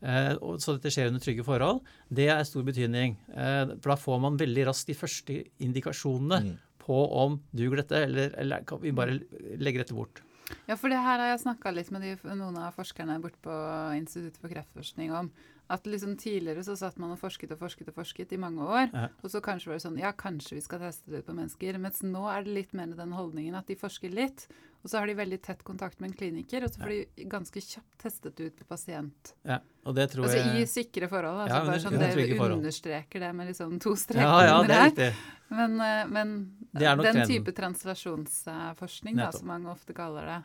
Eh, 0.00 0.32
så 0.62 0.76
dette 0.76 0.92
skjer 0.92 1.10
under 1.10 1.22
trygge 1.22 1.44
forhold. 1.44 1.84
Det 2.08 2.30
er 2.32 2.46
stor 2.48 2.64
betydning. 2.66 3.18
Eh, 3.34 3.76
for 3.76 3.92
da 3.92 3.98
får 4.00 4.24
man 4.24 4.40
veldig 4.40 4.66
raskt 4.70 4.92
de 4.92 4.96
første 4.96 5.38
indikasjonene 5.60 6.40
mm. 6.46 6.56
på 6.86 7.02
om 7.24 7.40
duger 7.52 7.82
dette, 7.82 8.04
eller, 8.08 8.34
eller 8.40 8.64
kan 8.68 8.80
vi 8.82 8.96
bare 8.96 9.20
legge 9.60 9.82
dette 9.82 9.96
bort. 9.96 10.22
Ja, 10.68 10.76
for 10.76 10.92
det 10.92 11.00
her 11.00 11.22
har 11.22 11.32
jeg 11.32 11.42
snakka 11.44 11.72
litt 11.74 11.90
med 11.94 12.04
de, 12.04 12.16
noen 12.34 12.58
av 12.60 12.76
forskerne 12.76 13.18
borte 13.22 13.40
på 13.44 13.56
Instituttet 13.98 14.40
for 14.42 14.52
kreftforskning 14.52 15.12
om. 15.14 15.30
At 15.70 15.86
liksom 15.86 16.16
tidligere 16.18 16.64
så 16.66 16.74
satt 16.78 16.96
man 16.98 17.12
og 17.14 17.20
forsket 17.20 17.52
og 17.54 17.60
forsket 17.60 17.92
og 17.92 17.98
forsket 18.00 18.32
i 18.34 18.40
mange 18.42 18.64
år. 18.64 18.88
Ja. 18.90 19.06
Og 19.22 19.30
så 19.30 19.42
kanskje 19.44 19.70
var 19.70 19.78
det 19.78 19.84
sånn 19.84 20.00
Ja, 20.00 20.10
kanskje 20.10 20.58
vi 20.58 20.64
skal 20.64 20.82
teste 20.82 21.12
det 21.12 21.22
ut 21.22 21.28
på 21.28 21.36
mennesker. 21.36 21.78
Mens 21.82 22.02
nå 22.02 22.24
er 22.32 22.46
det 22.46 22.56
litt 22.56 22.74
mer 22.74 22.90
den 22.98 23.14
holdningen 23.14 23.58
at 23.58 23.70
de 23.70 23.78
forsker 23.78 24.10
litt, 24.10 24.48
og 24.82 24.90
så 24.90 25.00
har 25.00 25.10
de 25.10 25.14
veldig 25.18 25.38
tett 25.44 25.64
kontakt 25.66 26.00
med 26.00 26.10
en 26.10 26.16
kliniker, 26.16 26.64
og 26.64 26.72
så 26.72 26.80
får 26.80 26.92
ja. 26.94 27.08
de 27.16 27.26
ganske 27.32 27.62
kjapt 27.64 27.98
testet 28.00 28.40
ut 28.40 28.54
på 28.56 28.68
pasient. 28.68 29.34
Ja, 29.44 29.58
og 29.84 29.96
det 29.98 30.06
tror 30.14 30.28
altså 30.28 30.38
jeg... 30.40 30.62
i 30.62 30.68
sikre 30.70 31.10
forhold. 31.10 31.42
Altså 31.44 31.58
ja, 31.58 31.66
bare 31.68 31.82
sånn 31.84 31.98
Dere 32.00 32.54
understreker 32.54 33.26
det 33.26 33.32
med 33.36 33.50
liksom 33.52 33.76
to 33.82 33.92
streker 34.00 34.24
ja, 34.24 34.46
ja, 34.48 34.54
under 34.62 34.86
her. 34.86 35.20
Men, 35.50 35.76
eh, 35.84 36.06
men 36.08 36.32
den 36.72 37.02
trenden. 37.02 37.26
type 37.28 37.52
translasjonsforskning, 37.56 39.20
da, 39.20 39.28
som 39.34 39.52
mange 39.52 39.68
ofte 39.72 39.96
kaller 39.96 40.32
det. 40.32 40.40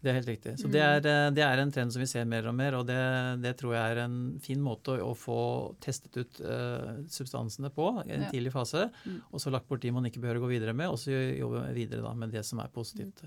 Det 0.00 0.08
er 0.08 0.16
helt 0.16 0.30
riktig. 0.30 0.52
Så 0.56 0.68
det 0.72 0.80
er, 0.80 1.04
eh, 1.04 1.26
det 1.36 1.42
er, 1.44 1.60
en 1.60 1.72
trend 1.72 1.92
som 1.92 2.00
vi 2.00 2.08
ser 2.08 2.24
mer 2.28 2.46
og 2.48 2.54
mer, 2.56 2.78
og 2.78 2.86
det, 2.88 3.00
det 3.42 3.52
tror 3.60 3.74
jeg 3.76 3.94
er 3.94 4.00
en 4.06 4.20
fin 4.40 4.62
måte 4.64 4.96
å, 4.96 5.10
å 5.10 5.16
få 5.18 5.40
testet 5.84 6.16
ut 6.16 6.40
uh, 6.40 7.04
substansene 7.12 7.68
på 7.74 7.90
i 8.06 8.14
en 8.16 8.24
tidlig 8.32 8.54
fase, 8.54 8.86
mm. 9.04 9.18
og 9.28 9.44
så 9.44 9.52
lagt 9.52 9.68
bort 9.68 9.84
de 9.84 9.92
man 9.92 10.08
ikke 10.08 10.22
behøver 10.22 10.40
å 10.40 10.46
gå 10.46 10.54
videre 10.54 10.74
med, 10.76 10.88
og 10.88 10.98
så 11.02 11.12
jobbe 11.12 11.66
videre 11.76 12.00
da, 12.06 12.14
med 12.16 12.32
det 12.32 12.46
som 12.48 12.64
er 12.64 12.72
positivt. 12.72 13.26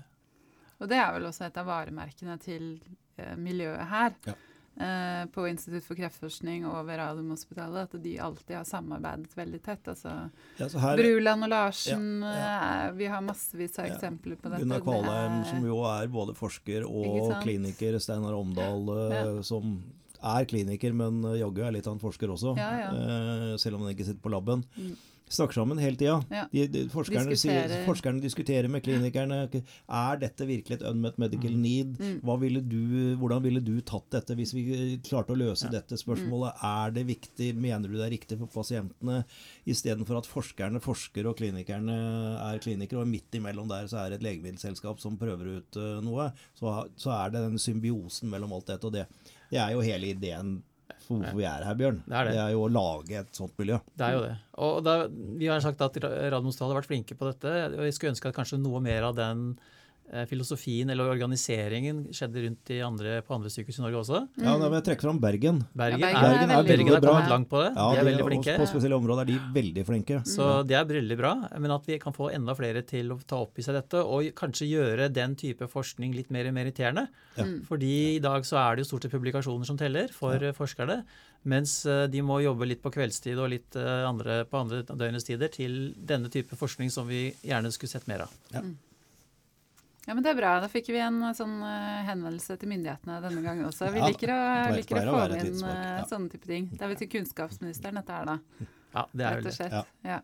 Og 0.84 0.90
det 0.92 1.00
er 1.00 1.14
vel 1.16 1.30
også 1.30 1.48
et 1.48 1.60
av 1.60 1.68
varemerkene 1.68 2.36
til 2.42 2.74
eh, 3.16 3.36
miljøet 3.40 3.88
her. 3.90 4.18
Ja. 4.28 4.36
Eh, 4.76 5.26
på 5.30 5.46
Institutt 5.48 5.84
for 5.86 5.94
kreftforskning 5.94 6.64
og 6.66 6.80
ved 6.88 6.98
Radiumhospitalet, 6.98 7.86
at 7.86 8.02
de 8.02 8.14
alltid 8.18 8.56
har 8.56 8.64
samarbeidet 8.66 9.36
veldig 9.38 9.60
tett. 9.62 9.86
Altså, 9.92 10.14
ja, 10.58 10.66
her, 10.82 10.98
Bruland 10.98 11.46
og 11.46 11.52
Larsen, 11.52 12.08
ja, 12.26 12.32
ja. 12.34 12.56
Eh, 12.88 12.88
vi 12.98 13.06
har 13.12 13.22
massevis 13.22 13.78
av 13.78 13.86
eksempler 13.86 14.40
på 14.40 14.50
dette. 14.50 14.64
Gunnar 14.64 14.82
Kvalheim, 14.82 15.44
som 15.46 15.62
jo 15.68 15.78
er 15.92 16.10
både 16.10 16.34
forsker 16.34 16.88
og 16.90 17.36
kliniker. 17.44 18.00
Steinar 18.02 18.34
Omdal, 18.34 18.90
eh, 18.98 19.40
som 19.46 19.78
er 20.18 20.50
kliniker, 20.50 20.96
men 20.96 21.22
jaggu 21.38 21.62
er 21.62 21.78
litt 21.78 21.86
av 21.86 21.94
en 21.94 22.02
forsker 22.02 22.34
også. 22.34 22.58
selv 23.62 23.78
om 23.78 23.86
han 23.86 23.94
ikke 23.94 24.10
sitter 24.10 24.24
på 24.26 24.34
laben. 24.34 24.66
Mm 24.74 24.94
snakker 25.28 25.56
sammen 25.56 25.78
hele 25.78 25.96
tida. 25.96 26.18
Ja. 26.30 26.44
De, 26.52 26.66
de, 26.68 26.82
forskerne, 26.92 27.32
diskuterer. 27.32 27.84
forskerne, 27.86 28.20
diskuterer 28.22 28.68
med 28.70 28.84
klinikerne. 28.84 29.40
Er 29.52 30.20
dette 30.20 30.46
virkelig 30.48 30.78
et 30.78 30.86
unmet 30.88 31.18
medical 31.20 31.54
mm. 31.54 31.62
need? 31.62 31.94
Mm. 32.00 32.32
Ville 32.42 32.60
du, 32.60 32.82
hvordan 33.20 33.44
ville 33.44 33.62
du 33.64 33.78
tatt 33.86 34.10
dette 34.14 34.36
hvis 34.38 34.54
vi 34.56 34.64
klarte 35.06 35.34
å 35.34 35.38
løse 35.38 35.68
ja. 35.68 35.74
dette 35.78 35.98
spørsmålet? 36.00 36.58
Mm. 36.58 36.66
Er 36.70 36.94
det 36.98 37.06
viktig? 37.08 37.50
Mener 37.56 37.88
du 37.88 37.96
det 37.98 38.06
er 38.08 38.14
riktig 38.14 38.38
for 38.42 38.52
pasientene? 38.52 39.22
Istedenfor 39.70 40.20
at 40.20 40.28
forskerne 40.30 40.82
forsker 40.84 41.30
og 41.30 41.38
klinikerne 41.40 41.96
er 42.50 42.60
klinikere, 42.62 43.02
og 43.02 43.10
midt 43.10 43.40
imellom 43.40 43.70
der 43.70 43.88
så 43.90 44.02
er 44.02 44.12
det 44.12 44.20
et 44.20 44.28
legemiddelselskap 44.28 45.00
som 45.02 45.18
prøver 45.20 45.56
ut 45.58 45.80
uh, 45.80 45.98
noe, 46.04 46.30
så, 46.58 46.76
så, 47.00 47.14
er 47.16 47.34
det 47.34 47.46
den 47.48 47.60
symbiosen 47.60 48.30
mellom 48.32 48.54
alt 48.56 48.70
dette. 48.70 48.86
og 48.86 48.94
det. 48.94 49.08
Det 49.50 49.60
er 49.62 49.74
jo 49.74 49.84
hele 49.84 50.12
ideen 50.12 50.56
for 51.06 51.20
hvorfor 51.20 51.38
vi 51.38 51.46
er 51.48 51.66
her, 51.68 51.78
Bjørn. 51.78 52.00
Det 52.06 52.16
er, 52.16 52.28
det. 52.28 52.34
det 52.34 52.42
er, 52.42 52.50
jo 52.54 52.64
å 52.64 52.72
lage 52.72 53.20
et 53.20 53.38
sånt 53.38 53.54
miljø. 53.60 53.78
Det 53.94 54.08
er 54.08 54.16
jo 54.16 54.24
det. 54.24 54.34
Og 54.66 54.80
da, 54.86 54.96
Vi 55.40 55.48
har 55.50 55.62
sagt 55.64 55.82
at 55.84 55.96
Radiumhospitalet 56.00 56.74
har 56.74 56.80
vært 56.80 56.90
flinke 56.90 57.18
på 57.18 57.30
dette. 57.30 57.54
og 57.74 57.86
Jeg 57.86 57.96
skulle 57.96 58.14
ønske 58.14 58.30
at 58.30 58.38
kanskje 58.38 58.60
noe 58.62 58.82
mer 58.84 59.08
av 59.10 59.16
den 59.18 59.46
filosofien 60.30 60.90
eller 60.92 61.10
organiseringen 61.12 62.04
skjedde 62.14 62.42
rundt 62.46 62.70
i 62.74 62.78
andre, 62.86 63.16
på 63.26 63.34
andre 63.36 63.50
sykehus 63.52 63.78
i 63.80 63.84
Norge 63.84 64.00
også. 64.02 64.20
Ja, 64.40 64.54
da 64.60 64.68
vil 64.68 64.78
jeg 64.78 64.86
trekke 64.90 65.06
fram 65.06 65.18
Bergen. 65.22 65.60
Bergen, 65.74 66.00
Ja, 66.04 66.10
er, 66.12 66.20
Bergen 66.28 66.50
er 66.54 66.62
veldig 66.62 66.70
Bergen 66.74 66.92
har 66.94 67.00
bra. 67.04 67.12
kommet 67.14 67.32
langt 67.34 67.48
på 67.50 67.62
det. 67.64 67.70
Ja, 67.74 67.88
de 67.90 67.98
er 67.98 68.04
de- 68.04 68.08
veldig 68.10 68.26
flinke. 68.30 68.56
På 68.60 68.68
spesielle 68.70 68.98
områder 69.00 69.22
er 69.22 69.30
de 69.32 69.38
veldig 69.60 69.84
flinke. 69.90 70.20
Så 70.30 70.48
det 70.66 70.76
er 70.78 70.84
veldig 70.84 71.18
bra. 71.18 71.34
Men 71.58 71.70
at 71.76 71.86
vi 71.86 71.98
kan 71.98 72.12
få 72.16 72.30
enda 72.32 72.54
flere 72.54 72.82
til 72.86 73.10
å 73.10 73.18
ta 73.26 73.36
opp 73.42 73.58
i 73.58 73.62
seg 73.66 73.74
dette, 73.80 74.00
og 74.04 74.30
kanskje 74.34 74.70
gjøre 74.70 75.12
den 75.12 75.34
type 75.36 75.66
forskning 75.68 76.14
litt 76.14 76.30
mer 76.30 76.50
meritterende. 76.52 77.08
Ja. 77.36 77.44
Fordi 77.68 77.92
i 78.16 78.22
dag 78.22 78.42
så 78.46 78.56
er 78.62 78.76
det 78.76 78.84
jo 78.84 78.90
stort 78.94 79.02
sett 79.08 79.12
publikasjoner 79.12 79.66
som 79.66 79.76
teller 79.76 80.08
for 80.14 80.38
ja. 80.38 80.52
forskerne. 80.52 81.02
Mens 81.44 81.84
eh, 81.84 82.06
de 82.08 82.22
må 82.24 82.38
jobbe 82.40 82.64
litt 82.64 82.80
på 82.80 82.88
kveldstid 82.94 83.36
og 83.36 83.50
litt 83.52 83.76
eh, 83.76 84.04
andre, 84.08 84.46
på 84.48 84.56
andre 84.62 84.78
døgnets 84.88 85.26
tider 85.28 85.50
til 85.52 85.92
denne 85.94 86.30
type 86.32 86.56
forskning 86.56 86.88
som 86.90 87.06
vi 87.06 87.34
gjerne 87.44 87.68
skulle 87.74 87.90
sett 87.92 88.06
mer 88.08 88.24
av. 88.24 88.30
Ja, 88.54 88.62
men 90.12 90.20
Det 90.22 90.34
er 90.34 90.36
bra. 90.36 90.52
Da 90.60 90.68
fikk 90.68 90.90
vi 90.92 90.98
en 91.00 91.22
sånn 91.36 91.54
eh, 91.64 92.02
henvendelse 92.10 92.58
til 92.60 92.68
myndighetene 92.68 93.20
denne 93.24 93.40
gangen 93.46 93.64
også. 93.70 93.88
Vi 93.94 94.02
Ja, 94.02 94.10
liker 94.12 94.32
å, 94.34 94.40
liker 94.76 95.00
å 95.00 95.14
få 95.14 95.38
inn 95.38 95.62
eh, 95.64 95.80
ja. 95.96 96.04
sånne 96.10 96.28
type 96.34 96.50
ting. 96.50 96.68
Det 96.74 96.84
er 96.84 96.92
vel 96.92 97.00
til 97.00 97.08
kunnskapsministeren 97.14 98.00
dette 98.02 98.18
er, 98.20 98.28
da. 98.34 98.68
Ja, 98.94 99.06
det 99.16 99.24
er 99.30 99.40
vel 99.40 99.48
det. 99.48 99.84
Ja. 100.04 100.18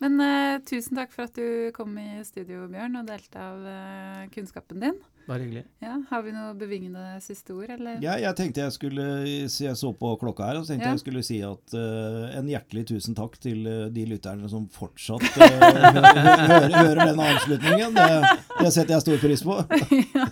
Men 0.00 0.16
uh, 0.16 0.56
tusen 0.64 0.96
takk 0.96 1.12
for 1.12 1.28
at 1.28 1.36
du 1.36 1.70
kom 1.76 1.92
i 2.00 2.22
studio, 2.24 2.64
Bjørn, 2.72 2.96
og 3.02 3.08
delte 3.10 3.40
av 3.40 3.64
uh, 3.66 4.28
kunnskapen 4.32 4.80
din. 4.80 4.96
Bare 5.28 5.44
hyggelig. 5.44 5.66
Ja, 5.84 5.98
Har 6.08 6.22
vi 6.24 6.32
noe 6.34 6.54
bevingende 6.58 7.18
siste 7.22 7.52
ord, 7.54 7.68
eller? 7.70 8.00
Ja, 8.02 8.16
jeg 8.18 8.34
tenkte 8.38 8.64
jeg 8.64 8.72
skulle 8.74 9.04
Jeg 9.28 9.76
så 9.78 9.92
på 9.94 10.14
klokka 10.18 10.48
her, 10.48 10.58
og 10.58 10.64
så 10.64 10.72
tenkte 10.72 10.88
Ja. 10.88 10.94
jeg 10.96 11.02
skulle 11.04 11.22
si 11.26 11.38
at 11.44 11.76
uh, 11.76 12.32
en 12.32 12.48
hjertelig 12.48 12.86
tusen 12.94 13.14
takk 13.18 13.36
til 13.44 13.68
de 13.92 14.06
lytterne 14.08 14.48
som 14.50 14.66
fortsatt 14.72 15.22
hører, 15.36 16.74
hører 16.74 17.04
denne 17.04 17.28
avslutningen. 17.36 18.00
Det, 18.00 18.34
det 18.64 18.72
setter 18.74 18.96
jeg 18.96 19.04
stor 19.04 19.22
pris 19.22 19.44
på. 19.46 19.60
ja, 20.16 20.26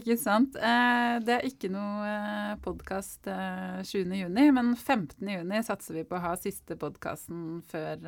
ikke 0.00 0.16
sant. 0.20 0.56
Eh, 0.56 1.14
det 1.28 1.38
er 1.38 1.48
ikke 1.52 1.68
noe 1.72 2.08
uh, 2.08 2.52
podkast 2.64 3.28
uh, 3.28 3.84
7.6, 3.84 4.30
men 4.56 4.72
15.6 4.74 5.68
satser 5.68 6.00
vi 6.00 6.08
på 6.08 6.16
å 6.16 6.24
ha 6.24 6.38
siste 6.40 6.80
podkasten 6.80 7.60
før, 7.68 8.00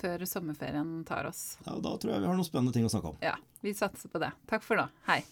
før 0.00 0.24
sommerferien 0.28 0.92
tar 1.08 1.28
oss. 1.30 1.58
Ja, 1.66 1.76
da 1.82 1.96
tror 1.96 2.14
jeg 2.14 2.22
vi 2.22 2.30
har 2.30 2.38
noen 2.38 2.46
spennende 2.46 2.74
ting 2.76 2.86
å 2.88 2.92
snakke 2.92 3.12
om. 3.14 3.18
Ja, 3.24 3.34
vi 3.64 3.74
satser 3.76 4.12
på 4.12 4.22
det. 4.22 4.32
Takk 4.50 4.64
for 4.66 4.80
nå. 4.80 4.88
Hei. 5.10 5.22